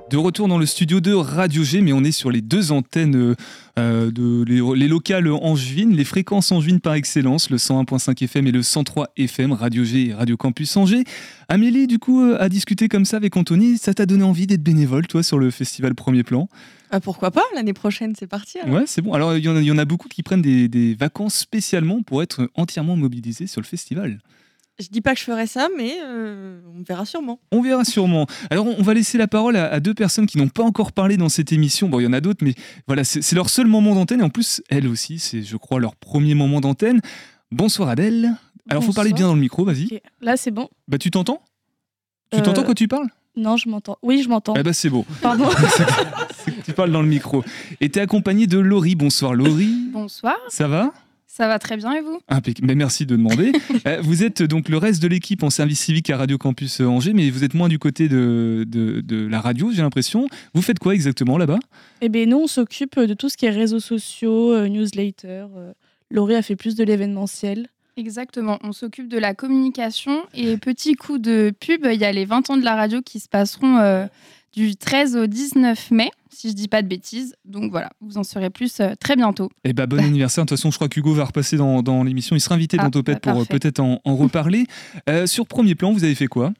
De 0.09 0.15
retour 0.15 0.47
dans 0.47 0.57
le 0.57 0.65
studio 0.65 1.01
de 1.01 1.11
Radio 1.13 1.65
G, 1.65 1.81
mais 1.81 1.91
on 1.91 2.01
est 2.01 2.13
sur 2.13 2.31
les 2.31 2.39
deux 2.39 2.71
antennes 2.71 3.35
euh, 3.77 4.09
de 4.09 4.45
les, 4.45 4.87
locales 4.87 5.27
angevines, 5.27 5.93
les 5.93 6.05
fréquences 6.05 6.49
angevines 6.53 6.79
par 6.79 6.93
excellence, 6.93 7.49
le 7.49 7.57
101.5 7.57 8.23
FM 8.23 8.47
et 8.47 8.51
le 8.53 8.63
103 8.63 9.09
FM, 9.17 9.51
Radio 9.51 9.83
G 9.83 10.07
et 10.07 10.13
Radio 10.13 10.37
Campus 10.37 10.77
Angers. 10.77 11.03
Amélie, 11.49 11.87
du 11.87 11.99
coup, 11.99 12.21
euh, 12.23 12.37
a 12.39 12.47
discuté 12.47 12.87
comme 12.87 13.03
ça 13.03 13.17
avec 13.17 13.35
Anthony, 13.35 13.77
ça 13.77 13.93
t'a 13.93 14.05
donné 14.05 14.23
envie 14.23 14.47
d'être 14.47 14.63
bénévole, 14.63 15.07
toi, 15.07 15.23
sur 15.23 15.39
le 15.39 15.51
festival 15.51 15.93
Premier 15.93 16.23
Plan? 16.23 16.47
Ah, 16.89 17.01
Pourquoi 17.01 17.31
pas 17.31 17.43
L'année 17.53 17.73
prochaine, 17.73 18.13
c'est 18.17 18.27
parti. 18.27 18.59
Ouais, 18.65 18.83
c'est 18.85 19.01
bon. 19.01 19.11
Alors, 19.11 19.35
il 19.35 19.43
y, 19.43 19.71
en 19.71 19.77
a 19.77 19.85
beaucoup 19.85 20.07
qui 20.07 20.23
prennent 20.23 20.41
des, 20.41 20.69
des 20.69 20.95
vacances 20.95 21.35
spécialement 21.35 22.01
pour 22.01 22.23
être 22.23 22.49
entièrement 22.55 22.95
mobilisés 22.95 23.47
sur 23.47 23.59
le 23.59 23.67
festival. 23.67 24.19
Je 24.79 24.89
dis 24.89 25.01
pas 25.01 25.15
que 25.15 25.19
je 25.19 25.25
ferai 25.25 25.47
ça, 25.47 25.69
mais 25.75 25.97
euh, 26.03 26.61
on 26.77 26.83
verra 26.83 27.05
sûrement. 27.05 27.39
On 27.51 27.63
verra 27.63 27.83
sûrement. 27.83 28.27
Alors, 28.51 28.67
on 28.67 28.83
va 28.83 28.93
laisser 28.93 29.17
la 29.17 29.27
parole 29.27 29.55
à, 29.55 29.79
deux 29.79 29.95
personnes 29.95 30.27
qui 30.27 30.37
n'ont 30.37 30.49
pas 30.49 30.61
encore 30.61 30.91
parlé 30.91 31.17
dans 31.17 31.29
cette 31.29 31.51
émission. 31.51 31.89
Bon, 31.89 31.99
il 31.99 32.03
y 32.03 32.07
en 32.07 32.13
a 32.13 32.21
d'autres, 32.21 32.45
mais 32.45 32.53
voilà, 32.85 33.03
c'est 33.03 33.33
leur 33.33 33.49
seul 33.49 33.65
moment 33.65 33.95
d'antenne. 33.95 34.19
Et 34.19 34.23
en 34.23 34.29
plus, 34.29 34.61
elles 34.69 34.87
aussi, 34.87 35.17
c'est, 35.17 35.41
je 35.41 35.57
crois, 35.57 35.79
leur 35.79 35.95
premier 35.95 36.35
moment 36.35 36.61
d'antenne. 36.61 37.01
Bonsoir 37.51 37.89
Adèle. 37.89 38.35
Alors, 38.69 38.83
faut 38.83 38.93
parler 38.93 39.13
bien 39.13 39.25
dans 39.25 39.33
le 39.33 39.41
micro, 39.41 39.65
vas-y. 39.65 39.99
Là, 40.21 40.37
c'est 40.37 40.51
bon. 40.51 40.69
Bah, 40.87 40.99
tu 40.99 41.09
t'entends? 41.09 41.41
Tu 42.31 42.41
t'entends 42.43 42.61
euh, 42.61 42.65
quand 42.65 42.73
tu 42.75 42.87
parles? 42.87 43.07
Non, 43.35 43.57
je 43.57 43.69
m'entends. 43.69 43.97
Oui, 44.03 44.21
je 44.21 44.29
m'entends. 44.29 44.53
Eh 44.57 44.63
bah, 44.63 44.73
c'est 44.73 44.89
beau. 44.89 45.05
Pardon. 45.23 45.49
tu 46.65 46.73
parles 46.73 46.91
dans 46.91 47.01
le 47.01 47.07
micro. 47.07 47.43
Et 47.81 47.89
tu 47.89 47.97
es 47.97 48.01
accompagnée 48.01 48.45
de 48.45 48.59
Laurie. 48.59 48.95
Bonsoir 48.95 49.33
Laurie. 49.33 49.89
Bonsoir. 49.91 50.35
Ça 50.49 50.67
va? 50.67 50.91
Ça 51.37 51.47
va 51.47 51.59
très 51.59 51.77
bien 51.77 51.93
et 51.93 52.01
vous? 52.01 52.19
Mais 52.63 52.73
merci 52.73 53.05
de 53.05 53.15
demander. 53.15 53.51
Euh, 53.85 54.01
vous 54.01 54.23
êtes 54.23 54.41
donc 54.41 54.69
le 54.69 54.77
reste 54.77 55.01
de 55.01 55.07
l'équipe 55.07 55.43
en 55.43 55.49
service 55.49 55.79
civique 55.79 56.09
à 56.09 56.17
Radio 56.17 56.37
Campus 56.37 56.81
Angers, 56.81 57.13
mais 57.13 57.29
vous 57.29 57.43
êtes 57.43 57.53
moins 57.53 57.69
du 57.69 57.79
côté 57.79 58.09
de, 58.09 58.65
de, 58.67 59.27
la 59.27 59.39
radio, 59.39 59.71
j'ai 59.71 59.81
l'impression. 59.81 60.27
Vous 60.53 60.61
faites 60.61 60.79
quoi 60.79 60.93
exactement 60.93 61.37
là-bas? 61.37 61.59
Eh 62.01 62.09
bien, 62.09 62.25
nous, 62.25 62.37
on 62.37 62.47
s'occupe 62.47 62.99
de 62.99 63.13
tout 63.13 63.29
ce 63.29 63.37
qui 63.37 63.45
est 63.45 63.51
réseaux 63.51 63.79
sociaux, 63.79 64.51
euh, 64.51 64.67
newsletter. 64.67 65.45
Euh. 65.55 65.73
Laurie 66.09 66.35
a 66.35 66.41
fait 66.41 66.55
plus 66.55 66.75
de 66.75 66.83
l'événementiel. 66.83 67.67
Exactement, 67.97 68.57
on 68.63 68.71
s'occupe 68.73 69.07
de 69.07 69.19
la 69.19 69.33
communication 69.33 70.23
et 70.33 70.57
petit 70.57 70.95
coup 70.95 71.19
de 71.19 71.53
pub, 71.57 71.85
il 71.85 71.99
y 71.99 72.05
a 72.05 72.11
les 72.11 72.25
20 72.25 72.49
ans 72.49 72.57
de 72.57 72.65
la 72.65 72.75
radio 72.75 73.01
qui 73.01 73.19
se 73.19 73.29
passeront 73.29 74.07
du 74.53 74.75
13 74.75 75.15
au 75.15 75.27
19 75.27 75.91
mai, 75.91 76.11
si 76.37 76.49
je 76.49 76.53
dis 76.53 76.67
pas 76.67 76.83
de 76.83 76.87
bêtises. 76.87 77.35
Donc 77.45 77.71
voilà, 77.71 77.89
vous 77.99 78.17
en 78.17 78.23
saurez 78.23 78.51
plus 78.51 78.79
euh, 78.79 78.93
très 78.99 79.15
bientôt. 79.15 79.49
Et 79.63 79.69
eh 79.69 79.73
bah, 79.73 79.87
bon 79.87 79.99
anniversaire. 79.99 80.45
De 80.45 80.49
toute 80.49 80.57
façon, 80.57 80.69
je 80.69 80.75
crois 80.75 80.87
qu'Hugo 80.87 81.13
va 81.13 81.25
repasser 81.25 81.57
dans, 81.57 81.81
dans 81.81 82.03
l'émission. 82.03 82.35
Il 82.35 82.39
sera 82.39 82.55
invité 82.55 82.77
dans 82.77 82.83
ah, 82.83 82.91
Topette 82.91 83.23
bah, 83.23 83.31
pour 83.31 83.41
euh, 83.41 83.45
peut-être 83.45 83.79
en, 83.79 83.99
reparler. 84.05 84.67
Euh, 85.09 85.25
sur 85.25 85.47
premier 85.47 85.73
plan, 85.73 85.91
vous 85.91 86.03
avez 86.03 86.13
fait 86.13 86.27
quoi? 86.27 86.53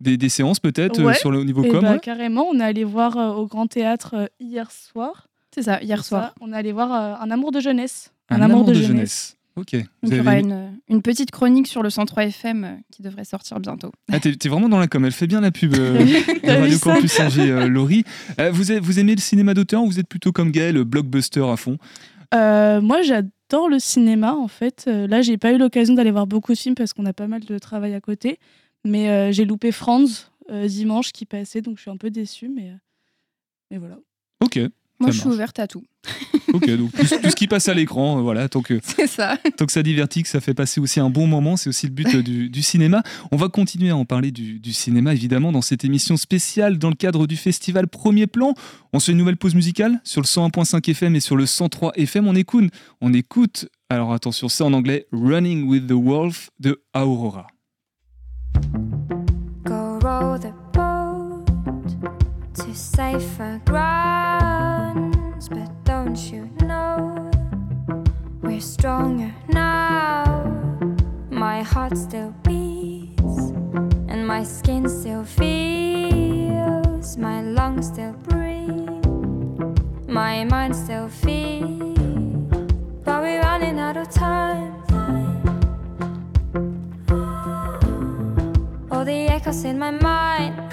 Des, 0.00 0.16
des, 0.16 0.28
séances 0.28 0.60
peut-être 0.60 1.14
sur 1.16 1.30
le 1.30 1.42
niveau 1.42 1.64
et 1.64 1.68
eh 1.68 1.70
com 1.70 1.82
bah, 1.82 1.98
Carrément, 1.98 2.46
on 2.50 2.58
est 2.60 2.64
allé 2.64 2.84
voir 2.84 3.16
au 3.36 3.46
Grand 3.46 3.66
Théâtre 3.66 4.30
hier 4.40 4.70
soir. 4.70 5.28
C'est 5.54 5.62
ça, 5.62 5.82
hier 5.82 6.04
soir. 6.04 6.34
on 6.40 6.52
est 6.52 6.56
allé 6.56 6.72
voir 6.72 7.20
Un 7.20 7.30
amour 7.30 7.52
de 7.52 7.60
jeunesse. 7.60 8.12
Un, 8.28 8.40
amour, 8.40 8.64
de, 8.64 8.74
jeunesse. 8.74 9.37
Ok. 9.58 9.72
il 9.72 10.14
y 10.14 10.20
aura 10.20 10.38
une, 10.38 11.02
petite 11.02 11.30
chronique 11.30 11.66
sur 11.66 11.82
le 11.82 11.90
103 11.90 12.24
FM 12.26 12.64
euh, 12.64 12.74
qui 12.92 13.02
devrait 13.02 13.24
sortir 13.24 13.58
bientôt. 13.60 13.90
Ah, 14.12 14.20
t'es, 14.20 14.36
vraiment 14.48 14.68
dans 14.68 14.78
la 14.78 14.86
com, 14.86 15.04
elle 15.04 15.12
fait 15.12 15.26
bien 15.26 15.40
la 15.40 15.50
pub 15.50 15.74
euh, 15.74 15.98
de 16.44 16.60
Radio 16.60 16.78
Campus 16.78 17.18
Angers, 17.20 17.50
euh, 17.50 17.68
Laurie. 17.68 18.04
vous, 18.52 18.64
vous 18.80 18.98
aimez 18.98 19.14
le 19.14 19.20
cinéma 19.20 19.54
d'auteur 19.54 19.82
ou 19.82 19.86
vous 19.86 19.98
êtes 19.98 20.08
plutôt 20.08 20.32
comme 20.32 20.50
Gaël, 20.50 20.82
blockbuster 20.84 21.44
à 21.44 21.56
fond? 21.56 21.78
Moi, 22.32 23.02
j'adore 23.02 23.68
le 23.68 23.78
cinéma 23.78 24.34
en 24.34 24.48
fait. 24.48 24.86
là, 24.86 25.22
j'ai 25.22 25.38
pas 25.38 25.52
eu 25.52 25.58
l'occasion 25.58 25.94
d'aller 25.94 26.10
voir 26.10 26.26
beaucoup 26.26 26.52
de 26.52 26.58
films 26.58 26.74
parce 26.74 26.92
qu'on 26.92 27.06
a 27.06 27.12
pas 27.12 27.26
mal 27.26 27.44
de 27.44 27.58
travail 27.58 27.94
à 27.94 28.00
côté. 28.00 28.38
Mais 28.84 29.32
j'ai 29.32 29.44
loupé 29.44 29.72
Franz 29.72 30.30
dimanche 30.66 31.12
qui 31.12 31.26
passait, 31.26 31.62
donc 31.62 31.76
je 31.76 31.82
suis 31.82 31.90
un 31.90 31.96
peu 31.96 32.10
déçue. 32.10 32.48
Mais, 32.48 32.72
mais 33.70 33.78
voilà. 33.78 33.98
Ok. 34.40 34.60
Moi, 35.00 35.10
je 35.12 35.20
suis 35.20 35.28
ouverte 35.28 35.58
à 35.60 35.68
tout. 35.68 35.84
ok, 36.52 36.70
donc 36.70 36.92
tout, 36.92 37.04
ce 37.06 37.36
qui 37.36 37.46
passe 37.46 37.68
à 37.68 37.74
l'écran, 37.74 38.18
euh, 38.18 38.22
voilà, 38.22 38.48
tant 38.48 38.62
que, 38.62 38.80
ça. 39.06 39.38
tant 39.56 39.66
que 39.66 39.72
ça 39.72 39.82
divertit, 39.82 40.22
que 40.22 40.28
ça 40.28 40.40
fait 40.40 40.54
passer 40.54 40.80
aussi 40.80 40.98
un 40.98 41.10
bon 41.10 41.26
moment, 41.26 41.56
c'est 41.56 41.68
aussi 41.68 41.86
le 41.86 41.92
but 41.92 42.14
euh, 42.14 42.22
du, 42.22 42.62
cinéma. 42.62 43.02
On 43.30 43.36
va 43.36 43.48
continuer 43.48 43.90
à 43.90 43.96
en 43.96 44.04
parler 44.04 44.30
du, 44.30 44.72
cinéma, 44.72 45.12
évidemment, 45.12 45.52
dans 45.52 45.62
cette 45.62 45.84
émission 45.84 46.16
spéciale 46.16 46.78
dans 46.78 46.88
le 46.88 46.96
cadre 46.96 47.26
du 47.26 47.36
festival 47.36 47.86
Premier 47.86 48.26
Plan. 48.26 48.54
On 48.92 48.98
se 48.98 49.06
fait 49.06 49.12
une 49.12 49.18
nouvelle 49.18 49.36
pause 49.36 49.54
musicale 49.54 50.00
sur 50.04 50.20
le 50.20 50.26
101.5 50.26 50.90
FM 50.90 51.16
et 51.16 51.20
sur 51.20 51.36
le 51.36 51.46
103 51.46 51.92
FM. 51.94 52.26
On 52.26 52.34
écoute, 52.34 52.70
on 53.00 53.12
écoute, 53.12 53.68
alors 53.88 54.12
attention, 54.12 54.48
c'est 54.48 54.64
en 54.64 54.72
anglais, 54.72 55.06
Running 55.12 55.68
with 55.68 55.86
the 55.86 55.92
Wolf 55.92 56.50
de 56.58 56.82
Aurora. 56.94 57.46
Go 59.64 59.98
row 60.02 60.38
the 60.38 60.52
boat 60.72 61.44
to 62.54 62.74
safer 62.74 63.60
you 66.26 66.50
know? 66.62 67.30
We're 68.42 68.60
stronger 68.60 69.32
now? 69.48 70.24
My 71.30 71.62
heart 71.62 71.96
still 71.96 72.34
beats, 72.42 73.52
and 74.08 74.26
my 74.26 74.42
skin 74.42 74.88
still 74.88 75.24
feels, 75.24 77.16
my 77.16 77.42
lungs 77.42 77.86
still 77.86 78.14
breathe, 78.28 79.06
my 80.08 80.44
mind 80.44 80.74
still 80.74 81.08
feels, 81.08 81.96
but 83.04 83.22
we're 83.22 83.40
running 83.40 83.78
out 83.78 83.96
of 83.96 84.10
time. 84.10 84.74
All 88.90 89.04
the 89.04 89.28
echoes 89.30 89.64
in 89.64 89.78
my 89.78 89.92
mind 89.92 90.67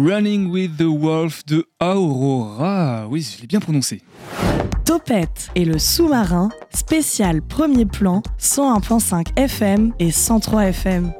Running 0.00 0.52
with 0.52 0.76
the 0.76 0.86
Wolf 0.86 1.44
de 1.44 1.64
Aurora. 1.80 3.08
Oui, 3.10 3.20
je 3.20 3.40
l'ai 3.40 3.48
bien 3.48 3.58
prononcé. 3.58 4.00
Topette 4.84 5.50
et 5.56 5.64
le 5.64 5.80
sous-marin, 5.80 6.50
spécial 6.72 7.42
premier 7.42 7.84
plan, 7.84 8.22
101.5 8.38 9.36
FM 9.36 9.92
et 9.98 10.12
103 10.12 10.66
FM. 10.66 11.12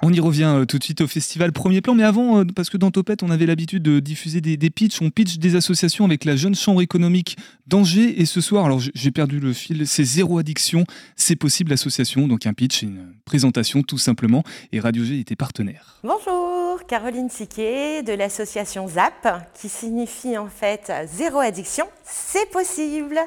On 0.00 0.12
y 0.12 0.20
revient 0.20 0.44
euh, 0.44 0.64
tout 0.64 0.78
de 0.78 0.84
suite 0.84 1.00
au 1.00 1.08
festival 1.08 1.50
Premier 1.50 1.80
Plan, 1.80 1.92
mais 1.92 2.04
avant, 2.04 2.38
euh, 2.38 2.44
parce 2.54 2.70
que 2.70 2.76
dans 2.76 2.92
Topette, 2.92 3.24
on 3.24 3.30
avait 3.30 3.46
l'habitude 3.46 3.82
de 3.82 3.98
diffuser 3.98 4.40
des, 4.40 4.56
des 4.56 4.70
pitchs. 4.70 5.02
On 5.02 5.10
pitch 5.10 5.38
des 5.38 5.56
associations 5.56 6.04
avec 6.04 6.24
la 6.24 6.36
Jeune 6.36 6.54
Chambre 6.54 6.82
économique 6.82 7.36
d'Angers. 7.66 8.20
Et 8.20 8.24
ce 8.24 8.40
soir, 8.40 8.64
alors 8.64 8.80
j'ai 8.80 9.10
perdu 9.10 9.40
le 9.40 9.52
fil, 9.52 9.88
c'est 9.88 10.04
Zéro 10.04 10.38
Addiction, 10.38 10.84
c'est 11.16 11.34
possible 11.34 11.72
association. 11.72 12.28
Donc 12.28 12.46
un 12.46 12.52
pitch, 12.52 12.82
une 12.82 13.12
présentation 13.24 13.82
tout 13.82 13.98
simplement. 13.98 14.44
Et 14.70 14.78
Radio 14.78 15.02
G 15.02 15.18
était 15.18 15.36
partenaire. 15.36 15.98
Bonjour, 16.04 16.86
Caroline 16.86 17.28
Siquet 17.28 18.04
de 18.04 18.12
l'association 18.12 18.86
ZAP, 18.86 19.50
qui 19.60 19.68
signifie 19.68 20.38
en 20.38 20.48
fait 20.48 20.92
Zéro 21.12 21.40
Addiction, 21.40 21.86
c'est 22.04 22.48
possible. 22.50 23.18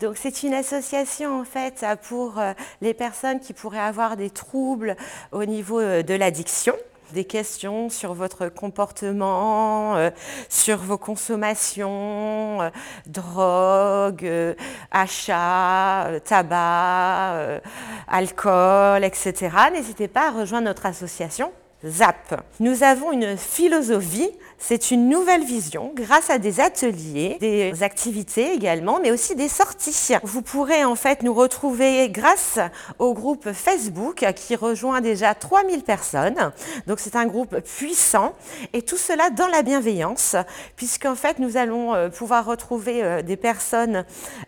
Donc 0.00 0.16
c'est 0.16 0.42
une 0.42 0.54
association 0.54 1.38
en 1.40 1.44
fait 1.44 1.84
pour 2.08 2.38
euh, 2.38 2.52
les 2.80 2.94
personnes 2.94 3.40
qui 3.40 3.52
pourraient 3.52 3.78
avoir 3.78 4.16
des 4.16 4.30
troubles 4.30 4.96
au 5.32 5.44
niveau 5.44 5.80
de 6.02 6.14
l'addiction 6.14 6.74
des 7.12 7.24
questions 7.24 7.88
sur 7.88 8.14
votre 8.14 8.48
comportement, 8.48 9.96
euh, 9.96 10.10
sur 10.48 10.78
vos 10.78 10.98
consommations, 10.98 12.62
euh, 12.62 12.70
drogue, 13.06 14.24
euh, 14.24 14.54
achat, 14.90 16.08
tabac, 16.24 17.60
alcool, 18.06 19.04
etc. 19.04 19.50
N'hésitez 19.72 20.08
pas 20.08 20.28
à 20.28 20.30
rejoindre 20.30 20.66
notre 20.66 20.86
association 20.86 21.52
ZAP. 21.84 22.42
Nous 22.60 22.82
avons 22.82 23.12
une 23.12 23.36
philosophie 23.36 24.30
c'est 24.58 24.90
une 24.90 25.08
nouvelle 25.08 25.44
vision 25.44 25.92
grâce 25.94 26.30
à 26.30 26.38
des 26.38 26.60
ateliers, 26.60 27.38
des 27.40 27.82
activités 27.82 28.52
également, 28.52 28.98
mais 29.00 29.10
aussi 29.10 29.34
des 29.34 29.48
sorties. 29.48 30.14
Vous 30.24 30.42
pourrez 30.42 30.84
en 30.84 30.96
fait 30.96 31.22
nous 31.22 31.32
retrouver 31.32 32.08
grâce 32.10 32.58
au 32.98 33.14
groupe 33.14 33.52
Facebook 33.52 34.26
qui 34.34 34.56
rejoint 34.56 35.00
déjà 35.00 35.34
3000 35.34 35.82
personnes. 35.84 36.52
Donc 36.86 36.98
c'est 37.00 37.16
un 37.16 37.26
groupe 37.26 37.60
puissant 37.60 38.34
et 38.72 38.82
tout 38.82 38.96
cela 38.96 39.30
dans 39.30 39.46
la 39.46 39.62
bienveillance 39.62 40.36
puisqu'en 40.76 41.14
fait 41.14 41.38
nous 41.38 41.56
allons 41.56 41.94
euh, 41.94 42.08
pouvoir 42.08 42.44
retrouver 42.44 43.02
euh, 43.02 43.22
des 43.22 43.36
personnes 43.36 44.04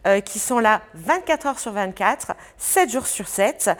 euh, 0.06 0.20
qui 0.20 0.38
sont 0.38 0.58
là 0.58 0.82
24 0.94 1.46
heures 1.46 1.58
sur 1.58 1.72
24, 1.72 2.32
7 2.58 2.90
jours 2.90 3.06
sur 3.06 3.28
7, 3.28 3.70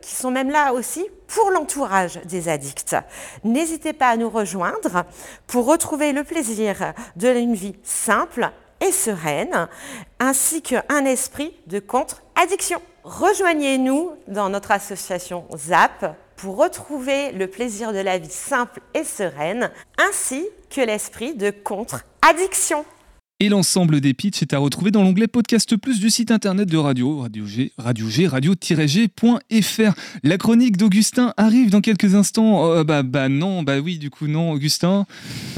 qui 0.00 0.14
sont 0.14 0.30
même 0.30 0.50
là 0.50 0.72
aussi 0.72 1.06
pour 1.26 1.50
l'entourage 1.50 2.20
des 2.24 2.48
addicts. 2.48 2.96
N'hésitez 3.44 3.92
pas 3.92 4.10
à 4.10 4.16
nous 4.16 4.30
rejoindre 4.30 5.04
pour 5.46 5.66
retrouver 5.66 6.12
le 6.12 6.24
plaisir 6.24 6.94
d'une 7.16 7.54
vie 7.54 7.76
simple 7.82 8.50
et 8.80 8.92
sereine, 8.92 9.68
ainsi 10.18 10.62
qu'un 10.62 11.04
esprit 11.04 11.56
de 11.66 11.78
contre-addiction. 11.78 12.80
Rejoignez-nous 13.04 14.12
dans 14.28 14.48
notre 14.48 14.72
association 14.72 15.46
ZAP 15.56 16.16
pour 16.36 16.56
retrouver 16.56 17.32
le 17.32 17.46
plaisir 17.46 17.92
de 17.92 17.98
la 17.98 18.18
vie 18.18 18.30
simple 18.30 18.80
et 18.94 19.04
sereine, 19.04 19.70
ainsi 19.98 20.46
que 20.70 20.80
l'esprit 20.80 21.34
de 21.34 21.50
contre-addiction. 21.50 22.84
Et 23.38 23.50
l'ensemble 23.50 24.00
des 24.00 24.14
pitchs 24.14 24.40
est 24.40 24.54
à 24.54 24.58
retrouver 24.58 24.90
dans 24.90 25.02
l'onglet 25.02 25.26
Podcast 25.26 25.76
Plus 25.76 26.00
du 26.00 26.08
site 26.08 26.30
internet 26.30 26.70
de 26.70 26.78
Radio, 26.78 27.18
Radio 27.18 27.44
G, 27.44 27.70
Radio 27.76 28.08
G, 28.08 28.26
radio-g.fr. 28.26 29.92
La 30.22 30.38
chronique 30.38 30.78
d'Augustin 30.78 31.34
arrive 31.36 31.68
dans 31.68 31.82
quelques 31.82 32.14
instants. 32.14 32.64
Oh, 32.64 32.82
bah, 32.82 33.02
bah 33.02 33.28
non, 33.28 33.62
bah 33.62 33.80
oui, 33.80 33.98
du 33.98 34.08
coup, 34.08 34.26
non, 34.26 34.52
Augustin. 34.52 35.04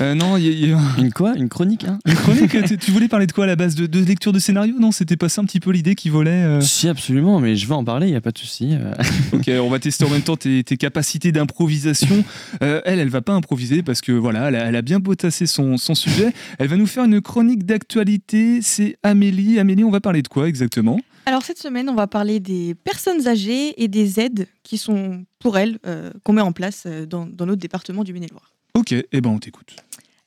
Euh, 0.00 0.16
non, 0.16 0.36
y 0.36 0.72
a... 0.72 0.78
Une 0.98 1.12
quoi? 1.12 1.34
Une 1.36 1.48
chronique 1.48 1.84
hein? 1.84 2.00
Une 2.04 2.16
chronique 2.16 2.56
Tu 2.80 2.90
voulais 2.90 3.06
parler 3.06 3.28
de 3.28 3.32
quoi 3.32 3.44
à 3.44 3.46
la 3.46 3.54
base? 3.54 3.76
De, 3.76 3.86
de 3.86 4.00
lecture 4.00 4.32
de 4.32 4.40
scénario? 4.40 4.74
Non, 4.80 4.90
c'était 4.90 5.16
pas 5.16 5.28
ça 5.28 5.42
un 5.42 5.44
petit 5.44 5.60
peu 5.60 5.70
l'idée 5.70 5.94
qui 5.94 6.10
volait 6.10 6.30
euh 6.32 6.60
Si, 6.60 6.88
absolument, 6.88 7.38
mais 7.38 7.54
je 7.54 7.68
vais 7.68 7.74
en 7.74 7.84
parler, 7.84 8.08
il 8.08 8.10
n'y 8.10 8.16
a 8.16 8.20
pas 8.20 8.32
de 8.32 8.38
souci. 8.38 8.70
Euh. 8.72 8.92
ok, 9.34 9.48
on 9.62 9.70
va 9.70 9.78
tester 9.78 10.04
en 10.04 10.10
même 10.10 10.22
temps 10.22 10.36
tes, 10.36 10.64
tes 10.64 10.76
capacités 10.76 11.30
d'improvisation. 11.30 12.24
elle, 12.60 12.98
elle 12.98 13.08
va 13.08 13.20
pas 13.20 13.34
improviser 13.34 13.84
parce 13.84 14.00
que 14.00 14.10
voilà, 14.10 14.48
elle 14.48 14.56
a, 14.56 14.64
elle 14.64 14.76
a 14.76 14.82
bien 14.82 15.00
potassé 15.00 15.46
son, 15.46 15.76
son 15.76 15.94
sujet. 15.94 16.32
Elle 16.58 16.66
va 16.66 16.76
nous 16.76 16.88
faire 16.88 17.04
une 17.04 17.20
chronique 17.20 17.67
d'actualité, 17.68 18.60
c'est 18.62 18.96
Amélie. 19.04 19.60
Amélie, 19.60 19.84
on 19.84 19.90
va 19.90 20.00
parler 20.00 20.22
de 20.22 20.28
quoi 20.28 20.48
exactement? 20.48 20.98
Alors 21.26 21.42
cette 21.42 21.58
semaine, 21.58 21.88
on 21.90 21.94
va 21.94 22.06
parler 22.06 22.40
des 22.40 22.74
personnes 22.74 23.28
âgées 23.28 23.80
et 23.80 23.86
des 23.86 24.18
aides 24.18 24.48
qui 24.62 24.78
sont 24.78 25.24
pour 25.38 25.58
elles, 25.58 25.78
euh, 25.86 26.10
qu'on 26.24 26.32
met 26.32 26.40
en 26.40 26.52
place 26.52 26.84
euh, 26.86 27.04
dans, 27.04 27.26
notre 27.26 27.60
département 27.60 28.02
du 28.02 28.14
Maine-et-Loire. 28.14 28.54
Ok, 28.74 28.92
et 28.92 29.06
eh 29.12 29.20
ben 29.20 29.30
on 29.30 29.38
t'écoute. 29.38 29.76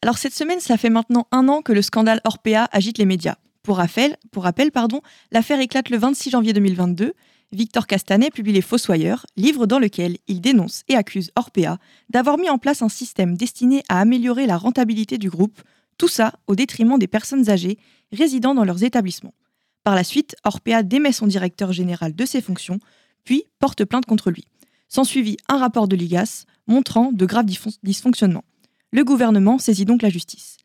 Alors 0.04 0.20
cette 0.20 0.34
semaine, 0.34 0.60
ça 0.60 0.78
fait 0.78 0.92
maintenant 0.92 1.28
un 1.32 1.50
an 1.50 1.62
que 1.64 1.74
le 1.74 1.82
scandale 1.82 2.22
Orpea 2.24 2.70
agite 2.72 3.00
les 3.00 3.06
médias. 3.06 3.36
Pour 3.64 3.78
rappel, 3.78 4.16
pour 4.32 4.44
rappel 4.44 4.72
pardon, 4.72 5.02
l'affaire 5.32 5.60
éclate 5.60 5.90
le 5.90 5.98
26 5.98 6.30
janvier 6.30 6.54
2022. 6.54 7.14
Victor 7.52 7.86
Castanet 7.88 8.30
publie 8.30 8.54
Les 8.54 8.62
Fossoyeurs, 8.62 9.26
livre 9.36 9.66
dans 9.66 9.80
lequel 9.80 10.18
il 10.28 10.40
dénonce 10.40 10.84
et 10.88 10.96
accuse 10.96 11.32
Orpea 11.36 11.80
d'avoir 12.10 12.38
mis 12.38 12.50
en 12.50 12.58
place 12.58 12.82
un 12.82 12.90
système 12.90 13.36
destiné 13.36 13.84
à 13.90 14.00
améliorer 14.00 14.46
la 14.46 14.58
rentabilité 14.58 15.18
du 15.18 15.30
groupe 15.30 15.62
tout 16.02 16.08
ça 16.08 16.34
au 16.48 16.56
détriment 16.56 16.98
des 16.98 17.06
personnes 17.06 17.52
âgées 17.52 17.78
résidant 18.12 18.56
dans 18.56 18.64
leurs 18.64 18.84
établissements. 18.84 19.36
Par 19.84 19.94
la 19.94 20.04
suite, 20.04 20.36
Orpea 20.44 20.82
démet 20.82 21.12
son 21.12 21.28
directeur 21.28 21.74
général 21.74 22.16
de 22.16 22.26
ses 22.26 22.42
fonctions, 22.42 22.80
puis 23.24 23.44
porte 23.60 23.86
plainte 23.86 24.08
contre 24.08 24.32
lui. 24.32 24.48
S'ensuivit 24.88 25.38
un 25.48 25.60
rapport 25.60 25.88
de 25.88 25.96
l'IGAS 25.96 26.46
montrant 26.66 27.12
de 27.12 27.24
graves 27.28 27.46
dysfonctionnements. 27.84 28.44
Le 28.90 29.04
gouvernement 29.04 29.60
saisit 29.60 29.86
donc 29.86 30.02
la 30.02 30.10
justice. 30.10 30.58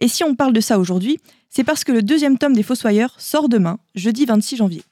Et 0.00 0.08
si 0.08 0.24
on 0.24 0.34
parle 0.34 0.52
de 0.52 0.60
ça 0.60 0.78
aujourd'hui, 0.78 1.16
c'est 1.48 1.64
parce 1.64 1.84
que 1.84 1.92
le 1.92 2.02
deuxième 2.02 2.36
tome 2.36 2.52
des 2.52 2.62
Fossoyeurs 2.62 3.18
sort 3.18 3.48
demain, 3.48 3.78
jeudi 3.94 4.26
26 4.26 4.56
janvier. 4.56 4.82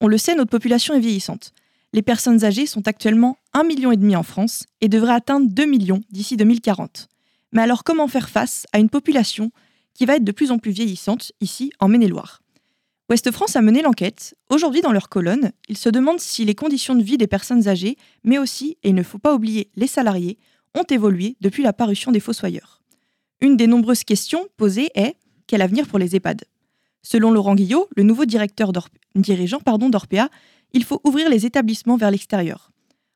On 0.00 0.08
le 0.08 0.18
sait, 0.18 0.34
notre 0.34 0.50
population 0.50 0.92
est 0.94 1.00
vieillissante. 1.00 1.52
Les 1.92 2.02
personnes 2.02 2.44
âgées 2.44 2.66
sont 2.66 2.88
actuellement 2.88 3.38
1,5 3.54 3.66
million 3.68 4.18
en 4.18 4.24
France 4.24 4.64
et 4.80 4.88
devraient 4.88 5.14
atteindre 5.14 5.46
2 5.48 5.66
millions 5.66 6.02
d'ici 6.10 6.36
2040. 6.36 7.06
Mais 7.52 7.62
alors 7.62 7.84
comment 7.84 8.08
faire 8.08 8.28
face 8.28 8.66
à 8.72 8.78
une 8.78 8.90
population 8.90 9.50
qui 9.94 10.06
va 10.06 10.16
être 10.16 10.24
de 10.24 10.32
plus 10.32 10.50
en 10.50 10.58
plus 10.58 10.72
vieillissante 10.72 11.32
ici 11.40 11.72
en 11.80 11.88
Maine-et-Loire? 11.88 12.42
Ouest 13.08 13.30
France 13.30 13.54
a 13.54 13.62
mené 13.62 13.82
l'enquête. 13.82 14.34
Aujourd'hui, 14.50 14.80
dans 14.80 14.90
leur 14.90 15.08
colonne, 15.08 15.52
ils 15.68 15.78
se 15.78 15.88
demandent 15.88 16.18
si 16.18 16.44
les 16.44 16.56
conditions 16.56 16.96
de 16.96 17.04
vie 17.04 17.18
des 17.18 17.28
personnes 17.28 17.68
âgées, 17.68 17.96
mais 18.24 18.38
aussi, 18.38 18.78
et 18.82 18.88
il 18.88 18.96
ne 18.96 19.04
faut 19.04 19.18
pas 19.18 19.32
oublier 19.32 19.70
les 19.76 19.86
salariés, 19.86 20.38
ont 20.74 20.82
évolué 20.82 21.36
depuis 21.40 21.62
la 21.62 21.72
parution 21.72 22.10
des 22.10 22.18
Fossoyeurs. 22.18 22.82
Une 23.40 23.56
des 23.56 23.68
nombreuses 23.68 24.02
questions 24.02 24.48
posées 24.56 24.90
est 24.96 25.14
quel 25.46 25.62
avenir 25.62 25.86
pour 25.86 26.00
les 26.00 26.16
EHPAD? 26.16 26.44
Selon 27.02 27.30
Laurent 27.30 27.54
Guillot, 27.54 27.88
le 27.96 28.02
nouveau 28.02 28.24
directeur 28.24 28.72
dirigeant 29.14 29.60
d'Orpea, 29.64 30.28
il 30.72 30.82
faut 30.82 31.00
ouvrir 31.04 31.28
les 31.30 31.46
établissements 31.46 31.96
vers 31.96 32.10
l'extérieur, 32.10 32.72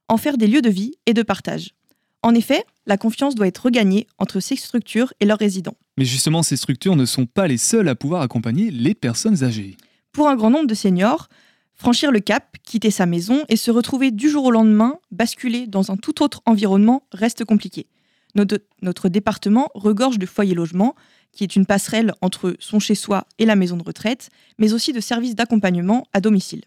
en 0.07 0.17
faire 0.17 0.39
des 0.39 0.47
lieux 0.47 0.63
de 0.63 0.71
vie 0.71 0.95
et 1.07 1.15
de 1.15 1.23
partage. 1.23 1.75
En 2.23 2.35
effet, 2.35 2.65
la 2.87 2.97
confiance 2.97 3.35
doit 3.35 3.47
être 3.47 3.65
regagnée 3.65 4.07
entre 4.19 4.41
ces 4.41 4.57
structures 4.57 5.13
et 5.21 5.25
leurs 5.25 5.39
résidents. 5.39 5.77
Mais 5.97 6.05
justement, 6.05 6.43
ces 6.43 6.57
structures 6.57 6.97
ne 6.97 7.07
sont 7.07 7.27
pas 7.27 7.47
les 7.47 7.57
seules 7.57 7.89
à 7.89 7.95
pouvoir 7.95 8.23
accompagner 8.23 8.71
les 8.71 8.95
personnes 8.95 9.43
âgées. 9.43 9.77
Pour 10.13 10.29
un 10.29 10.37
grand 10.37 10.51
nombre 10.51 10.67
de 10.67 10.75
seniors, 10.75 11.29
franchir 11.75 12.11
le 12.13 12.21
cap, 12.21 12.57
quitter 12.63 12.91
sa 12.91 13.07
maison 13.07 13.45
et 13.49 13.57
se 13.57 13.71
retrouver 13.71 14.11
du 14.11 14.29
jour 14.29 14.45
au 14.45 14.51
lendemain, 14.51 14.99
basculer 15.11 15.67
dans 15.67 15.91
un 15.91 15.97
tout 15.97 16.23
autre 16.23 16.43
environnement 16.47 17.05
reste 17.13 17.45
compliqué. 17.45 17.87
Notre, 18.35 19.09
département 19.09 19.69
regorge 19.75 20.19
de 20.19 20.27
foyers 20.27 20.55
logements, 20.55 20.95
qui 21.33 21.45
est 21.45 21.57
une 21.57 21.67
passerelle 21.67 22.13
entre 22.21 22.55
son 22.61 22.79
chez-soi 22.79 23.25
et 23.39 23.47
la 23.47 23.57
maison 23.57 23.77
de 23.77 23.83
retraite, 23.83 24.31
mais 24.59 24.73
aussi 24.73 24.93
de 24.93 25.01
services 25.01 25.35
d'accompagnement 25.35 26.07
à 26.13 26.21
domicile. 26.21 26.63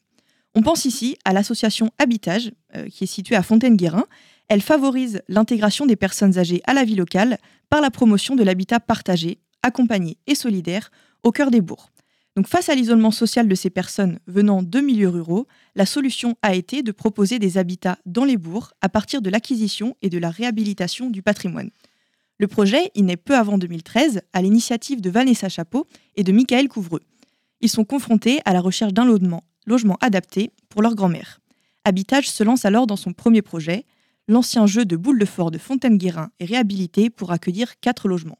On 0.55 0.61
pense 0.61 0.85
ici 0.85 1.17
à 1.25 1.33
l'association 1.33 1.89
Habitage, 1.97 2.51
euh, 2.75 2.87
qui 2.87 3.05
est 3.05 3.07
située 3.07 3.35
à 3.35 3.43
Fontaine-Guérin, 3.43 4.05
elle 4.49 4.61
favorise 4.61 5.21
l'intégration 5.27 5.85
des 5.85 5.95
personnes 5.95 6.37
âgées 6.37 6.61
à 6.65 6.73
la 6.73 6.83
vie 6.83 6.95
locale 6.95 7.37
par 7.69 7.81
la 7.81 7.91
promotion 7.91 8.35
de 8.35 8.43
l'habitat 8.43 8.79
partagé, 8.79 9.39
accompagné 9.61 10.17
et 10.27 10.35
solidaire 10.35 10.91
au 11.23 11.31
cœur 11.31 11.49
des 11.49 11.61
bourgs. 11.61 11.89
Donc 12.35 12.47
face 12.47 12.69
à 12.69 12.75
l'isolement 12.75 13.11
social 13.11 13.47
de 13.47 13.55
ces 13.55 13.69
personnes 13.69 14.19
venant 14.25 14.63
de 14.63 14.79
milieux 14.79 15.09
ruraux, 15.09 15.47
la 15.75 15.85
solution 15.85 16.35
a 16.41 16.55
été 16.55 16.81
de 16.81 16.91
proposer 16.91 17.37
des 17.37 17.57
habitats 17.57 17.99
dans 18.05 18.25
les 18.25 18.37
bourgs 18.37 18.71
à 18.81 18.89
partir 18.89 19.21
de 19.21 19.29
l'acquisition 19.29 19.95
et 20.01 20.09
de 20.09 20.17
la 20.17 20.31
réhabilitation 20.31 21.09
du 21.09 21.21
patrimoine. 21.21 21.69
Le 22.39 22.47
projet 22.47 22.91
est 22.95 23.01
né 23.01 23.17
peu 23.17 23.37
avant 23.37 23.59
2013 23.59 24.21
à 24.33 24.41
l'initiative 24.41 24.99
de 24.99 25.11
Vanessa 25.11 25.47
Chapeau 25.47 25.87
et 26.15 26.23
de 26.23 26.31
Michael 26.31 26.67
Couvreux. 26.67 27.03
Ils 27.61 27.69
sont 27.69 27.85
confrontés 27.85 28.41
à 28.45 28.53
la 28.53 28.61
recherche 28.61 28.93
d'un 28.93 29.05
logement, 29.05 29.43
logement 29.67 29.97
adapté 30.01 30.51
pour 30.69 30.81
leur 30.81 30.95
grand-mère. 30.95 31.39
Habitage 31.85 32.29
se 32.29 32.43
lance 32.43 32.65
alors 32.65 32.87
dans 32.87 32.95
son 32.95 33.13
premier 33.13 33.43
projet, 33.43 33.85
l'ancien 34.27 34.65
jeu 34.65 34.85
de 34.85 34.95
boule 34.95 35.19
de 35.19 35.25
fort 35.25 35.51
de 35.51 35.57
Fontaine-Guérin 35.57 36.29
est 36.39 36.45
réhabilité 36.45 37.09
pour 37.09 37.31
accueillir 37.31 37.79
quatre 37.81 38.07
logements. 38.07 38.37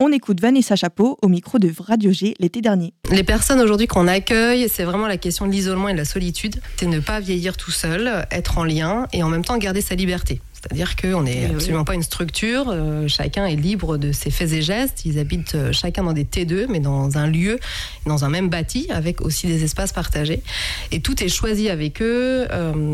On 0.00 0.10
écoute 0.10 0.40
Vanessa 0.40 0.74
Chapeau 0.74 1.18
au 1.22 1.28
micro 1.28 1.58
de 1.58 1.72
Radio 1.78 2.10
G 2.10 2.34
l'été 2.40 2.60
dernier. 2.60 2.94
Les 3.10 3.22
personnes 3.22 3.60
aujourd'hui 3.60 3.86
qu'on 3.86 4.08
accueille, 4.08 4.68
c'est 4.68 4.82
vraiment 4.82 5.06
la 5.06 5.16
question 5.16 5.46
de 5.46 5.52
l'isolement 5.52 5.88
et 5.88 5.92
de 5.92 5.98
la 5.98 6.04
solitude. 6.04 6.60
C'est 6.76 6.86
ne 6.86 6.98
pas 6.98 7.20
vieillir 7.20 7.56
tout 7.56 7.70
seul, 7.70 8.26
être 8.32 8.58
en 8.58 8.64
lien 8.64 9.06
et 9.12 9.22
en 9.22 9.28
même 9.28 9.44
temps 9.44 9.56
garder 9.56 9.80
sa 9.80 9.94
liberté. 9.94 10.40
C'est-à-dire 10.64 10.96
qu'on 10.96 11.24
n'est 11.24 11.46
absolument 11.46 11.84
pas 11.84 11.94
une 11.94 12.02
structure, 12.02 12.70
euh, 12.70 13.06
chacun 13.06 13.44
est 13.44 13.56
libre 13.56 13.98
de 13.98 14.12
ses 14.12 14.30
faits 14.30 14.52
et 14.52 14.62
gestes, 14.62 15.04
ils 15.04 15.18
habitent 15.18 15.56
euh, 15.56 15.72
chacun 15.72 16.04
dans 16.04 16.14
des 16.14 16.24
T2, 16.24 16.66
mais 16.70 16.80
dans 16.80 17.18
un 17.18 17.26
lieu, 17.26 17.58
dans 18.06 18.24
un 18.24 18.30
même 18.30 18.48
bâti, 18.48 18.86
avec 18.90 19.20
aussi 19.20 19.46
des 19.46 19.62
espaces 19.62 19.92
partagés. 19.92 20.42
Et 20.90 21.00
tout 21.00 21.22
est 21.22 21.28
choisi 21.28 21.68
avec 21.68 22.00
eux, 22.00 22.46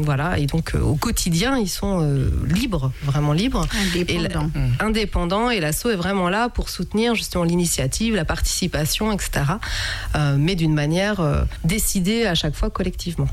voilà, 0.02 0.38
et 0.38 0.46
donc 0.46 0.74
au 0.74 0.94
quotidien, 0.96 1.56
ils 1.58 1.68
sont 1.68 2.00
libres, 2.46 2.90
vraiment 3.02 3.32
libres. 3.32 3.66
Indépendants. 3.94 4.50
Et 4.54 4.82
indépendants, 4.82 5.50
et 5.50 5.60
l'assaut 5.60 5.90
est 5.90 5.96
vraiment 5.96 6.28
là 6.28 6.48
pour 6.48 6.68
soutenir 6.68 7.14
justement 7.14 7.44
l'initiative, 7.44 8.14
la 8.14 8.24
participation, 8.24 9.12
etc., 9.12 9.30
mais 10.36 10.54
d'une 10.54 10.74
manière 10.74 11.46
décidée 11.64 12.26
à 12.26 12.34
chaque 12.34 12.54
fois 12.54 12.70
collectivement. 12.70 13.28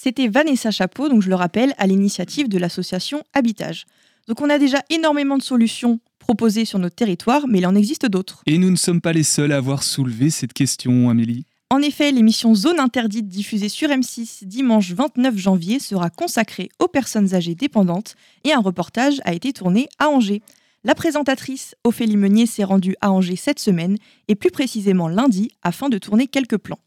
C'était 0.00 0.28
Vanessa 0.28 0.70
Chapeau, 0.70 1.08
donc 1.08 1.22
je 1.22 1.28
le 1.28 1.34
rappelle, 1.34 1.74
à 1.76 1.88
l'initiative 1.88 2.48
de 2.48 2.56
l'association 2.56 3.24
Habitage. 3.34 3.84
Donc 4.28 4.40
on 4.40 4.48
a 4.48 4.56
déjà 4.56 4.78
énormément 4.90 5.36
de 5.36 5.42
solutions 5.42 5.98
proposées 6.20 6.64
sur 6.64 6.78
notre 6.78 6.94
territoire, 6.94 7.48
mais 7.48 7.58
il 7.58 7.66
en 7.66 7.74
existe 7.74 8.06
d'autres. 8.06 8.40
Et 8.46 8.58
nous 8.58 8.70
ne 8.70 8.76
sommes 8.76 9.00
pas 9.00 9.12
les 9.12 9.24
seuls 9.24 9.50
à 9.50 9.56
avoir 9.56 9.82
soulevé 9.82 10.30
cette 10.30 10.52
question, 10.52 11.10
Amélie. 11.10 11.46
En 11.70 11.82
effet, 11.82 12.12
l'émission 12.12 12.54
Zone 12.54 12.78
interdite 12.78 13.26
diffusée 13.26 13.68
sur 13.68 13.88
M6 13.88 14.44
dimanche 14.44 14.92
29 14.92 15.36
janvier 15.36 15.80
sera 15.80 16.10
consacrée 16.10 16.68
aux 16.78 16.86
personnes 16.86 17.34
âgées 17.34 17.56
dépendantes 17.56 18.14
et 18.44 18.52
un 18.52 18.60
reportage 18.60 19.20
a 19.24 19.34
été 19.34 19.52
tourné 19.52 19.88
à 19.98 20.10
Angers. 20.10 20.42
La 20.84 20.94
présentatrice 20.94 21.74
Ophélie 21.82 22.16
Meunier 22.16 22.46
s'est 22.46 22.62
rendue 22.62 22.94
à 23.00 23.10
Angers 23.10 23.34
cette 23.34 23.58
semaine 23.58 23.96
et 24.28 24.36
plus 24.36 24.52
précisément 24.52 25.08
lundi 25.08 25.50
afin 25.64 25.88
de 25.88 25.98
tourner 25.98 26.28
quelques 26.28 26.58
plans. 26.58 26.78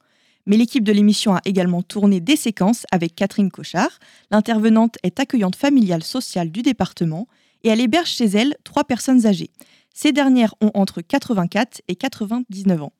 Mais 0.45 0.57
l'équipe 0.57 0.83
de 0.83 0.91
l'émission 0.91 1.35
a 1.35 1.41
également 1.45 1.81
tourné 1.81 2.19
des 2.19 2.35
séquences 2.35 2.85
avec 2.91 3.15
Catherine 3.15 3.51
Cochard. 3.51 3.99
L'intervenante 4.31 4.97
est 5.03 5.19
accueillante 5.19 5.55
familiale 5.55 6.03
sociale 6.03 6.51
du 6.51 6.61
département 6.61 7.27
et 7.63 7.69
elle 7.69 7.81
héberge 7.81 8.09
chez 8.09 8.25
elle 8.25 8.55
trois 8.63 8.83
personnes 8.83 9.25
âgées. 9.25 9.51
Ces 9.93 10.11
dernières 10.11 10.55
ont 10.61 10.71
entre 10.73 11.01
84 11.01 11.81
et 11.87 11.95
99 11.95 12.83
ans. 12.83 12.93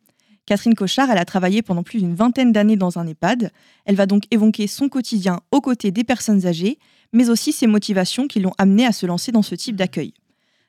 Catherine 0.46 0.76
Cochard, 0.76 1.10
elle 1.10 1.18
a 1.18 1.26
travaillé 1.26 1.62
pendant 1.62 1.84
plus 1.84 2.00
d'une 2.00 2.16
vingtaine 2.16 2.52
d'années 2.52 2.76
dans 2.76 3.00
un 3.00 3.08
EHPAD. 3.08 3.52
Elle 3.86 3.96
va 3.96 4.06
donc 4.06 4.24
évoquer 4.32 4.68
son 4.68 4.90
quotidien 4.90 5.40
aux 5.52 5.62
côtés 5.62 5.92
des 5.92 6.04
personnes 6.04 6.46
âgées, 6.46 6.78
mais 7.14 7.30
aussi 7.30 7.52
ses 7.52 7.68
motivations 7.68 8.28
qui 8.28 8.40
l'ont 8.40 8.54
amenée 8.58 8.86
à 8.86 8.92
se 8.92 9.06
lancer 9.06 9.32
dans 9.32 9.44
ce 9.44 9.56
type 9.56 9.76
d'accueil. 9.76 10.14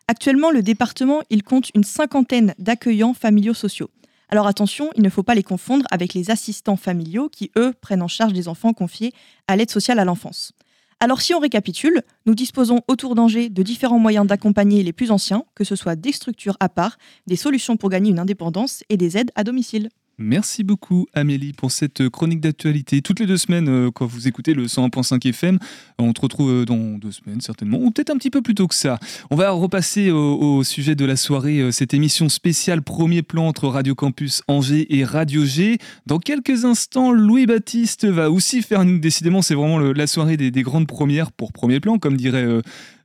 Actuellement, 0.09 0.51
le 0.51 0.62
département, 0.62 1.23
il 1.31 1.43
compte 1.43 1.70
une 1.75 1.85
cinquantaine 1.85 2.55
d'accueillants 2.59 3.14
familiaux 3.14 3.55
sociaux. 3.55 3.91
Alors 4.33 4.47
attention, 4.47 4.89
il 4.97 5.03
ne 5.03 5.11
faut 5.11 5.22
pas 5.22 5.35
les 5.35 5.43
confondre 5.43 5.85
avec 5.91 6.14
les 6.14 6.30
assistants 6.30 6.78
familiaux 6.78 7.28
qui, 7.28 7.51
eux, 7.59 7.74
prennent 7.83 8.01
en 8.01 8.09
charge 8.09 8.33
des 8.33 8.49
enfants 8.49 8.72
confiés 8.72 9.12
à 9.47 9.57
l'aide 9.57 9.70
sociale 9.70 9.99
à 9.99 10.07
l'enfance. 10.07 10.55
Alors 11.01 11.20
si 11.20 11.35
on 11.35 11.39
récapitule, 11.39 12.01
nous 12.24 12.35
disposons 12.35 12.80
autour 12.89 13.14
d'Angers 13.14 13.51
de 13.51 13.62
différents 13.62 13.99
moyens 13.99 14.26
d'accompagner 14.26 14.83
les 14.83 14.95
plus 14.95 15.11
anciens, 15.11 15.45
que 15.55 15.64
ce 15.64 15.76
soit 15.76 15.97
des 15.97 16.12
structures 16.12 16.57
à 16.61 16.70
part, 16.70 16.97
des 17.26 17.37
solutions 17.37 17.76
pour 17.76 17.91
gagner 17.91 18.09
une 18.09 18.18
indépendance 18.18 18.85
et 18.89 18.97
des 18.97 19.18
aides 19.18 19.33
à 19.35 19.45
domicile. 19.45 19.91
Merci 20.23 20.62
beaucoup 20.62 21.07
Amélie 21.14 21.53
pour 21.53 21.73
cette 21.73 22.09
chronique 22.09 22.41
d'actualité. 22.41 23.03
Toutes 23.03 23.18
les 23.18 23.27
deux 23.27 23.37
semaines, 23.37 23.68
euh, 23.68 23.91
quand 23.91 24.07
vous 24.07 24.29
écoutez 24.29 24.55
le 24.55 24.66
101.5 24.66 25.29
FM, 25.29 25.59
on 25.99 26.12
te 26.12 26.20
retrouve 26.20 26.51
euh, 26.51 26.64
dans 26.64 26.97
deux 26.97 27.11
semaines 27.11 27.41
certainement, 27.41 27.79
ou 27.79 27.91
peut-être 27.91 28.11
un 28.11 28.16
petit 28.16 28.31
peu 28.31 28.41
plus 28.41 28.55
tôt 28.55 28.68
que 28.68 28.75
ça. 28.77 29.01
On 29.31 29.37
va 29.37 29.51
repasser 29.51 30.12
au, 30.12 30.62
sujet 30.62 30.95
de 30.95 31.05
la 31.05 31.16
soirée, 31.16 31.59
euh, 31.59 31.73
cette 31.73 31.93
émission 31.93 32.29
spéciale 32.29 32.83
Premier 32.83 33.23
plan 33.23 33.49
entre 33.49 33.66
Radio 33.66 33.97
Campus 33.97 34.43
Angers 34.47 34.87
et 34.97 35.05
Radio 35.05 35.45
G. 35.45 35.79
Dans 36.07 36.20
quelques 36.20 36.64
instants, 36.64 37.11
Louis-Baptiste 37.11 38.07
va 38.07 38.31
aussi 38.31 38.62
faire, 38.62 38.85
décidément 38.85 39.43
c'est 39.43 39.57
vraiment 39.57 39.81
la 39.81 40.07
soirée 40.07 40.37
des, 40.37 40.62
grandes 40.62 40.87
premières 40.87 41.33
pour 41.33 41.53
Premier 41.53 41.81
plan, 41.81 41.99
comme 41.99 42.16
dirait... 42.16 42.47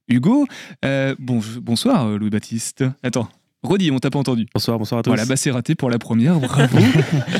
Hugo, 0.09 0.47
bon, 0.83 1.41
bonsoir 1.61 2.07
Louis-Baptiste. 2.17 2.85
Attends, 3.03 3.27
Rodi, 3.63 3.89
on 3.89 3.97
t'a 3.97 4.11
pas 4.11 4.19
entendu. 4.19 4.45
Bonsoir, 4.53 4.77
bonsoir 4.77 4.99
à 4.99 5.03
tous. 5.03 5.09
Voilà, 5.09 5.25
bah 5.25 5.35
c'est 5.35 5.49
raté 5.49 5.73
pour 5.73 5.89
la 5.89 5.97
première, 5.97 6.39
bravo. 6.39 6.77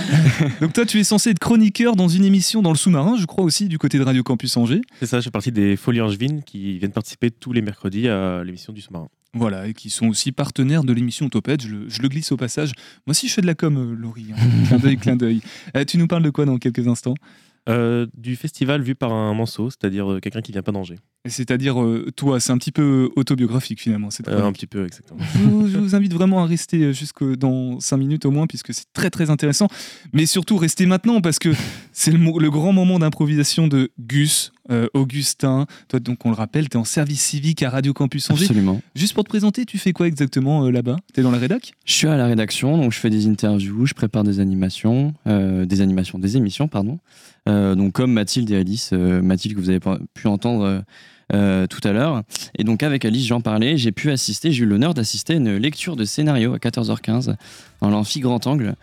Donc 0.62 0.74
toi, 0.74 0.86
tu 0.86 1.00
es 1.00 1.04
censé 1.04 1.30
être 1.30 1.40
chroniqueur 1.40 1.96
dans 1.96 2.08
une 2.08 2.26
émission 2.26 2.64
dans 2.64 2.72
le 2.72 2.78
sous-marin, 2.78 3.18
je 3.18 3.26
crois 3.26 3.44
aussi, 3.44 3.68
du 3.68 3.78
côté 3.78 4.00
de 4.00 4.04
Radio 4.04 4.24
Campus 4.24 4.58
Angers. 4.58 4.82
C'est 5.00 5.06
ça, 5.06 5.20
je 5.20 5.26
fais 5.26 5.32
partie 5.32 5.52
des 5.52 5.76
Folies 5.76 6.02
Angevines 6.02 6.42
qui 6.44 6.80
viennent 6.80 6.92
participer 6.92 7.30
tous 7.30 7.54
les 7.54 7.62
mercredis 7.62 8.08
à 8.08 8.44
l'émission 8.44 8.74
du 8.74 8.82
sous-marin. 8.82 9.10
Voilà, 9.34 9.68
et 9.68 9.74
qui 9.74 9.92
sont 9.92 10.08
aussi 10.08 10.32
partenaires 10.32 10.84
de 10.84 10.92
l'émission 10.92 11.30
Topette, 11.30 11.62
je 11.62 11.68
le, 11.68 11.90
je 11.90 12.02
le, 12.02 12.08
glisse 12.08 12.32
au 12.32 12.38
passage. 12.38 12.72
Moi 13.06 13.12
aussi, 13.12 13.28
je 13.28 13.34
fais 13.34 13.42
de 13.42 13.48
la 13.48 13.54
com, 13.54 13.78
euh, 13.78 13.96
Laurie. 13.96 14.28
Hein. 14.34 14.66
clin 14.68 14.78
d'œil, 14.80 14.98
clin 14.98 15.16
d'œil. 15.16 15.42
Euh, 15.76 15.86
tu 15.86 16.00
nous 16.00 16.08
parles 16.08 16.24
de 16.24 16.32
quoi 16.32 16.46
dans 16.46 16.58
quelques 16.58 16.88
instants? 16.88 17.14
Euh, 17.68 18.08
du 18.16 18.36
festival 18.36 18.82
vu 18.82 18.96
par 18.96 19.12
un 19.12 19.34
manceau, 19.34 19.70
c'est-à-dire 19.70 20.12
euh, 20.12 20.20
quelqu'un 20.20 20.42
qui 20.42 20.52
vient 20.52 20.62
pas 20.62 20.72
d'Angers. 20.72 21.00
C'est-à-dire 21.26 21.82
euh, 21.82 22.12
toi, 22.16 22.40
c'est 22.40 22.52
un 22.52 22.58
petit 22.58 22.72
peu 22.72 23.10
autobiographique 23.16 23.82
finalement. 23.82 24.10
C'est 24.10 24.28
un 24.30 24.52
petit 24.54 24.68
peu, 24.68 24.86
exactement. 24.86 25.20
Je 25.34 25.78
vous, 25.78 25.96
invite 25.96 26.14
vraiment 26.14 26.44
à 26.44 26.46
rester 26.46 26.94
jusque 26.94 27.24
dans 27.36 27.80
5 27.80 27.98
minutes 27.98 28.26
au 28.26 28.32
moins, 28.32 28.48
puisque 28.48 28.74
c'est 28.74 28.86
très 28.94 29.10
très 29.10 29.30
intéressant. 29.30 29.68
Mais 30.14 30.26
surtout, 30.26 30.58
restez 30.58 30.86
maintenant, 30.86 31.20
parce 31.20 31.40
que 31.40 31.50
c'est 31.92 32.12
le, 32.12 32.50
grand 32.50 32.72
moment 32.72 33.00
d'improvisation 33.00 33.68
de 33.68 33.92
Gus, 34.00 34.54
Augustin. 34.94 35.66
Toi, 35.88 36.00
donc, 36.00 36.26
on 36.26 36.30
le 36.30 36.36
rappelle, 36.36 36.70
tu 36.70 36.78
es 36.78 36.80
en 36.80 36.86
service 36.86 37.22
civique 37.22 37.64
à 37.64 37.70
Radio 37.70 37.94
Campus 37.94 38.30
Angers. 38.30 38.46
Absolument. 38.46 38.82
Juste 38.96 39.14
pour 39.14 39.24
te 39.24 39.30
présenter, 39.30 39.66
tu 39.66 39.78
fais 39.78 39.94
quoi 39.94 40.08
exactement 40.08 40.70
là-bas? 40.70 40.98
Tu 41.14 41.20
es 41.20 41.24
dans 41.24 41.32
la 41.32 41.38
rédac? 41.38 41.74
Je 41.86 41.94
suis 41.94 42.08
à 42.08 42.18
la 42.18 42.26
rédaction, 42.26 42.78
donc 42.78 42.92
je 42.92 43.00
fais 43.00 43.10
des 43.10 43.28
interviews, 43.28 43.86
je 43.86 43.94
prépare 43.94 44.24
des 44.24 44.40
animations, 44.40 45.14
des 45.26 45.82
animations, 45.82 46.20
des 46.20 46.38
émissions, 46.38 46.68
pardon. 46.68 47.00
Euh, 47.48 47.76
donc 47.76 47.94
comme 47.94 48.12
Mathilde 48.12 48.52
et 48.52 48.58
Alice, 48.58 48.92
euh, 48.94 49.22
Mathilde 49.22 49.56
que 49.56 49.62
vous 49.62 49.70
avez 49.70 49.80
pu 50.14 50.28
entendre 50.28 50.84
euh, 51.34 51.68
tout 51.68 51.80
à 51.84 51.92
l'heure. 51.92 52.24
Et 52.58 52.64
donc 52.64 52.84
avec 52.84 53.06
Alice, 53.06 53.26
j'en 53.26 53.42
parlais, 53.42 53.78
j'ai 53.78 53.92
pu 53.92 54.12
assister, 54.12 54.52
j'ai 54.52 54.64
eu 54.64 54.68
l'honneur 54.68 54.94
d'assister 54.94 55.34
à 55.34 55.36
une 55.38 55.56
lecture 55.58 55.96
de 55.96 56.06
scénario 56.06 56.54
à 56.54 56.58
14h15 56.58 57.36
dans 57.82 57.90
l'amphi 57.90 58.20
Grand 58.20 58.46
Angle. 58.48 58.76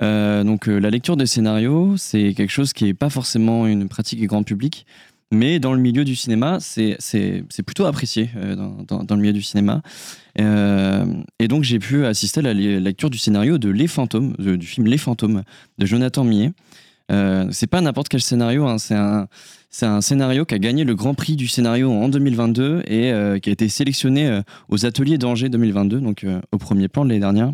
donc 0.00 0.66
la 0.66 0.90
lecture 0.90 1.16
de 1.16 1.24
scénario, 1.24 1.96
c'est 1.96 2.34
quelque 2.34 2.50
chose 2.50 2.72
qui 2.72 2.84
n'est 2.84 2.94
pas 2.94 3.10
forcément 3.10 3.66
une 3.66 3.88
pratique 3.88 4.24
grand 4.26 4.42
public, 4.42 4.86
mais 5.30 5.60
dans 5.60 5.74
le 5.74 5.80
milieu 5.80 6.04
du 6.04 6.16
cinéma, 6.16 6.58
c'est 6.60 7.44
plutôt 7.66 7.86
apprécié 7.86 8.30
dans, 8.56 9.04
dans, 9.04 9.14
le 9.14 9.20
milieu 9.20 9.32
du 9.32 9.42
cinéma. 9.42 9.82
et 10.36 11.48
donc 11.48 11.64
j'ai 11.64 11.78
pu 11.78 12.04
assister 12.04 12.40
à 12.40 12.42
la 12.42 12.54
lecture 12.54 13.10
du 13.10 13.18
scénario 13.18 13.58
de 13.58 13.68
Les 13.68 13.88
Fantômes, 13.88 14.34
du 14.38 14.66
film 14.66 14.86
Les 14.86 14.98
Fantômes 14.98 15.42
de 15.78 15.86
Jonathan 15.86 16.24
Millet. 16.24 16.52
Euh, 17.10 17.46
c'est 17.50 17.66
pas 17.66 17.80
n'importe 17.80 18.08
quel 18.08 18.20
scénario, 18.20 18.66
hein. 18.66 18.78
c'est 18.78 18.94
un, 18.94 19.28
un, 19.82 20.00
scénario 20.00 20.44
qui 20.44 20.54
a 20.54 20.58
gagné 20.58 20.84
le 20.84 20.94
Grand 20.94 21.14
Prix 21.14 21.36
du 21.36 21.48
scénario 21.48 21.90
en 21.90 22.08
2022 22.08 22.82
et 22.86 23.12
euh, 23.12 23.38
qui 23.38 23.48
a 23.48 23.52
été 23.52 23.68
sélectionné 23.68 24.28
euh, 24.28 24.42
aux 24.68 24.84
ateliers 24.84 25.16
d'Angers 25.16 25.48
2022, 25.48 26.00
donc 26.00 26.26
au 26.52 26.58
premier 26.58 26.88
plan 26.88 27.04
de 27.04 27.10
l'année 27.10 27.20
dernière. 27.20 27.52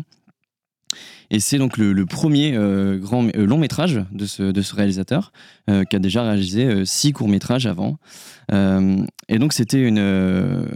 Et 1.35 1.41
c'est 1.41 1.57
donc 1.57 1.77
le, 1.77 2.05
premier 2.05 2.57
grand 3.01 3.27
long 3.35 3.57
métrage 3.57 3.99
de 4.13 4.25
ce, 4.25 4.73
réalisateur, 4.73 5.33
qui 5.67 5.95
a 5.95 5.99
déjà 5.99 6.23
réalisé 6.23 6.85
six 6.85 7.11
courts 7.11 7.27
métrages 7.27 7.65
avant. 7.65 7.97
et 8.53 9.37
donc 9.37 9.51
c'était 9.51 9.81
une, 9.85 10.69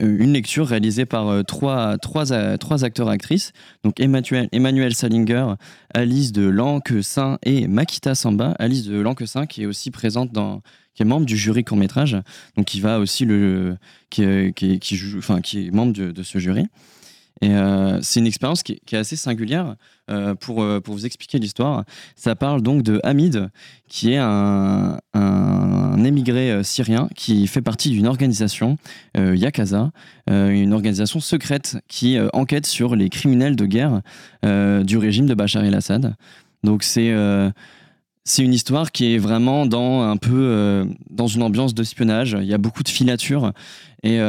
lecture 0.00 0.66
réalisée 0.66 1.06
par 1.06 1.28
euh, 1.28 1.42
trois, 1.44 1.96
trois, 1.96 2.32
euh, 2.32 2.58
trois 2.58 2.84
acteurs 2.84 3.08
actrices, 3.08 3.52
donc 3.84 4.00
Emmanuel, 4.00 4.50
Emmanuel 4.52 4.94
Salinger, 4.94 5.54
Alice 5.94 6.32
de 6.32 6.42
Lanque-Saint 6.42 7.38
et 7.44 7.66
Makita 7.66 8.14
Samba. 8.14 8.54
Alice 8.58 8.84
de 8.84 9.00
Lanque-Saint 9.00 9.46
qui 9.46 9.62
est 9.62 9.66
aussi 9.66 9.90
présente 9.90 10.30
dans 10.30 10.60
qui 10.94 11.02
est 11.02 11.06
membre 11.06 11.24
du 11.24 11.38
jury 11.38 11.64
court 11.64 11.78
métrage, 11.78 12.18
donc 12.58 12.66
qui 12.66 12.80
va 12.80 12.98
aussi 12.98 13.24
le 13.24 13.78
qui, 14.10 14.26
joue, 14.90 15.16
enfin 15.16 15.40
qui 15.40 15.68
est 15.68 15.70
membre 15.70 15.92
de 15.92 16.22
ce 16.22 16.38
jury. 16.38 16.66
Et 17.42 17.50
euh, 17.50 17.98
c'est 18.02 18.20
une 18.20 18.26
expérience 18.26 18.62
qui, 18.62 18.80
est 18.92 18.96
assez 18.96 19.16
singulière 19.16 19.74
euh, 20.10 20.36
pour, 20.36 20.62
euh, 20.62 20.80
pour 20.80 20.94
vous 20.94 21.04
expliquer 21.04 21.38
l'histoire. 21.38 21.84
Ça 22.14 22.36
parle 22.36 22.62
donc 22.62 22.84
de 22.84 23.00
Hamid, 23.02 23.50
qui 23.88 24.12
est 24.12 24.18
un, 24.18 24.98
émigré 26.04 26.62
syrien 26.64 27.08
qui 27.14 27.46
fait 27.46 27.60
partie 27.62 27.90
d'une 27.90 28.06
organisation, 28.06 28.76
Yakaza, 29.16 29.92
une 30.28 30.72
organisation 30.72 31.20
secrète 31.20 31.78
qui 31.86 32.18
enquête 32.32 32.66
sur 32.66 32.96
les 32.96 33.08
criminels 33.08 33.54
de 33.54 33.66
guerre 33.66 34.00
du 34.42 34.98
régime 34.98 35.26
de 35.26 35.34
Bachar 35.34 35.64
el-Assad. 35.64 36.16
Donc 36.64 36.82
c'est 36.82 37.14
c'est 38.24 38.42
une 38.42 38.54
histoire 38.54 38.92
qui 38.92 39.14
est 39.14 39.18
vraiment 39.18 39.66
dans 39.66 40.02
un 40.02 40.16
peu 40.16 40.86
dans 41.10 41.26
une 41.26 41.42
ambiance 41.42 41.74
d'espionnage. 41.74 42.36
Il 42.40 42.46
y 42.46 42.54
a 42.54 42.58
beaucoup 42.58 42.82
de 42.82 42.88
filatures 42.88 43.52
et, 44.02 44.20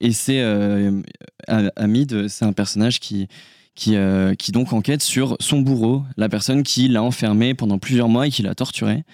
et 0.00 0.12
c'est 0.12 0.40
euh, 0.40 1.02
Hamid, 1.76 2.28
c'est 2.28 2.44
un 2.44 2.52
personnage 2.52 3.00
qui, 3.00 3.28
qui, 3.74 3.96
euh, 3.96 4.34
qui, 4.34 4.52
donc 4.52 4.72
enquête 4.72 5.02
sur 5.02 5.36
son 5.40 5.60
bourreau, 5.60 6.04
la 6.16 6.28
personne 6.28 6.62
qui 6.62 6.88
l'a 6.88 7.02
enfermé 7.02 7.54
pendant 7.54 7.78
plusieurs 7.78 8.08
mois 8.08 8.26
et 8.26 8.30
qui 8.30 8.42
l'a 8.42 8.54
torturé, 8.54 9.04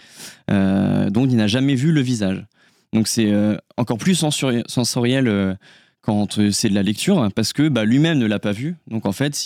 euh, 0.51 1.11
dont 1.11 1.27
il 1.27 1.37
n'a 1.37 1.47
jamais 1.47 1.75
vu 1.75 1.93
le 1.93 2.01
visage. 2.01 2.45
Donc 2.93 3.09
c'est 3.09 3.33
euh, 3.33 3.57
encore 3.77 3.99
plus 3.99 4.15
sensoriel 4.15 5.59
quand 6.05 6.51
c'est 6.51 6.69
de 6.69 6.75
la 6.75 6.83
lecture, 6.83 7.23
hein, 7.23 7.31
parce 7.31 7.53
que 7.53 7.69
bah, 7.69 7.85
lui-même 7.85 8.19
ne 8.19 8.27
l'a 8.27 8.39
pas 8.39 8.53
vu. 8.53 8.77
Donc 8.89 9.07
en 9.07 9.13
fait, 9.13 9.41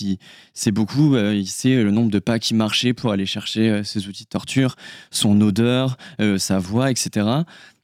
c'est 0.54 0.72
beaucoup, 0.72 1.16
il 1.16 1.46
sait 1.46 1.82
le 1.82 1.90
nombre 1.90 2.10
de 2.10 2.18
pas 2.18 2.38
qu'il 2.38 2.56
marchait 2.56 2.92
pour 2.92 3.12
aller 3.12 3.26
chercher 3.26 3.82
ses 3.84 4.08
outils 4.08 4.24
de 4.24 4.28
torture, 4.28 4.76
son 5.10 5.40
odeur, 5.40 5.96
sa 6.38 6.58
voix, 6.58 6.90
etc. 6.90 7.26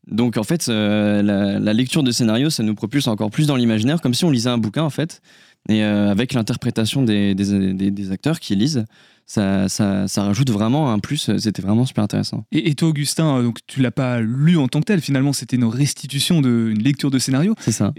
Donc 0.08 0.36
en 0.36 0.42
fait, 0.42 0.66
la, 0.66 1.72
lecture 1.72 2.02
de 2.02 2.10
scénario, 2.10 2.50
ça 2.50 2.62
nous 2.62 2.74
propulse 2.74 3.06
encore 3.06 3.30
plus 3.30 3.46
dans 3.46 3.56
l'imaginaire, 3.56 4.00
comme 4.00 4.14
si 4.14 4.24
on 4.24 4.30
lisait 4.30 4.50
un 4.50 4.58
bouquin 4.58 4.82
en 4.82 4.90
fait, 4.90 5.22
et 5.68 5.82
avec 5.82 6.34
l'interprétation 6.34 7.02
des, 7.02 7.34
des, 7.34 8.10
acteurs 8.10 8.40
qui 8.40 8.56
lisent 8.56 8.84
ça, 9.26 9.68
ça, 9.68 10.06
ça, 10.06 10.24
rajoute 10.24 10.50
vraiment 10.50 10.92
un 10.92 10.98
plus. 10.98 11.30
C'était 11.38 11.62
vraiment 11.62 11.86
super 11.86 12.04
intéressant. 12.04 12.44
Et, 12.52 12.74
toi, 12.74 12.88
Augustin, 12.88 13.42
donc 13.42 13.58
tu 13.66 13.80
l'as 13.80 13.90
pas 13.90 14.20
lu 14.20 14.58
en 14.58 14.68
tant 14.68 14.80
que 14.80 14.84
tel. 14.84 15.00
Finalement, 15.00 15.32
c'était 15.32 15.56
une 15.56 15.64
restitution 15.64 16.42
d'une 16.42 16.82
lecture 16.82 17.10
de 17.10 17.18
scénario. 17.18 17.54
C'est 17.60 17.72
ça. 17.72 17.94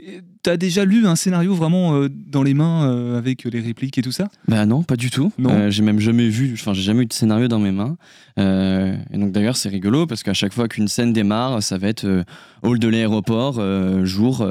As 0.50 0.58
déjà 0.58 0.86
lu 0.86 1.08
un 1.08 1.16
scénario 1.16 1.54
vraiment 1.54 1.96
euh, 1.96 2.10
dans 2.10 2.44
les 2.44 2.54
mains 2.54 2.90
euh, 2.90 3.18
avec 3.18 3.44
les 3.44 3.60
répliques 3.60 3.98
et 3.98 4.02
tout 4.02 4.12
ça? 4.12 4.28
Bah 4.48 4.66
non, 4.66 4.84
pas 4.84 4.96
du 4.96 5.10
tout. 5.10 5.32
Euh, 5.40 5.70
j'ai 5.70 5.84
même 5.84 6.00
jamais 6.00 6.30
vu, 6.30 6.54
enfin 6.54 6.74
j'ai 6.74 6.82
jamais 6.82 7.04
eu 7.04 7.06
de 7.06 7.14
scénario 7.14 7.48
dans 7.48 7.60
mes 7.60 7.72
mains. 7.72 7.98
et 8.38 9.18
donc 9.18 9.32
d'ailleurs 9.32 9.58
c'est 9.58 9.70
rigolo 9.70 10.06
parce 10.08 10.24
qu'à 10.24 10.34
chaque 10.34 10.54
fois 10.54 10.68
qu'une 10.68 10.88
scène 10.88 11.14
démarre, 11.14 11.62
ça 11.64 11.78
va 11.78 11.88
être 11.88 12.24
hall 12.64 12.80
de 12.80 12.88
l'aéroport, 12.88 13.62
jour 14.06 14.48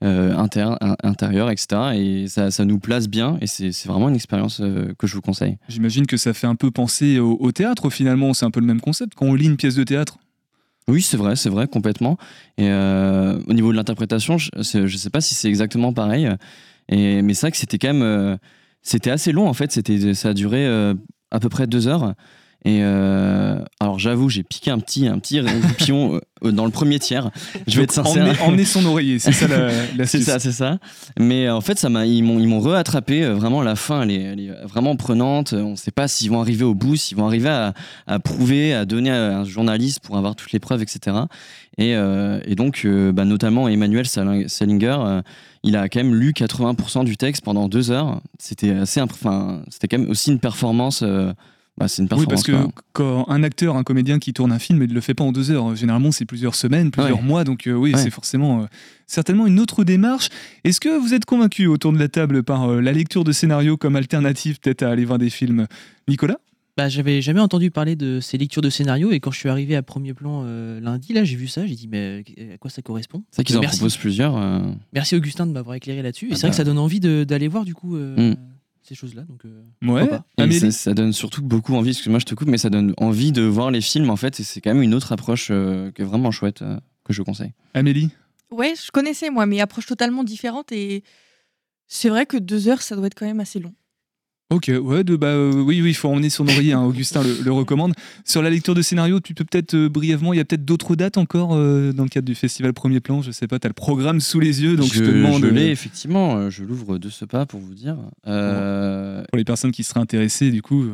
intérieur, 0.00 1.50
etc. 1.50 1.66
Et 1.94 2.26
ça, 2.28 2.50
ça, 2.50 2.64
nous 2.64 2.78
place 2.78 3.08
bien 3.08 3.38
et 3.40 3.46
c'est 3.46 3.86
vraiment 3.86 4.08
une 4.08 4.14
expérience 4.14 4.62
que 4.98 5.06
je 5.06 5.14
vous 5.14 5.22
conseille. 5.22 5.58
J'imagine 5.68 6.06
que 6.06 6.16
ça 6.16 6.32
fait 6.32 6.46
un 6.46 6.56
peu 6.56 6.70
penser 6.70 7.18
au, 7.18 7.36
au 7.40 7.52
théâtre 7.52 7.90
finalement, 7.90 8.34
c'est 8.34 8.46
un 8.46 8.50
peu 8.50 8.60
le 8.60 8.66
même 8.66 8.80
concept 8.80 9.14
quand 9.14 9.26
on 9.26 9.34
lit 9.34 9.46
une 9.46 9.56
pièce 9.56 9.74
de 9.74 9.84
théâtre. 9.84 10.18
Oui, 10.88 11.02
c'est 11.02 11.16
vrai, 11.16 11.36
c'est 11.36 11.48
vrai, 11.48 11.68
complètement. 11.68 12.18
Et 12.58 12.68
euh, 12.68 13.38
au 13.46 13.52
niveau 13.52 13.70
de 13.70 13.76
l'interprétation, 13.76 14.36
je 14.38 14.50
ne 14.78 14.88
sais 14.88 15.10
pas 15.10 15.20
si 15.20 15.34
c'est 15.34 15.48
exactement 15.48 15.92
pareil. 15.92 16.28
Et, 16.88 17.22
mais 17.22 17.34
c'est 17.34 17.42
vrai 17.42 17.50
que 17.52 17.56
c'était 17.56 17.78
quand 17.78 17.92
même. 17.92 18.02
Euh, 18.02 18.36
c'était 18.82 19.10
assez 19.10 19.30
long, 19.32 19.48
en 19.48 19.54
fait. 19.54 19.70
C'était, 19.70 20.14
ça 20.14 20.30
a 20.30 20.34
duré 20.34 20.66
euh, 20.66 20.94
à 21.30 21.38
peu 21.38 21.48
près 21.48 21.66
deux 21.68 21.86
heures. 21.86 22.14
Et 22.64 22.78
euh, 22.82 23.58
alors 23.80 23.98
j'avoue, 23.98 24.28
j'ai 24.28 24.44
piqué 24.44 24.70
un 24.70 24.78
petit, 24.78 25.08
un 25.08 25.18
petit 25.18 25.40
pion 25.78 26.20
euh, 26.44 26.52
dans 26.52 26.64
le 26.64 26.70
premier 26.70 27.00
tiers. 27.00 27.30
Je 27.66 27.76
vais 27.76 27.84
être 27.84 27.92
sincère. 27.92 28.40
Emmener, 28.44 28.64
son 28.64 28.84
oreiller, 28.86 29.18
c'est 29.18 29.32
ça 29.32 29.48
la, 29.48 30.06
C'est 30.06 30.20
ça, 30.20 30.38
c'est 30.38 30.52
ça. 30.52 30.78
Mais 31.18 31.50
en 31.50 31.60
fait, 31.60 31.78
ça 31.78 31.88
m'a, 31.88 32.06
ils 32.06 32.22
m'ont, 32.22 32.38
ils 32.38 32.46
m'ont 32.46 32.60
rattrapé. 32.60 33.24
Euh, 33.24 33.34
vraiment, 33.34 33.62
la 33.62 33.74
fin, 33.74 34.02
elle 34.02 34.12
est, 34.12 34.22
elle 34.22 34.40
est 34.40 34.64
vraiment 34.64 34.94
prenante. 34.94 35.54
On 35.54 35.72
ne 35.72 35.76
sait 35.76 35.90
pas 35.90 36.06
s'ils 36.06 36.30
vont 36.30 36.40
arriver 36.40 36.64
au 36.64 36.74
bout, 36.74 36.94
s'ils 36.94 37.16
vont 37.16 37.26
arriver 37.26 37.48
à, 37.48 37.74
à, 38.06 38.20
prouver, 38.20 38.74
à 38.74 38.84
donner 38.84 39.10
à 39.10 39.38
un 39.38 39.44
journaliste 39.44 39.98
pour 40.00 40.16
avoir 40.16 40.36
toutes 40.36 40.52
les 40.52 40.60
preuves, 40.60 40.82
etc. 40.82 41.16
Et, 41.78 41.92
et 41.92 42.54
donc, 42.54 42.86
bah, 42.86 43.24
notamment 43.24 43.66
Emmanuel 43.66 44.06
Salinger, 44.06 45.22
il 45.62 45.74
a 45.74 45.88
quand 45.88 46.00
même 46.00 46.14
lu 46.14 46.32
80% 46.32 47.04
du 47.04 47.16
texte 47.16 47.42
pendant 47.42 47.68
deux 47.68 47.90
heures. 47.90 48.20
C'était 48.38 48.72
assez, 48.72 49.00
enfin, 49.00 49.62
c'était 49.70 49.88
quand 49.88 49.98
même 49.98 50.10
aussi 50.10 50.30
une 50.30 50.38
performance. 50.38 51.02
Bah, 51.78 51.88
c'est 51.88 52.02
une 52.02 52.08
Oui, 52.12 52.26
parce 52.28 52.42
que 52.42 52.52
quand 52.92 53.28
un 53.28 53.42
acteur, 53.42 53.76
un 53.76 53.82
comédien 53.82 54.18
qui 54.18 54.32
tourne 54.32 54.52
un 54.52 54.58
film, 54.58 54.82
il 54.82 54.90
ne 54.90 54.94
le 54.94 55.00
fait 55.00 55.14
pas 55.14 55.24
en 55.24 55.32
deux 55.32 55.50
heures. 55.50 55.74
Généralement, 55.74 56.12
c'est 56.12 56.26
plusieurs 56.26 56.54
semaines, 56.54 56.90
plusieurs 56.90 57.22
mois. 57.22 57.44
Donc, 57.44 57.66
euh, 57.66 57.72
oui, 57.72 57.94
c'est 57.96 58.10
forcément 58.10 58.62
euh, 58.62 58.66
certainement 59.06 59.46
une 59.46 59.58
autre 59.58 59.82
démarche. 59.82 60.28
Est-ce 60.64 60.80
que 60.80 61.00
vous 61.00 61.14
êtes 61.14 61.24
convaincu 61.24 61.66
autour 61.66 61.92
de 61.92 61.98
la 61.98 62.08
table 62.08 62.42
par 62.42 62.68
euh, 62.68 62.80
la 62.80 62.92
lecture 62.92 63.24
de 63.24 63.32
scénario 63.32 63.76
comme 63.76 63.96
alternative 63.96 64.60
peut-être 64.60 64.82
à 64.82 64.90
aller 64.90 65.06
voir 65.06 65.18
des 65.18 65.30
films 65.30 65.66
Nicolas? 66.08 66.38
Bah, 66.76 66.88
j'avais 66.88 67.22
jamais 67.22 67.40
entendu 67.40 67.70
parler 67.70 67.96
de 67.96 68.20
ces 68.20 68.36
lectures 68.36 68.62
de 68.62 68.70
scénario 68.70 69.10
et 69.10 69.20
quand 69.20 69.30
je 69.30 69.38
suis 69.38 69.48
arrivé 69.48 69.74
à 69.74 69.82
premier 69.82 70.14
plan 70.14 70.44
lundi, 70.80 71.12
là, 71.12 71.22
j'ai 71.22 71.36
vu 71.36 71.46
ça, 71.46 71.66
j'ai 71.66 71.74
dit 71.74 71.86
mais 71.86 72.24
à 72.54 72.56
quoi 72.56 72.70
ça 72.70 72.80
correspond? 72.80 73.24
C'est 73.30 73.44
qu'ils 73.44 73.58
en 73.58 73.60
proposent 73.60 73.98
plusieurs. 73.98 74.40
Merci 74.94 75.14
Augustin 75.14 75.46
de 75.46 75.52
m'avoir 75.52 75.74
éclairé 75.76 76.00
là-dessus. 76.00 76.28
et 76.28 76.32
ah 76.32 76.36
c'est 76.36 76.42
vrai 76.42 76.50
que 76.50 76.52
bah. 76.52 76.56
ça 76.56 76.64
donne 76.64 76.78
envie 76.78 77.00
d'aller 77.00 77.48
voir 77.48 77.66
du 77.66 77.74
coup. 77.74 77.96
Mm 77.96 78.36
ces 78.82 78.94
choses-là. 78.94 79.22
Donc, 79.22 79.44
euh, 79.44 79.62
ouais. 79.82 80.08
Ça, 80.58 80.70
ça, 80.70 80.94
donne 80.94 81.12
surtout 81.12 81.42
beaucoup 81.42 81.74
envie, 81.74 81.90
excuse-moi, 81.90 82.18
je 82.18 82.24
te 82.24 82.34
coupe, 82.34 82.48
mais 82.48 82.58
ça 82.58 82.70
donne 82.70 82.94
envie 82.96 83.32
de 83.32 83.42
voir 83.42 83.70
les 83.70 83.80
films 83.80 84.10
en 84.10 84.16
fait, 84.16 84.40
et 84.40 84.42
c'est 84.42 84.60
quand 84.60 84.72
même 84.74 84.82
une 84.82 84.94
autre 84.94 85.12
approche 85.12 85.48
euh, 85.50 85.90
qui 85.92 86.02
est 86.02 86.04
vraiment 86.04 86.30
chouette 86.30 86.62
euh, 86.62 86.78
que 87.04 87.12
je 87.12 87.22
conseille. 87.22 87.52
Amélie 87.74 88.10
Ouais, 88.50 88.74
je 88.76 88.90
connaissais 88.90 89.30
moi, 89.30 89.46
mais 89.46 89.60
approche 89.60 89.86
totalement 89.86 90.24
différente 90.24 90.72
et 90.72 91.04
c'est 91.86 92.08
vrai 92.08 92.26
que 92.26 92.36
deux 92.36 92.68
heures, 92.68 92.82
ça 92.82 92.96
doit 92.96 93.06
être 93.06 93.14
quand 93.14 93.26
même 93.26 93.40
assez 93.40 93.60
long. 93.60 93.74
Ok, 94.52 94.70
ouais, 94.82 95.02
de, 95.02 95.16
bah, 95.16 95.28
euh, 95.28 95.50
oui, 95.52 95.80
oui, 95.80 95.90
il 95.90 95.94
faut 95.94 96.08
emmener 96.08 96.28
son 96.28 96.46
oreiller, 96.46 96.74
hein, 96.74 96.82
Augustin 96.82 97.22
le, 97.22 97.52
recommande. 97.52 97.94
Sur 98.24 98.42
la 98.42 98.50
lecture 98.50 98.74
de 98.74 98.82
scénario, 98.82 99.18
tu 99.18 99.32
peux 99.32 99.44
peut-être 99.44 99.74
euh, 99.74 99.88
brièvement, 99.88 100.34
il 100.34 100.36
y 100.36 100.40
a 100.40 100.44
peut-être 100.44 100.64
d'autres 100.64 100.94
dates 100.94 101.16
encore 101.16 101.54
euh, 101.54 101.92
dans 101.92 102.02
le 102.02 102.10
cadre 102.10 102.26
du 102.26 102.34
festival 102.34 102.74
Premier 102.74 103.00
Plan, 103.00 103.22
je 103.22 103.30
sais 103.30 103.46
pas, 103.46 103.58
tu 103.58 103.66
as 103.66 103.70
le 103.70 103.74
programme 103.74 104.20
sous 104.20 104.40
les 104.40 104.62
yeux, 104.62 104.76
donc 104.76 104.92
je, 104.92 105.00
te 105.00 105.10
demande. 105.10 105.42
Je 105.42 105.46
l'ai, 105.46 105.70
effectivement, 105.70 106.50
je 106.50 106.64
l'ouvre 106.64 106.98
de 106.98 107.08
ce 107.08 107.24
pas 107.24 107.46
pour 107.46 107.60
vous 107.60 107.74
dire. 107.74 107.96
Pour 108.24 109.38
les 109.38 109.44
personnes 109.44 109.72
qui 109.72 109.84
seraient 109.84 110.00
intéressées, 110.00 110.50
du 110.50 110.60
coup, 110.60 110.84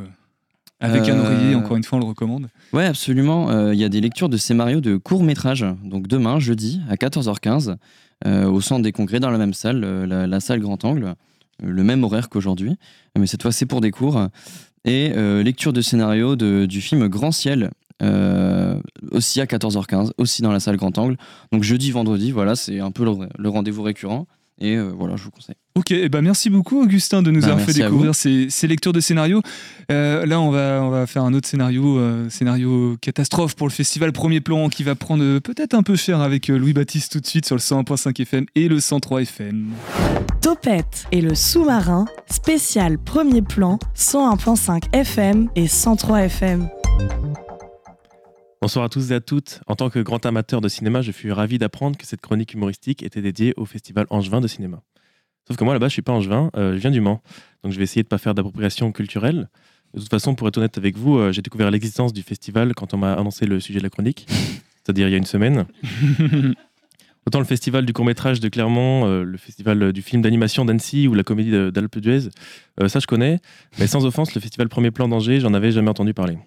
avec 0.79 1.09
un 1.09 1.19
oreiller, 1.19 1.57
encore 1.57 1.77
une 1.77 1.85
fois, 1.85 1.99
on 1.99 2.03
le 2.03 2.07
recommande. 2.07 2.49
Ouais, 2.73 2.85
absolument. 2.85 3.73
Il 3.73 3.79
y 3.79 3.85
a 3.85 3.89
des 3.89 4.01
lectures 4.01 4.29
de 4.29 4.37
scénario 4.37 4.81
de 4.81 4.97
court 4.97 5.25
métrage, 5.25 5.67
donc 5.83 6.07
demain, 6.07 6.39
jeudi, 6.39 6.81
à 6.89 6.95
14h15, 6.95 7.75
au 8.25 8.61
centre 8.61 8.83
des 8.83 8.93
congrès, 8.93 9.19
dans 9.19 9.31
la 9.31 9.39
même 9.39 9.55
salle, 9.55 9.81
la 9.81 10.41
salle 10.41 10.61
Grand 10.61 10.85
Angle 10.85 11.17
le 11.63 11.85
même 11.85 12.05
horaire 12.05 12.29
qu'aujourd'hui, 12.29 12.77
mais 13.19 13.27
cette 13.27 13.43
fois 13.43 13.53
c'est 13.53 13.67
pour 13.67 13.81
des 13.81 13.91
cours. 13.91 14.29
Et 14.85 15.13
euh, 15.17 15.43
lecture 15.43 15.73
de 15.73 15.81
scénario 15.81 16.37
de, 16.37 16.67
du 16.67 16.81
film 16.81 17.09
Grand 17.09 17.33
Ciel, 17.33 17.71
euh, 18.03 18.81
aussi 19.11 19.41
à 19.41 19.45
14h15, 19.45 20.13
aussi 20.19 20.41
dans 20.43 20.53
la 20.53 20.61
salle 20.61 20.77
Grand 20.77 20.97
Angle. 20.99 21.17
Donc 21.53 21.63
jeudi, 21.63 21.91
vendredi, 21.91 22.31
voilà, 22.31 22.55
c'est 22.55 22.81
un 22.81 22.91
peu 22.91 23.05
le 23.05 23.49
rendez-vous 23.49 23.83
récurrent. 23.83 24.27
Et 24.61 24.77
euh, 24.77 24.93
voilà, 24.97 25.17
je 25.17 25.25
vous 25.25 25.31
conseille. 25.31 25.55
Ok, 25.77 25.93
eh 25.93 26.09
ben 26.09 26.23
merci 26.23 26.51
beaucoup 26.51 26.83
Augustin 26.83 27.23
de 27.23 27.31
nous 27.31 27.43
bah, 27.43 27.53
avoir 27.53 27.61
fait 27.61 27.73
découvrir 27.73 28.15
ces, 28.15 28.49
lectures 28.65 28.93
de 28.93 29.01
scénarios. 29.01 29.43
Euh, 29.93 30.27
là, 30.27 30.41
on 30.41 30.51
va, 30.51 30.81
on 30.83 30.91
va 30.91 31.07
faire 31.07 31.23
un 31.23 31.33
autre 31.35 31.47
scénario, 31.47 31.99
euh, 31.99 32.29
scénario 32.29 32.97
catastrophe 33.01 33.55
pour 33.55 33.69
le 33.69 33.73
festival 33.73 34.13
Premier 34.13 34.41
Plan 34.41 34.69
qui 34.69 34.83
va 34.83 34.97
prendre 34.97 35.39
peut-être 35.39 35.75
un 35.75 35.85
peu 35.85 35.95
cher 35.95 36.21
avec 36.21 36.49
Louis-Baptiste 36.49 37.13
tout 37.13 37.21
de 37.21 37.27
suite 37.27 37.47
sur 37.47 37.55
le 37.55 37.61
101.5 37.61 38.21
FM 38.21 38.47
et 38.57 38.69
le 38.69 38.81
103 38.81 39.23
FM. 39.23 39.69
Topette 40.41 41.07
et 41.13 41.21
le 41.21 41.37
sous-marin, 41.37 42.07
spécial 42.29 42.99
Premier 42.99 43.43
Plan, 43.43 43.79
101.5 43.97 44.83
FM 44.93 45.49
et 45.55 45.69
103 45.69 46.23
FM. 46.23 46.69
Bonsoir 48.61 48.85
à 48.85 48.89
tous 48.89 49.13
et 49.13 49.15
à 49.15 49.21
toutes. 49.21 49.61
En 49.69 49.77
tant 49.77 49.89
que 49.89 50.01
grand 50.01 50.27
amateur 50.27 50.61
de 50.61 50.69
cinéma, 50.69 51.01
je 51.01 51.13
suis 51.13 51.31
ravi 51.31 51.59
d'apprendre 51.59 51.97
que 51.97 52.05
cette 52.05 52.21
chronique 52.21 52.55
humoristique 52.55 53.05
était 53.05 53.23
dédiée 53.23 53.55
au 53.57 53.65
festival 53.65 54.07
Angevin 54.11 54.41
de 54.41 54.49
cinéma. 54.49 54.83
Sauf 55.47 55.57
que 55.57 55.63
moi, 55.63 55.75
là-bas, 55.75 55.87
je 55.87 55.93
suis 55.93 56.03
pas 56.03 56.13
angevin, 56.13 56.51
euh, 56.57 56.73
je 56.75 56.79
viens 56.79 56.91
du 56.91 57.01
Mans. 57.01 57.23
Donc 57.63 57.73
je 57.73 57.79
vais 57.79 57.85
essayer 57.85 58.03
de 58.03 58.07
ne 58.07 58.11
pas 58.11 58.19
faire 58.19 58.35
d'appropriation 58.35 58.91
culturelle. 58.91 59.49
De 59.95 60.01
toute 60.01 60.11
façon, 60.11 60.35
pour 60.35 60.49
être 60.49 60.59
honnête 60.59 60.77
avec 60.77 60.97
vous, 60.97 61.19
euh, 61.19 61.31
j'ai 61.31 61.41
découvert 61.41 61.71
l'existence 61.71 62.13
du 62.13 62.23
festival 62.23 62.75
quand 62.75 62.95
on 62.95 62.97
m'a 62.97 63.13
annoncé 63.13 63.47
le 63.47 63.61
sujet 63.61 63.79
de 63.79 63.85
la 63.85 63.91
chronique, 63.91 64.27
c'est-à-dire 64.83 65.07
il 65.07 65.13
y 65.13 65.15
a 65.15 65.19
une 65.19 65.25
semaine. 65.25 65.67
Autant 67.29 67.39
le 67.39 67.45
festival 67.45 67.87
du 67.87 67.93
court-métrage 67.93 68.41
de 68.41 68.49
Clermont, 68.49 69.07
euh, 69.07 69.23
le 69.23 69.39
festival 69.39 69.93
du 69.93 70.03
film 70.03 70.21
d'animation 70.21 70.65
d'Annecy 70.65 71.07
ou 71.07 71.15
la 71.15 71.23
comédie 71.23 71.53
d'Alpe 71.71 72.01
d'Huez, 72.01 72.31
ça 72.89 72.99
je 72.99 73.07
connais. 73.07 73.39
Mais 73.79 73.87
sans 73.87 74.05
offense, 74.05 74.35
le 74.35 74.41
festival 74.41 74.69
Premier 74.69 74.91
Plan 74.91 75.07
d'Angers, 75.07 75.39
j'en 75.39 75.55
avais 75.55 75.71
jamais 75.71 75.91
entendu 75.91 76.13
parler. 76.13 76.39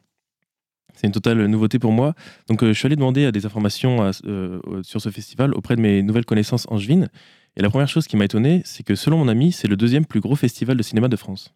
C'est 0.95 1.07
une 1.07 1.13
totale 1.13 1.45
nouveauté 1.47 1.79
pour 1.79 1.91
moi. 1.91 2.13
Donc, 2.47 2.63
euh, 2.63 2.73
je 2.73 2.77
suis 2.77 2.85
allé 2.85 2.95
demander 2.95 3.25
à 3.25 3.31
des 3.31 3.45
informations 3.45 4.03
euh, 4.03 4.11
euh, 4.25 4.83
sur 4.83 5.01
ce 5.01 5.09
festival 5.09 5.53
auprès 5.53 5.75
de 5.75 5.81
mes 5.81 6.03
nouvelles 6.03 6.25
connaissances 6.25 6.67
angevines. 6.69 7.09
Et 7.57 7.61
la 7.61 7.69
première 7.69 7.89
chose 7.89 8.07
qui 8.07 8.17
m'a 8.17 8.25
étonné, 8.25 8.61
c'est 8.65 8.83
que 8.83 8.95
selon 8.95 9.17
mon 9.17 9.27
ami, 9.27 9.51
c'est 9.51 9.67
le 9.67 9.75
deuxième 9.75 10.05
plus 10.05 10.19
gros 10.19 10.35
festival 10.35 10.77
de 10.77 10.83
cinéma 10.83 11.07
de 11.07 11.15
France. 11.15 11.53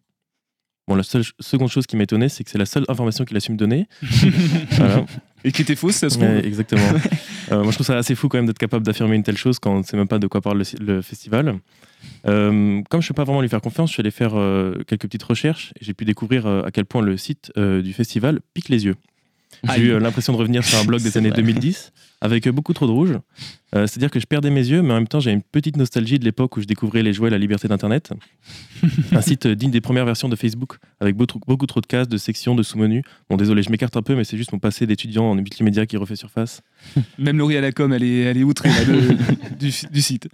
Bon, 0.88 0.94
la 0.94 1.02
seule, 1.02 1.24
seconde 1.40 1.68
chose 1.68 1.86
qui 1.86 1.96
m'a 1.96 2.04
étonné, 2.04 2.28
c'est 2.28 2.44
que 2.44 2.50
c'est 2.50 2.58
la 2.58 2.66
seule 2.66 2.84
information 2.88 3.24
qu'il 3.24 3.36
a 3.36 3.40
su 3.40 3.50
me 3.50 3.56
donner. 3.56 3.88
Et 5.44 5.52
qui 5.52 5.62
était 5.62 5.74
fausse, 5.76 5.96
ça 5.96 6.10
se 6.10 6.18
trouve. 6.18 6.28
exactement. 6.44 6.82
moi, 7.50 7.70
je 7.70 7.72
trouve 7.72 7.86
ça 7.86 7.96
assez 7.96 8.14
fou 8.14 8.28
quand 8.28 8.38
même 8.38 8.46
d'être 8.46 8.58
capable 8.58 8.84
d'affirmer 8.84 9.16
une 9.16 9.22
telle 9.22 9.36
chose 9.36 9.58
quand 9.58 9.72
on 9.72 9.78
ne 9.78 9.82
sait 9.84 9.96
même 9.96 10.08
pas 10.08 10.18
de 10.18 10.26
quoi 10.26 10.40
parle 10.40 10.62
le, 10.80 11.02
festival. 11.02 11.58
comme 12.24 12.84
je 12.90 12.96
ne 12.96 13.08
peux 13.08 13.14
pas 13.14 13.24
vraiment 13.24 13.42
lui 13.42 13.48
faire 13.48 13.60
confiance, 13.60 13.90
je 13.90 13.94
suis 13.94 14.00
allé 14.00 14.10
faire 14.10 14.32
quelques 14.86 15.02
petites 15.02 15.22
recherches 15.22 15.72
et 15.80 15.84
j'ai 15.84 15.94
pu 15.94 16.04
découvrir 16.04 16.46
à 16.46 16.70
quel 16.72 16.84
point 16.84 17.02
le 17.02 17.16
site 17.16 17.52
du 17.56 17.92
festival 17.92 18.40
pique 18.54 18.68
les 18.68 18.84
yeux. 18.84 18.96
J'ai 19.74 19.82
eu 19.82 19.90
euh, 19.90 19.98
l'impression 19.98 20.32
de 20.32 20.38
revenir 20.38 20.64
sur 20.64 20.78
un 20.78 20.84
blog 20.84 21.02
des 21.02 21.16
années 21.16 21.30
2010 21.30 21.92
avec 22.20 22.46
euh, 22.46 22.52
beaucoup 22.52 22.72
trop 22.72 22.86
de 22.86 22.92
rouge. 22.92 23.18
Euh, 23.74 23.86
c'est-à-dire 23.86 24.10
que 24.10 24.20
je 24.20 24.26
perdais 24.26 24.50
mes 24.50 24.66
yeux, 24.66 24.82
mais 24.82 24.92
en 24.92 24.96
même 24.96 25.08
temps, 25.08 25.20
j'ai 25.20 25.32
une 25.32 25.42
petite 25.42 25.76
nostalgie 25.76 26.18
de 26.18 26.24
l'époque 26.24 26.56
où 26.56 26.60
je 26.60 26.66
découvrais 26.66 27.02
les 27.02 27.12
jouets 27.12 27.30
La 27.30 27.38
liberté 27.38 27.68
d'Internet. 27.68 28.12
un 29.12 29.20
site 29.20 29.46
digne 29.46 29.70
des 29.70 29.80
premières 29.80 30.04
versions 30.04 30.28
de 30.28 30.36
Facebook, 30.36 30.76
avec 31.00 31.16
beaucoup, 31.16 31.40
beaucoup 31.46 31.66
trop 31.66 31.80
de 31.80 31.86
cases, 31.86 32.08
de 32.08 32.16
sections, 32.16 32.54
de 32.54 32.62
sous-menus. 32.62 33.02
Bon, 33.28 33.36
désolé, 33.36 33.62
je 33.62 33.70
m'écarte 33.70 33.96
un 33.96 34.02
peu, 34.02 34.14
mais 34.14 34.24
c'est 34.24 34.36
juste 34.36 34.52
mon 34.52 34.58
passé 34.58 34.86
d'étudiant 34.86 35.24
en 35.24 35.34
multimédia 35.34 35.86
qui 35.86 35.96
refait 35.96 36.16
surface. 36.16 36.62
Même 37.18 37.38
Laurie 37.38 37.56
à 37.56 37.60
la 37.60 37.72
com, 37.72 37.92
elle 37.92 38.04
est, 38.04 38.20
elle 38.20 38.38
est 38.38 38.44
outrée 38.44 38.70
du, 39.58 39.70
site. 39.70 40.28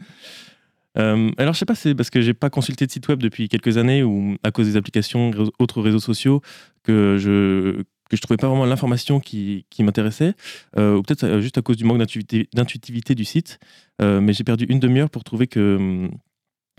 alors, 0.95 1.55
je 1.55 1.59
sais 1.59 1.65
pas, 1.65 1.75
c'est 1.75 1.95
parce 1.95 2.11
que 2.11 2.21
j'ai 2.21 2.35
pas 2.35 2.51
consulté 2.51 2.87
de 2.87 2.93
site 2.93 3.09
web 3.09 3.21
depuis 3.21 3.49
quelques 3.49 3.77
années 3.79 4.03
ou 4.03 4.37
à 4.43 4.51
cause 4.51 4.67
des 4.67 4.77
applications, 4.77 5.33
autres 5.59 5.81
réseaux 5.81 6.01
sociaux, 6.01 6.43
que 6.85 7.17
je, 7.19 7.83
que 8.13 8.17
je 8.17 8.23
trouvais 8.23 8.37
pas 8.37 8.49
vraiment 8.49 8.67
l'information 8.67 9.21
qui, 9.21 9.65
qui 9.71 9.83
m'intéressait, 9.83 10.35
euh, 10.77 10.97
ou 10.97 11.03
peut-être 11.03 11.25
euh, 11.25 11.41
juste 11.41 11.57
à 11.59 11.63
cause 11.63 11.77
du 11.77 11.85
manque 11.85 11.99
d'intuitivité 11.99 13.15
du 13.15 13.25
site. 13.25 13.59
Euh, 14.01 14.21
mais 14.21 14.33
j'ai 14.35 14.45
perdu 14.45 14.65
une 14.69 14.81
demi-heure 14.81 15.11
pour 15.11 15.25
trouver 15.25 15.47
que 15.47 15.77
hum, 15.77 16.11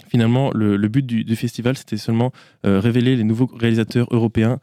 finalement 0.07 0.51
le, 0.53 0.77
but 0.87 1.05
du, 1.05 1.35
festival 1.35 1.77
c'était 1.77 1.97
seulement 1.97 2.31
révéler 2.63 3.15
les 3.15 3.23
nouveaux 3.23 3.47
réalisateurs 3.47 4.07
européens. 4.11 4.59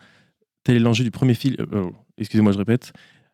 Tel 0.64 0.76
est 0.76 0.80
l'enjeu 0.80 1.04
du 1.04 1.10
premier 1.10 1.34
film. 1.34 1.56
excusez-moi, 2.18 2.52
je 2.52 2.58
répète. 2.58 2.92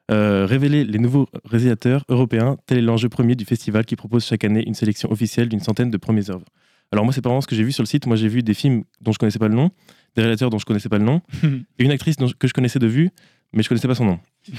révéler 0.09 0.85
les 0.85 0.99
nouveaux 0.99 1.27
réalisateurs 1.45 2.05
européens, 2.09 2.57
tel 2.67 2.79
est 2.79 2.83
l'enjeu 2.83 3.09
premier 3.09 3.35
du 3.35 3.45
festival 3.45 3.85
qui 3.85 3.97
propose 3.97 4.25
chaque 4.25 4.45
année 4.45 4.65
une 4.67 4.75
sélection 4.75 5.11
officielle 5.11 5.49
d'une 5.49 5.61
centaine 5.61 5.91
de 5.91 5.97
premières 5.97 6.31
œuvres. 6.31 6.47
Alors 6.93 7.05
moi, 7.05 7.13
c'est 7.13 7.23
pas 7.23 7.31
vraiment 7.31 7.41
ce 7.41 7.49
que 7.49 7.57
j'ai 7.57 7.65
vu 7.65 7.73
sur 7.73 7.83
le 7.83 7.89
site. 7.89 8.07
Moi, 8.07 8.17
j'ai 8.17 8.29
vu 8.29 8.43
des 8.43 8.55
films 8.55 8.85
dont 9.01 9.13
je 9.13 9.19
connaissais 9.19 9.39
pas 9.39 9.49
le 9.49 9.55
nom, 9.55 9.71
des 10.17 10.23
réalisateurs 10.23 10.51
dont 10.51 10.59
je 10.59 10.65
connaissais 10.65 10.89
pas 10.89 10.99
le 10.99 11.05
nom, 11.05 11.21
et 11.79 11.85
une 11.85 11.91
actrice 11.91 12.17
que 12.39 12.49
je 12.49 12.53
connaissais 12.53 12.79
de 12.79 12.87
vue, 12.87 13.11
mais 13.53 13.63
je 13.63 13.69
connaissais 13.69 13.89
pas 13.89 13.95
son 13.95 14.05
nom. 14.05 14.21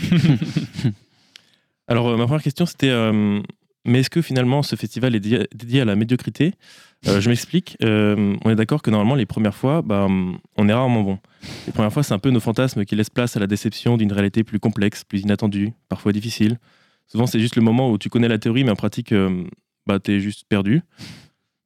Alors, 1.87 2.09
euh, 2.09 2.17
ma 2.17 2.25
première 2.25 2.43
question, 2.43 2.65
c'était 2.65 2.89
euh, 2.89 3.41
mais 3.85 3.99
est-ce 3.99 4.09
que 4.09 4.21
finalement 4.21 4.63
ce 4.63 4.75
festival 4.75 5.15
est 5.15 5.19
dédié, 5.19 5.81
à 5.81 5.85
la 5.85 5.95
médiocrité? 5.95 6.53
Euh, 7.07 7.21
Je 7.21 7.29
m'explique. 7.29 7.77
on 7.81 8.49
est 8.49 8.55
d'accord 8.55 8.81
que 8.81 8.91
normalement, 8.91 9.15
les 9.15 9.25
premières 9.25 9.55
fois, 9.55 9.81
bah, 9.81 10.07
on 10.09 10.69
est 10.69 10.73
rarement 10.73 11.03
bon. 11.03 11.19
Les 11.65 11.71
premières 11.71 11.93
fois, 11.93 12.03
c'est 12.03 12.13
un 12.13 12.19
peu 12.19 12.29
nos 12.29 12.39
fantasmes 12.39 12.85
qui 12.85 12.95
laissent 12.95 13.09
place 13.09 13.37
à 13.37 13.39
la 13.39 13.47
déception 13.47 13.97
d'une 13.97 14.11
réalité 14.11 14.43
plus 14.43 14.59
complexe, 14.59 15.03
plus 15.03 15.21
inattendue, 15.21 15.71
parfois 15.89 16.11
difficile. 16.11 16.57
Souvent, 17.07 17.27
c'est 17.27 17.39
juste 17.39 17.55
le 17.55 17.61
moment 17.61 17.89
où 17.89 17.97
tu 17.97 18.09
connais 18.09 18.27
la 18.27 18.37
théorie, 18.37 18.65
mais 18.65 18.71
en 18.71 18.75
pratique, 18.75 19.13
bah, 19.85 19.99
tu 19.99 20.11
es 20.11 20.19
juste 20.19 20.45
perdu. 20.49 20.81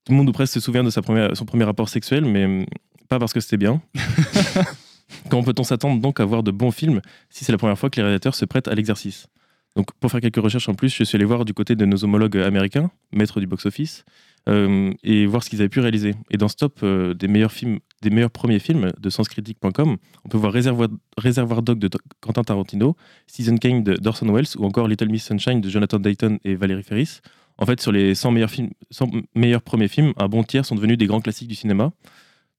Tout 0.05 0.11
le 0.11 0.17
monde 0.17 0.29
ou 0.29 0.31
presque 0.31 0.53
se 0.53 0.59
souvient 0.59 0.83
de 0.83 0.91
sa 0.91 1.01
première, 1.01 1.35
son 1.35 1.45
premier 1.45 1.63
rapport 1.63 1.89
sexuel, 1.89 2.25
mais 2.25 2.67
pas 3.11 3.19
parce 3.19 3.33
que 3.33 3.41
c'était 3.41 3.57
bien. 3.57 3.81
Comment 5.29 5.43
peut-on 5.43 5.63
s'attendre 5.63 6.01
donc 6.01 6.21
à 6.21 6.25
voir 6.25 6.43
de 6.43 6.51
bons 6.51 6.71
films 6.71 7.01
si 7.29 7.43
c'est 7.43 7.51
la 7.51 7.57
première 7.57 7.77
fois 7.77 7.89
que 7.89 7.97
les 7.97 8.03
réalisateurs 8.03 8.35
se 8.35 8.45
prêtent 8.45 8.69
à 8.69 8.73
l'exercice? 8.73 9.27
Donc, 9.75 9.87
pour 9.99 10.09
faire 10.09 10.21
quelques 10.21 10.41
recherches 10.41 10.69
en 10.69 10.75
plus, 10.75 10.95
je 10.95 11.03
suis 11.03 11.17
allé 11.17 11.25
voir 11.25 11.43
du 11.43 11.53
côté 11.53 11.75
de 11.75 11.85
nos 11.85 12.05
homologues 12.05 12.37
américains, 12.37 12.89
maîtres 13.11 13.41
du 13.41 13.47
box-office, 13.47 14.05
euh, 14.47 14.93
et 15.03 15.25
voir 15.25 15.43
ce 15.43 15.49
qu'ils 15.49 15.59
avaient 15.59 15.67
pu 15.67 15.81
réaliser. 15.81 16.15
Et 16.29 16.37
dans 16.37 16.47
ce 16.47 16.55
top 16.55 16.79
euh, 16.83 17.13
des 17.13 17.27
meilleurs 17.27 17.51
films, 17.51 17.79
des 18.01 18.09
meilleurs 18.11 18.31
premiers 18.31 18.59
films 18.59 18.93
de 18.97 19.09
senscritique.com, 19.09 19.97
on 20.23 20.29
peut 20.29 20.37
voir 20.37 20.53
Réservoir, 20.53 20.87
Réservoir 21.17 21.61
Dog 21.63 21.79
de 21.79 21.89
Quentin 22.21 22.43
Tarantino, 22.43 22.95
Season 23.27 23.57
Kane 23.57 23.83
de 23.83 23.95
Dorson 23.95 24.31
Wells 24.33 24.55
ou 24.57 24.63
encore 24.63 24.87
Little 24.87 25.09
Miss 25.09 25.25
Sunshine 25.25 25.59
de 25.59 25.69
Jonathan 25.69 25.99
Dayton 25.99 26.39
et 26.45 26.55
Valérie 26.55 26.83
Ferris. 26.83 27.19
En 27.57 27.65
fait, 27.65 27.81
sur 27.81 27.91
les 27.91 28.15
100 28.15 28.31
meilleurs, 28.31 28.51
films, 28.51 28.69
100 28.89 29.09
meilleurs 29.35 29.61
premiers 29.61 29.89
films, 29.89 30.13
un 30.17 30.29
bon 30.29 30.43
tiers 30.43 30.65
sont 30.65 30.75
devenus 30.75 30.97
des 30.97 31.07
grands 31.07 31.21
classiques 31.21 31.49
du 31.49 31.55
cinéma. 31.55 31.91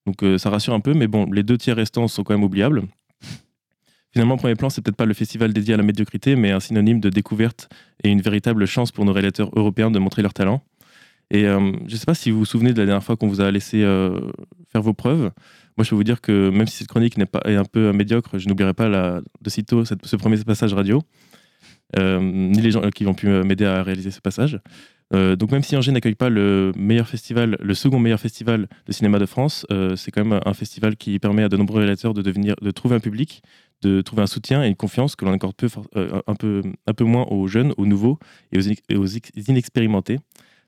Donc 0.07 0.22
euh, 0.22 0.38
ça 0.38 0.50
rassure 0.50 0.74
un 0.74 0.80
peu, 0.80 0.94
mais 0.94 1.07
bon, 1.07 1.30
les 1.30 1.42
deux 1.42 1.57
tiers 1.57 1.76
restants 1.76 2.09
sont 2.09 2.24
quand 2.24 2.34
même 2.34 2.44
oubliables. 2.44 2.82
Finalement, 4.12 4.36
premier 4.36 4.57
plan, 4.57 4.68
c'est 4.68 4.82
peut-être 4.82 4.96
pas 4.96 5.07
le 5.07 5.14
festival 5.14 5.53
dédié 5.53 5.74
à 5.74 5.76
la 5.76 5.82
médiocrité, 5.82 6.36
mais 6.36 6.50
un 6.50 6.61
synonyme 6.61 7.00
de 7.00 7.09
découverte 7.09 7.70
et 8.05 8.11
une 8.11 8.20
véritable 8.20 8.66
chance 8.66 8.92
pour 8.92 9.05
nos 9.05 9.12
réalisateurs 9.12 9.50
européens 9.57 9.90
de 9.90 9.98
montrer 9.98 10.20
leur 10.20 10.34
talent. 10.34 10.62
Et 11.30 11.46
euh, 11.46 11.72
je 11.86 11.94
ne 11.94 11.98
sais 11.98 12.05
pas 12.05 12.14
si 12.14 12.30
vous 12.30 12.40
vous 12.40 12.44
souvenez 12.44 12.74
de 12.74 12.78
la 12.78 12.84
dernière 12.84 13.03
fois 13.03 13.16
qu'on 13.16 13.28
vous 13.28 13.40
a 13.40 13.50
laissé 13.50 13.82
euh, 13.82 14.20
faire 14.70 14.82
vos 14.82 14.92
preuves. 14.92 15.30
Moi, 15.78 15.84
je 15.84 15.90
peux 15.90 15.96
vous 15.96 16.05
dire 16.05 16.20
que 16.20 16.50
même 16.50 16.66
si 16.66 16.76
cette 16.76 16.88
chronique 16.88 17.16
n'est 17.16 17.24
pas 17.24 17.40
est 17.46 17.57
un 17.57 17.64
peu 17.64 17.90
médiocre, 17.92 18.38
je 18.38 18.48
n'oublierai 18.48 18.74
pas 18.74 18.90
de 19.40 19.50
sitôt 19.50 19.86
ce 19.86 20.16
premier 20.16 20.36
passage 20.44 20.74
radio. 20.74 21.00
Ni 21.96 22.61
les 22.61 22.70
gens 22.70 22.82
qui 22.90 23.05
vont 23.05 23.14
pu 23.14 23.28
m'aider 23.28 23.64
à 23.64 23.82
réaliser 23.82 24.11
ce 24.11 24.20
passage. 24.20 24.61
Euh, 25.14 25.36
donc 25.36 25.50
même 25.52 25.62
si 25.62 25.76
Angers 25.76 25.92
n'accueille 25.92 26.14
pas 26.14 26.30
le 26.30 26.72
meilleur 26.76 27.08
festival, 27.08 27.56
le 27.60 27.74
second 27.74 27.98
meilleur 27.98 28.20
festival 28.20 28.68
de 28.86 28.92
cinéma 28.92 29.18
de 29.18 29.26
France, 29.26 29.66
euh, 29.70 29.96
c'est 29.96 30.10
quand 30.10 30.24
même 30.24 30.40
un 30.44 30.54
festival 30.54 30.96
qui 30.96 31.18
permet 31.18 31.42
à 31.42 31.48
de 31.48 31.56
nombreux 31.56 31.80
réalisateurs 31.80 32.14
de 32.14 32.22
devenir, 32.22 32.54
de 32.60 32.70
trouver 32.70 32.96
un 32.96 33.00
public, 33.00 33.42
de 33.82 34.00
trouver 34.00 34.22
un 34.22 34.26
soutien 34.26 34.64
et 34.64 34.68
une 34.68 34.76
confiance 34.76 35.16
que 35.16 35.24
l'on 35.24 35.32
accorde 35.32 35.54
peu, 35.54 35.68
un, 35.94 36.34
peu, 36.34 36.62
un 36.86 36.94
peu 36.94 37.04
moins 37.04 37.26
aux 37.30 37.46
jeunes, 37.48 37.74
aux 37.76 37.86
nouveaux 37.86 38.18
et 38.52 38.58
aux, 38.96 39.06
inexpérimentés. 39.48 40.18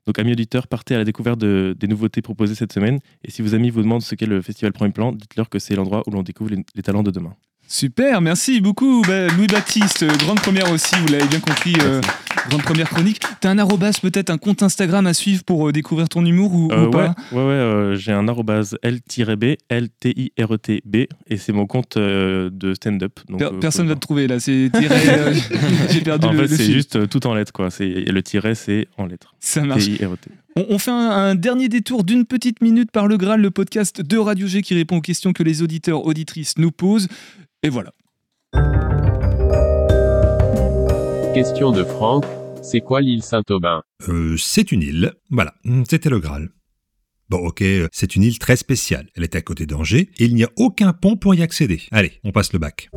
Donc, 0.05 0.19
amis 0.19 0.33
auditeurs, 0.33 0.67
partez 0.67 0.93
à 0.93 0.99
la 0.99 1.03
découverte 1.03 1.39
des 1.39 1.87
nouveautés 1.87 2.21
proposées 2.21 2.53
cette 2.53 2.73
semaine. 2.73 2.99
Et 3.23 3.31
si 3.31 3.41
vos 3.41 3.55
amis 3.55 3.71
vous 3.71 3.81
demandent 3.81 4.03
ce 4.03 4.13
qu'est 4.13 4.27
le 4.27 4.41
festival 4.41 4.73
Premier 4.73 4.91
Plan, 4.91 5.11
dites-leur 5.11 5.49
que 5.49 5.57
c'est 5.57 5.75
l'endroit 5.75 6.03
où 6.05 6.11
l'on 6.11 6.21
découvre 6.21 6.51
les 6.51 6.83
talents 6.83 7.03
de 7.03 7.09
demain. 7.09 7.35
Super, 7.67 8.21
merci 8.21 8.61
beaucoup 8.61 9.01
bah, 9.07 9.27
Louis 9.27 9.47
Baptiste, 9.47 10.03
euh, 10.03 10.15
grande 10.17 10.39
première 10.39 10.71
aussi, 10.71 10.93
vous 10.97 11.07
l'avez 11.07 11.27
bien 11.27 11.39
compris, 11.39 11.73
euh, 11.81 11.99
grande 12.49 12.63
première 12.63 12.89
chronique. 12.89 13.21
T'as 13.41 13.49
un 13.49 13.57
arrobas, 13.57 13.99
peut-être 14.01 14.29
un 14.29 14.37
compte 14.37 14.63
Instagram 14.63 15.05
à 15.07 15.13
suivre 15.13 15.43
pour 15.43 15.67
euh, 15.67 15.71
découvrir 15.71 16.09
ton 16.09 16.25
humour 16.25 16.53
ou, 16.53 16.67
pas 16.89 17.15
Ouais, 17.31 17.43
ouais, 17.43 17.93
j'ai 17.95 18.11
un 18.11 18.27
arrobas 18.27 18.75
L-B, 18.81 19.55
L-T-I-R-E-T-B, 19.69 20.95
et 21.27 21.37
c'est 21.37 21.53
mon 21.53 21.65
compte 21.65 21.97
de 21.97 22.73
stand-up. 22.73 23.19
Personne 23.61 23.85
ne 23.85 23.89
va 23.89 23.95
te 23.95 23.99
trouver 23.99 24.27
là, 24.27 24.39
c'est 24.39 24.69
j'ai 25.89 26.01
perdu 26.01 26.27
en 26.27 26.31
le 26.31 26.39
En 26.39 26.47
fait, 26.47 26.55
c'est 26.55 26.71
juste 26.71 27.07
tout 27.09 27.25
en 27.27 27.33
lettres, 27.33 27.53
quoi. 27.53 27.69
Le 27.79 28.21
tiret, 28.21 28.55
c'est 28.55 28.87
en 28.97 29.05
lettres. 29.05 29.35
Ça 29.39 29.61
marche. 29.63 29.85
On, 30.55 30.79
fait 30.79 30.91
un, 30.91 31.35
dernier 31.35 31.67
détour 31.67 32.05
d'une 32.05 32.25
petite 32.25 32.61
minute 32.61 32.89
par 32.89 33.07
le 33.07 33.17
Graal, 33.17 33.41
le 33.41 33.51
podcast 33.51 34.01
de 34.01 34.17
Radio 34.17 34.47
G 34.47 34.61
qui 34.61 34.73
répond 34.73 34.97
aux 34.97 35.01
questions 35.01 35.33
que 35.33 35.43
les 35.43 35.61
auditeurs, 35.61 36.05
auditrices 36.05 36.57
nous 36.57 36.71
posent. 36.71 37.09
Et 37.61 37.69
voilà. 37.69 37.91
Question 41.35 41.73
de 41.73 41.83
Franck, 41.83 42.23
c'est 42.63 42.79
quoi 42.79 43.01
l'île 43.01 43.21
Saint-Aubin? 43.21 43.83
Euh, 44.07 44.37
C'est 44.37 44.71
une 44.71 44.81
île, 44.81 45.11
voilà, 45.29 45.53
c'était 45.85 46.09
le 46.09 46.19
Graal. 46.19 46.47
Bon 47.27 47.39
ok, 47.39 47.61
c'est 47.91 48.15
une 48.15 48.23
île 48.23 48.39
très 48.39 48.55
spéciale, 48.55 49.09
elle 49.15 49.23
est 49.23 49.35
à 49.35 49.41
côté 49.41 49.65
d'Angers 49.65 50.09
et 50.17 50.23
il 50.23 50.33
n'y 50.33 50.45
a 50.45 50.49
aucun 50.55 50.93
pont 50.93 51.17
pour 51.17 51.35
y 51.35 51.41
accéder. 51.41 51.81
Allez, 51.91 52.13
on 52.23 52.31
passe 52.31 52.53
le 52.53 52.59
bac. 52.59 52.89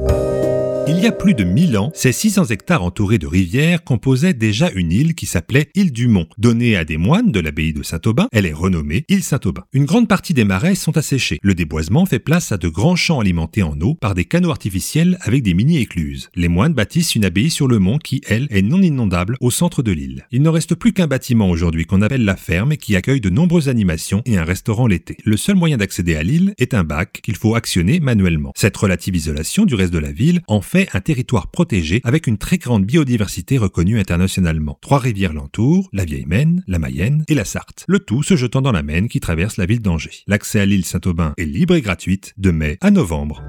Il 0.90 1.00
y 1.00 1.06
a 1.06 1.12
plus 1.12 1.34
de 1.34 1.44
1000 1.44 1.76
ans, 1.76 1.90
ces 1.92 2.12
600 2.12 2.46
hectares 2.46 2.82
entourés 2.82 3.18
de 3.18 3.26
rivières 3.26 3.84
composaient 3.84 4.32
déjà 4.32 4.70
une 4.70 4.90
île 4.90 5.14
qui 5.14 5.26
s'appelait 5.26 5.68
île 5.74 5.92
du 5.92 6.08
Mont. 6.08 6.26
Donnée 6.38 6.76
à 6.76 6.86
des 6.86 6.96
moines 6.96 7.30
de 7.30 7.40
l'abbaye 7.40 7.74
de 7.74 7.82
Saint-Aubin, 7.82 8.26
elle 8.32 8.46
est 8.46 8.54
renommée 8.54 9.04
île 9.10 9.22
Saint-Aubin. 9.22 9.64
Une 9.74 9.84
grande 9.84 10.08
partie 10.08 10.32
des 10.32 10.44
marais 10.44 10.74
sont 10.74 10.96
asséchés. 10.96 11.40
Le 11.42 11.54
déboisement 11.54 12.06
fait 12.06 12.18
place 12.18 12.52
à 12.52 12.56
de 12.56 12.68
grands 12.68 12.96
champs 12.96 13.20
alimentés 13.20 13.62
en 13.62 13.78
eau 13.82 13.96
par 14.00 14.14
des 14.14 14.24
canaux 14.24 14.50
artificiels 14.50 15.18
avec 15.20 15.42
des 15.42 15.52
mini-écluses. 15.52 16.30
Les 16.34 16.48
moines 16.48 16.72
bâtissent 16.72 17.14
une 17.14 17.26
abbaye 17.26 17.50
sur 17.50 17.68
le 17.68 17.78
mont 17.78 17.98
qui, 17.98 18.22
elle, 18.26 18.46
est 18.48 18.62
non 18.62 18.80
inondable 18.80 19.36
au 19.42 19.50
centre 19.50 19.82
de 19.82 19.92
l'île. 19.92 20.26
Il 20.32 20.40
ne 20.40 20.48
reste 20.48 20.74
plus 20.74 20.94
qu'un 20.94 21.06
bâtiment 21.06 21.50
aujourd'hui 21.50 21.84
qu'on 21.84 22.00
appelle 22.00 22.24
la 22.24 22.36
ferme 22.36 22.72
et 22.72 22.78
qui 22.78 22.96
accueille 22.96 23.20
de 23.20 23.28
nombreuses 23.28 23.68
animations 23.68 24.22
et 24.24 24.38
un 24.38 24.44
restaurant 24.44 24.86
l'été. 24.86 25.18
Le 25.26 25.36
seul 25.36 25.56
moyen 25.56 25.76
d'accéder 25.76 26.16
à 26.16 26.22
l'île 26.22 26.54
est 26.56 26.72
un 26.72 26.84
bac 26.84 27.20
qu'il 27.22 27.36
faut 27.36 27.56
actionner 27.56 28.00
manuellement. 28.00 28.52
Cette 28.56 28.78
relative 28.78 29.16
isolation 29.16 29.66
du 29.66 29.74
reste 29.74 29.92
de 29.92 29.98
la 29.98 30.12
ville 30.12 30.40
en 30.46 30.62
fait 30.62 30.77
un 30.92 31.00
territoire 31.00 31.50
protégé 31.50 32.00
avec 32.04 32.26
une 32.26 32.38
très 32.38 32.58
grande 32.58 32.84
biodiversité 32.84 33.58
reconnue 33.58 33.98
internationalement. 33.98 34.78
Trois 34.80 34.98
rivières 34.98 35.32
l'entourent, 35.32 35.88
la 35.92 36.04
Vieille 36.04 36.26
Maine, 36.26 36.62
la 36.66 36.78
Mayenne 36.78 37.24
et 37.28 37.34
la 37.34 37.44
Sarthe. 37.44 37.84
Le 37.88 37.98
tout 37.98 38.22
se 38.22 38.36
jetant 38.36 38.62
dans 38.62 38.72
la 38.72 38.82
Maine 38.82 39.08
qui 39.08 39.20
traverse 39.20 39.56
la 39.56 39.66
ville 39.66 39.82
d'Angers. 39.82 40.22
L'accès 40.26 40.60
à 40.60 40.66
l'île 40.66 40.84
Saint-Aubin 40.84 41.34
est 41.36 41.44
libre 41.44 41.74
et 41.74 41.82
gratuite 41.82 42.34
de 42.36 42.50
mai 42.50 42.78
à 42.80 42.90
novembre. 42.90 43.42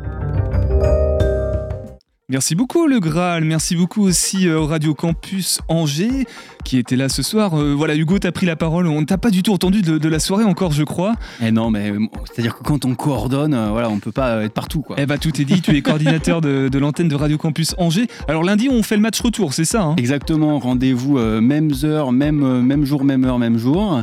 Merci 2.32 2.54
beaucoup 2.54 2.86
le 2.86 3.00
Graal, 3.00 3.44
merci 3.44 3.76
beaucoup 3.76 4.04
aussi 4.04 4.48
euh, 4.48 4.60
au 4.60 4.68
Radio 4.68 4.94
Campus 4.94 5.62
Angers 5.68 6.28
qui 6.64 6.78
était 6.78 6.96
là 6.96 7.10
ce 7.10 7.24
soir. 7.24 7.60
Euh, 7.60 7.74
voilà 7.74 7.96
Hugo, 7.96 8.20
t'as 8.20 8.32
pris 8.32 8.46
la 8.46 8.56
parole, 8.56 8.88
on 8.88 9.04
t'a 9.06 9.18
pas 9.18 9.32
du 9.32 9.44
tout 9.44 9.54
entendu 9.54 9.82
de, 9.82 10.10
la 10.10 10.20
soirée 10.20 10.44
encore 10.44 10.72
je 10.72 10.84
crois. 10.84 11.14
Eh 11.42 11.52
non 11.52 11.70
mais 11.70 11.94
c'est-à-dire 12.26 12.58
que 12.58 12.64
quand 12.64 12.86
on 12.86 12.96
coordonne, 12.96 13.54
euh, 13.54 13.70
voilà, 13.70 13.90
on 13.90 14.00
peut 14.00 14.12
pas 14.12 14.44
être 14.44 14.54
partout 14.54 14.82
quoi. 14.82 14.96
Eh 15.00 15.06
bah 15.06 15.18
tout 15.18 15.40
est 15.42 15.46
dit, 15.46 15.62
tu 15.62 15.76
es 15.76 15.82
coordinateur 15.82 16.42
de, 16.42 16.78
l'antenne 16.78 17.08
de 17.08 17.16
Radio 17.16 17.38
Campus 17.38 17.76
Angers. 17.78 18.08
Alors 18.28 18.44
lundi 18.44 18.70
on 18.70 18.84
fait 18.84 18.96
le 18.96 19.02
match 19.02 19.20
retour, 19.20 19.54
c'est 19.54 19.66
ça 19.66 19.84
hein? 19.84 19.96
Exactement, 19.98 20.60
rendez-vous 20.60 21.20
même 21.20 21.72
heure, 21.84 22.12
même, 22.12 22.62
même 22.62 22.86
jour, 22.86 23.04
même 23.04 23.26
heure, 23.26 23.40
même 23.40 23.58
jour. 23.58 24.02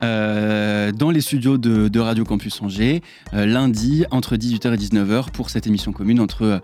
dans 0.00 1.10
les 1.12 1.20
studios 1.20 1.58
de, 1.58 1.98
Radio 1.98 2.24
Campus 2.24 2.62
Angers, 2.62 3.02
lundi 3.32 4.04
entre 4.10 4.36
18h 4.36 4.74
et 4.74 4.76
19h 4.76 5.30
pour 5.30 5.50
cette 5.50 5.66
émission 5.66 5.92
commune 5.92 6.20
entre 6.20 6.60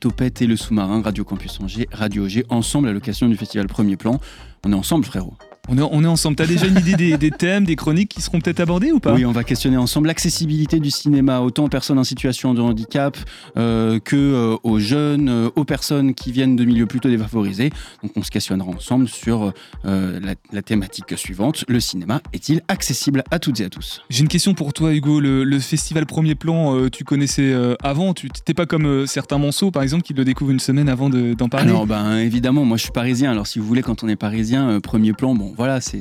Topette 0.00 0.42
et 0.42 0.46
le 0.46 0.56
sous-marin, 0.56 1.02
Radio 1.02 1.24
Campus 1.24 1.58
Angers, 1.60 1.88
Radio 1.92 2.28
G, 2.28 2.44
ensemble 2.48 2.88
à 2.88 2.92
l'occasion 2.92 3.28
du 3.28 3.36
festival 3.36 3.66
Premier 3.66 3.96
Plan. 3.96 4.20
On 4.64 4.72
est 4.72 4.76
ensemble, 4.76 5.04
frérot. 5.04 5.34
On 5.70 5.76
est, 5.76 5.82
on 5.82 6.02
est 6.02 6.06
ensemble. 6.06 6.36
T'as 6.36 6.46
déjà 6.46 6.66
une 6.66 6.78
idée 6.78 7.18
des, 7.18 7.30
thèmes, 7.30 7.64
des 7.64 7.76
chroniques 7.76 8.08
qui 8.08 8.22
seront 8.22 8.40
peut-être 8.40 8.60
abordés 8.60 8.90
ou 8.90 9.00
pas 9.00 9.12
Oui, 9.12 9.26
on 9.26 9.32
va 9.32 9.44
questionner 9.44 9.76
ensemble 9.76 10.06
l'accessibilité 10.06 10.80
du 10.80 10.90
cinéma, 10.90 11.40
autant 11.40 11.64
aux 11.64 11.68
personnes 11.68 11.98
en 11.98 12.04
situation 12.04 12.54
de 12.54 12.62
handicap 12.62 13.18
euh, 13.58 13.98
que 13.98 14.16
euh, 14.16 14.56
aux 14.62 14.78
jeunes, 14.78 15.28
euh, 15.28 15.50
aux 15.56 15.64
personnes 15.64 16.14
qui 16.14 16.32
viennent 16.32 16.56
de 16.56 16.64
milieux 16.64 16.86
plutôt 16.86 17.10
défavorisés. 17.10 17.70
Donc 18.02 18.12
on 18.16 18.22
se 18.22 18.30
questionnera 18.30 18.70
ensemble 18.70 19.08
sur 19.08 19.52
la, 19.84 20.62
thématique 20.62 21.16
suivante. 21.16 21.64
Le 21.68 21.80
cinéma 21.80 22.20
est-il 22.32 22.62
accessible 22.68 23.22
à 23.30 23.38
toutes 23.38 23.60
et 23.60 23.64
à 23.64 23.70
tous? 23.70 24.02
J'ai 24.08 24.22
une 24.22 24.28
question 24.28 24.54
pour 24.54 24.72
toi, 24.72 24.94
Hugo. 24.94 25.20
Le, 25.20 25.58
festival 25.58 26.06
Premier 26.06 26.34
Plan, 26.34 26.88
tu 26.88 27.04
connaissais 27.04 27.54
avant 27.82 28.14
Tu 28.14 28.26
n'étais 28.26 28.54
pas 28.54 28.66
comme 28.66 29.06
certains 29.06 29.38
monceaux, 29.38 29.70
par 29.70 29.82
exemple, 29.82 30.02
qui 30.02 30.14
le 30.14 30.24
découvrent 30.24 30.50
une 30.50 30.60
semaine 30.60 30.88
avant 30.88 31.10
d'en 31.10 31.48
parler? 31.48 31.68
Alors, 31.68 31.86
ben, 31.86 32.16
évidemment, 32.16 32.64
moi 32.64 32.76
je 32.76 32.84
suis 32.84 32.92
parisien. 32.92 33.30
Alors 33.30 33.46
si 33.46 33.58
vous 33.58 33.66
voulez, 33.66 33.82
quand 33.82 34.02
on 34.02 34.08
est 34.08 34.16
parisien, 34.16 34.80
Premier 34.80 35.12
Plan, 35.12 35.34
bon 35.34 35.52
voilà, 35.58 35.80
c'est 35.80 36.00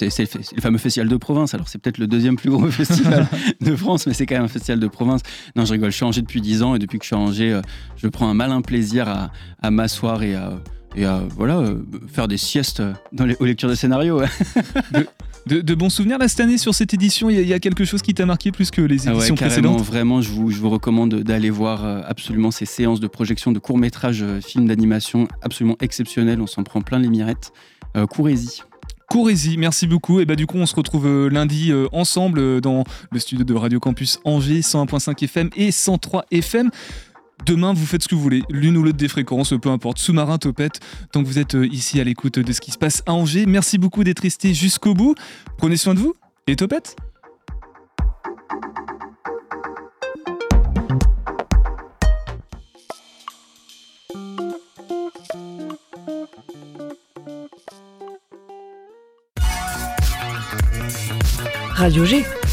le 0.00 0.60
fameux 0.60 0.78
festival 0.78 1.08
de 1.08 1.16
province. 1.16 1.52
Alors, 1.52 1.68
c'est 1.68 1.78
peut-être 1.78 1.98
le 1.98 2.06
deuxième 2.06 2.36
plus 2.36 2.48
gros 2.48 2.64
festival 2.70 3.26
de 3.60 3.76
France, 3.76 4.06
mais 4.06 4.14
c'est 4.14 4.24
quand 4.24 4.36
même 4.36 4.44
un 4.44 4.48
festival 4.48 4.78
de 4.78 4.86
province. 4.86 5.20
Non, 5.56 5.64
je 5.64 5.72
rigole. 5.72 5.90
Je 5.90 5.96
suis 5.96 6.04
à 6.04 6.08
Angers 6.08 6.22
depuis 6.22 6.40
10 6.40 6.62
ans 6.62 6.74
et 6.76 6.78
depuis 6.78 6.98
que 6.98 7.04
je 7.04 7.08
suis 7.08 7.16
à 7.16 7.18
Angers, 7.18 7.52
euh, 7.52 7.60
je 7.96 8.06
prends 8.06 8.28
un 8.28 8.34
malin 8.34 8.62
plaisir 8.62 9.30
à, 9.60 9.70
m'asseoir 9.70 10.22
et 10.22 10.36
à, 10.36 10.52
et 10.94 11.04
à 11.04 11.24
voilà, 11.36 11.58
euh, 11.58 11.82
faire 12.06 12.28
des 12.28 12.36
siestes 12.36 12.82
dans 13.12 13.26
les, 13.26 13.36
aux 13.40 13.44
lectures 13.44 13.68
de 13.68 13.74
scénarios. 13.74 14.22
De, 15.46 15.62
de, 15.62 15.74
bons 15.74 15.88
souvenirs 15.88 16.18
là 16.18 16.28
cette 16.28 16.40
année 16.40 16.58
sur 16.58 16.74
cette 16.74 16.92
édition 16.92 17.30
Il 17.30 17.40
y, 17.40 17.54
a 17.54 17.58
quelque 17.58 17.86
chose 17.86 18.02
qui 18.02 18.12
t'a 18.12 18.26
marqué 18.26 18.52
plus 18.52 18.70
que 18.70 18.82
les 18.82 19.08
ah 19.08 19.12
éditions 19.12 19.34
précédentes? 19.34 19.80
Vraiment, 19.80 20.20
je 20.20 20.28
vous, 20.28 20.50
je 20.50 20.58
vous 20.58 20.68
recommande 20.68 21.14
d'aller 21.22 21.48
voir 21.48 21.86
absolument 22.06 22.50
ces 22.50 22.66
séances 22.66 23.00
de 23.00 23.06
projection 23.06 23.50
de 23.50 23.58
courts-métrages, 23.58 24.22
films 24.44 24.66
d'animation 24.66 25.26
absolument 25.40 25.76
exceptionnels. 25.80 26.42
On 26.42 26.46
s'en 26.46 26.64
prend 26.64 26.82
plein 26.82 26.98
les 26.98 27.08
mirettes. 27.08 27.52
Courez-y. 28.10 28.67
Courez-y, 29.08 29.56
merci 29.56 29.86
beaucoup. 29.86 30.20
Et 30.20 30.26
bah 30.26 30.36
du 30.36 30.46
coup, 30.46 30.58
on 30.58 30.66
se 30.66 30.76
retrouve 30.76 31.06
euh, 31.06 31.30
lundi 31.30 31.72
euh, 31.72 31.88
ensemble 31.92 32.38
euh, 32.40 32.60
dans 32.60 32.84
le 33.10 33.18
studio 33.18 33.42
de 33.42 33.54
Radio 33.54 33.80
Campus 33.80 34.20
Angers, 34.24 34.60
101.5 34.60 35.24
FM 35.24 35.48
et 35.56 35.70
103 35.70 36.26
FM. 36.30 36.70
Demain, 37.46 37.72
vous 37.72 37.86
faites 37.86 38.02
ce 38.02 38.08
que 38.08 38.14
vous 38.14 38.20
voulez, 38.20 38.42
l'une 38.50 38.76
ou 38.76 38.82
l'autre 38.82 38.98
des 38.98 39.08
fréquences, 39.08 39.54
peu 39.62 39.70
importe, 39.70 39.98
sous-marin, 39.98 40.36
topette, 40.36 40.80
tant 41.10 41.22
que 41.22 41.26
vous 41.26 41.38
êtes 41.38 41.54
ici 41.54 42.00
à 42.00 42.04
l'écoute 42.04 42.38
de 42.38 42.52
ce 42.52 42.60
qui 42.60 42.70
se 42.70 42.78
passe 42.78 43.02
à 43.06 43.14
Angers. 43.14 43.46
Merci 43.46 43.78
beaucoup 43.78 44.04
d'être 44.04 44.20
resté 44.20 44.52
jusqu'au 44.52 44.92
bout. 44.92 45.14
Prenez 45.56 45.78
soin 45.78 45.94
de 45.94 46.00
vous 46.00 46.14
et 46.46 46.56
topette? 46.56 46.96
Radio 61.78 62.04
G. 62.04 62.47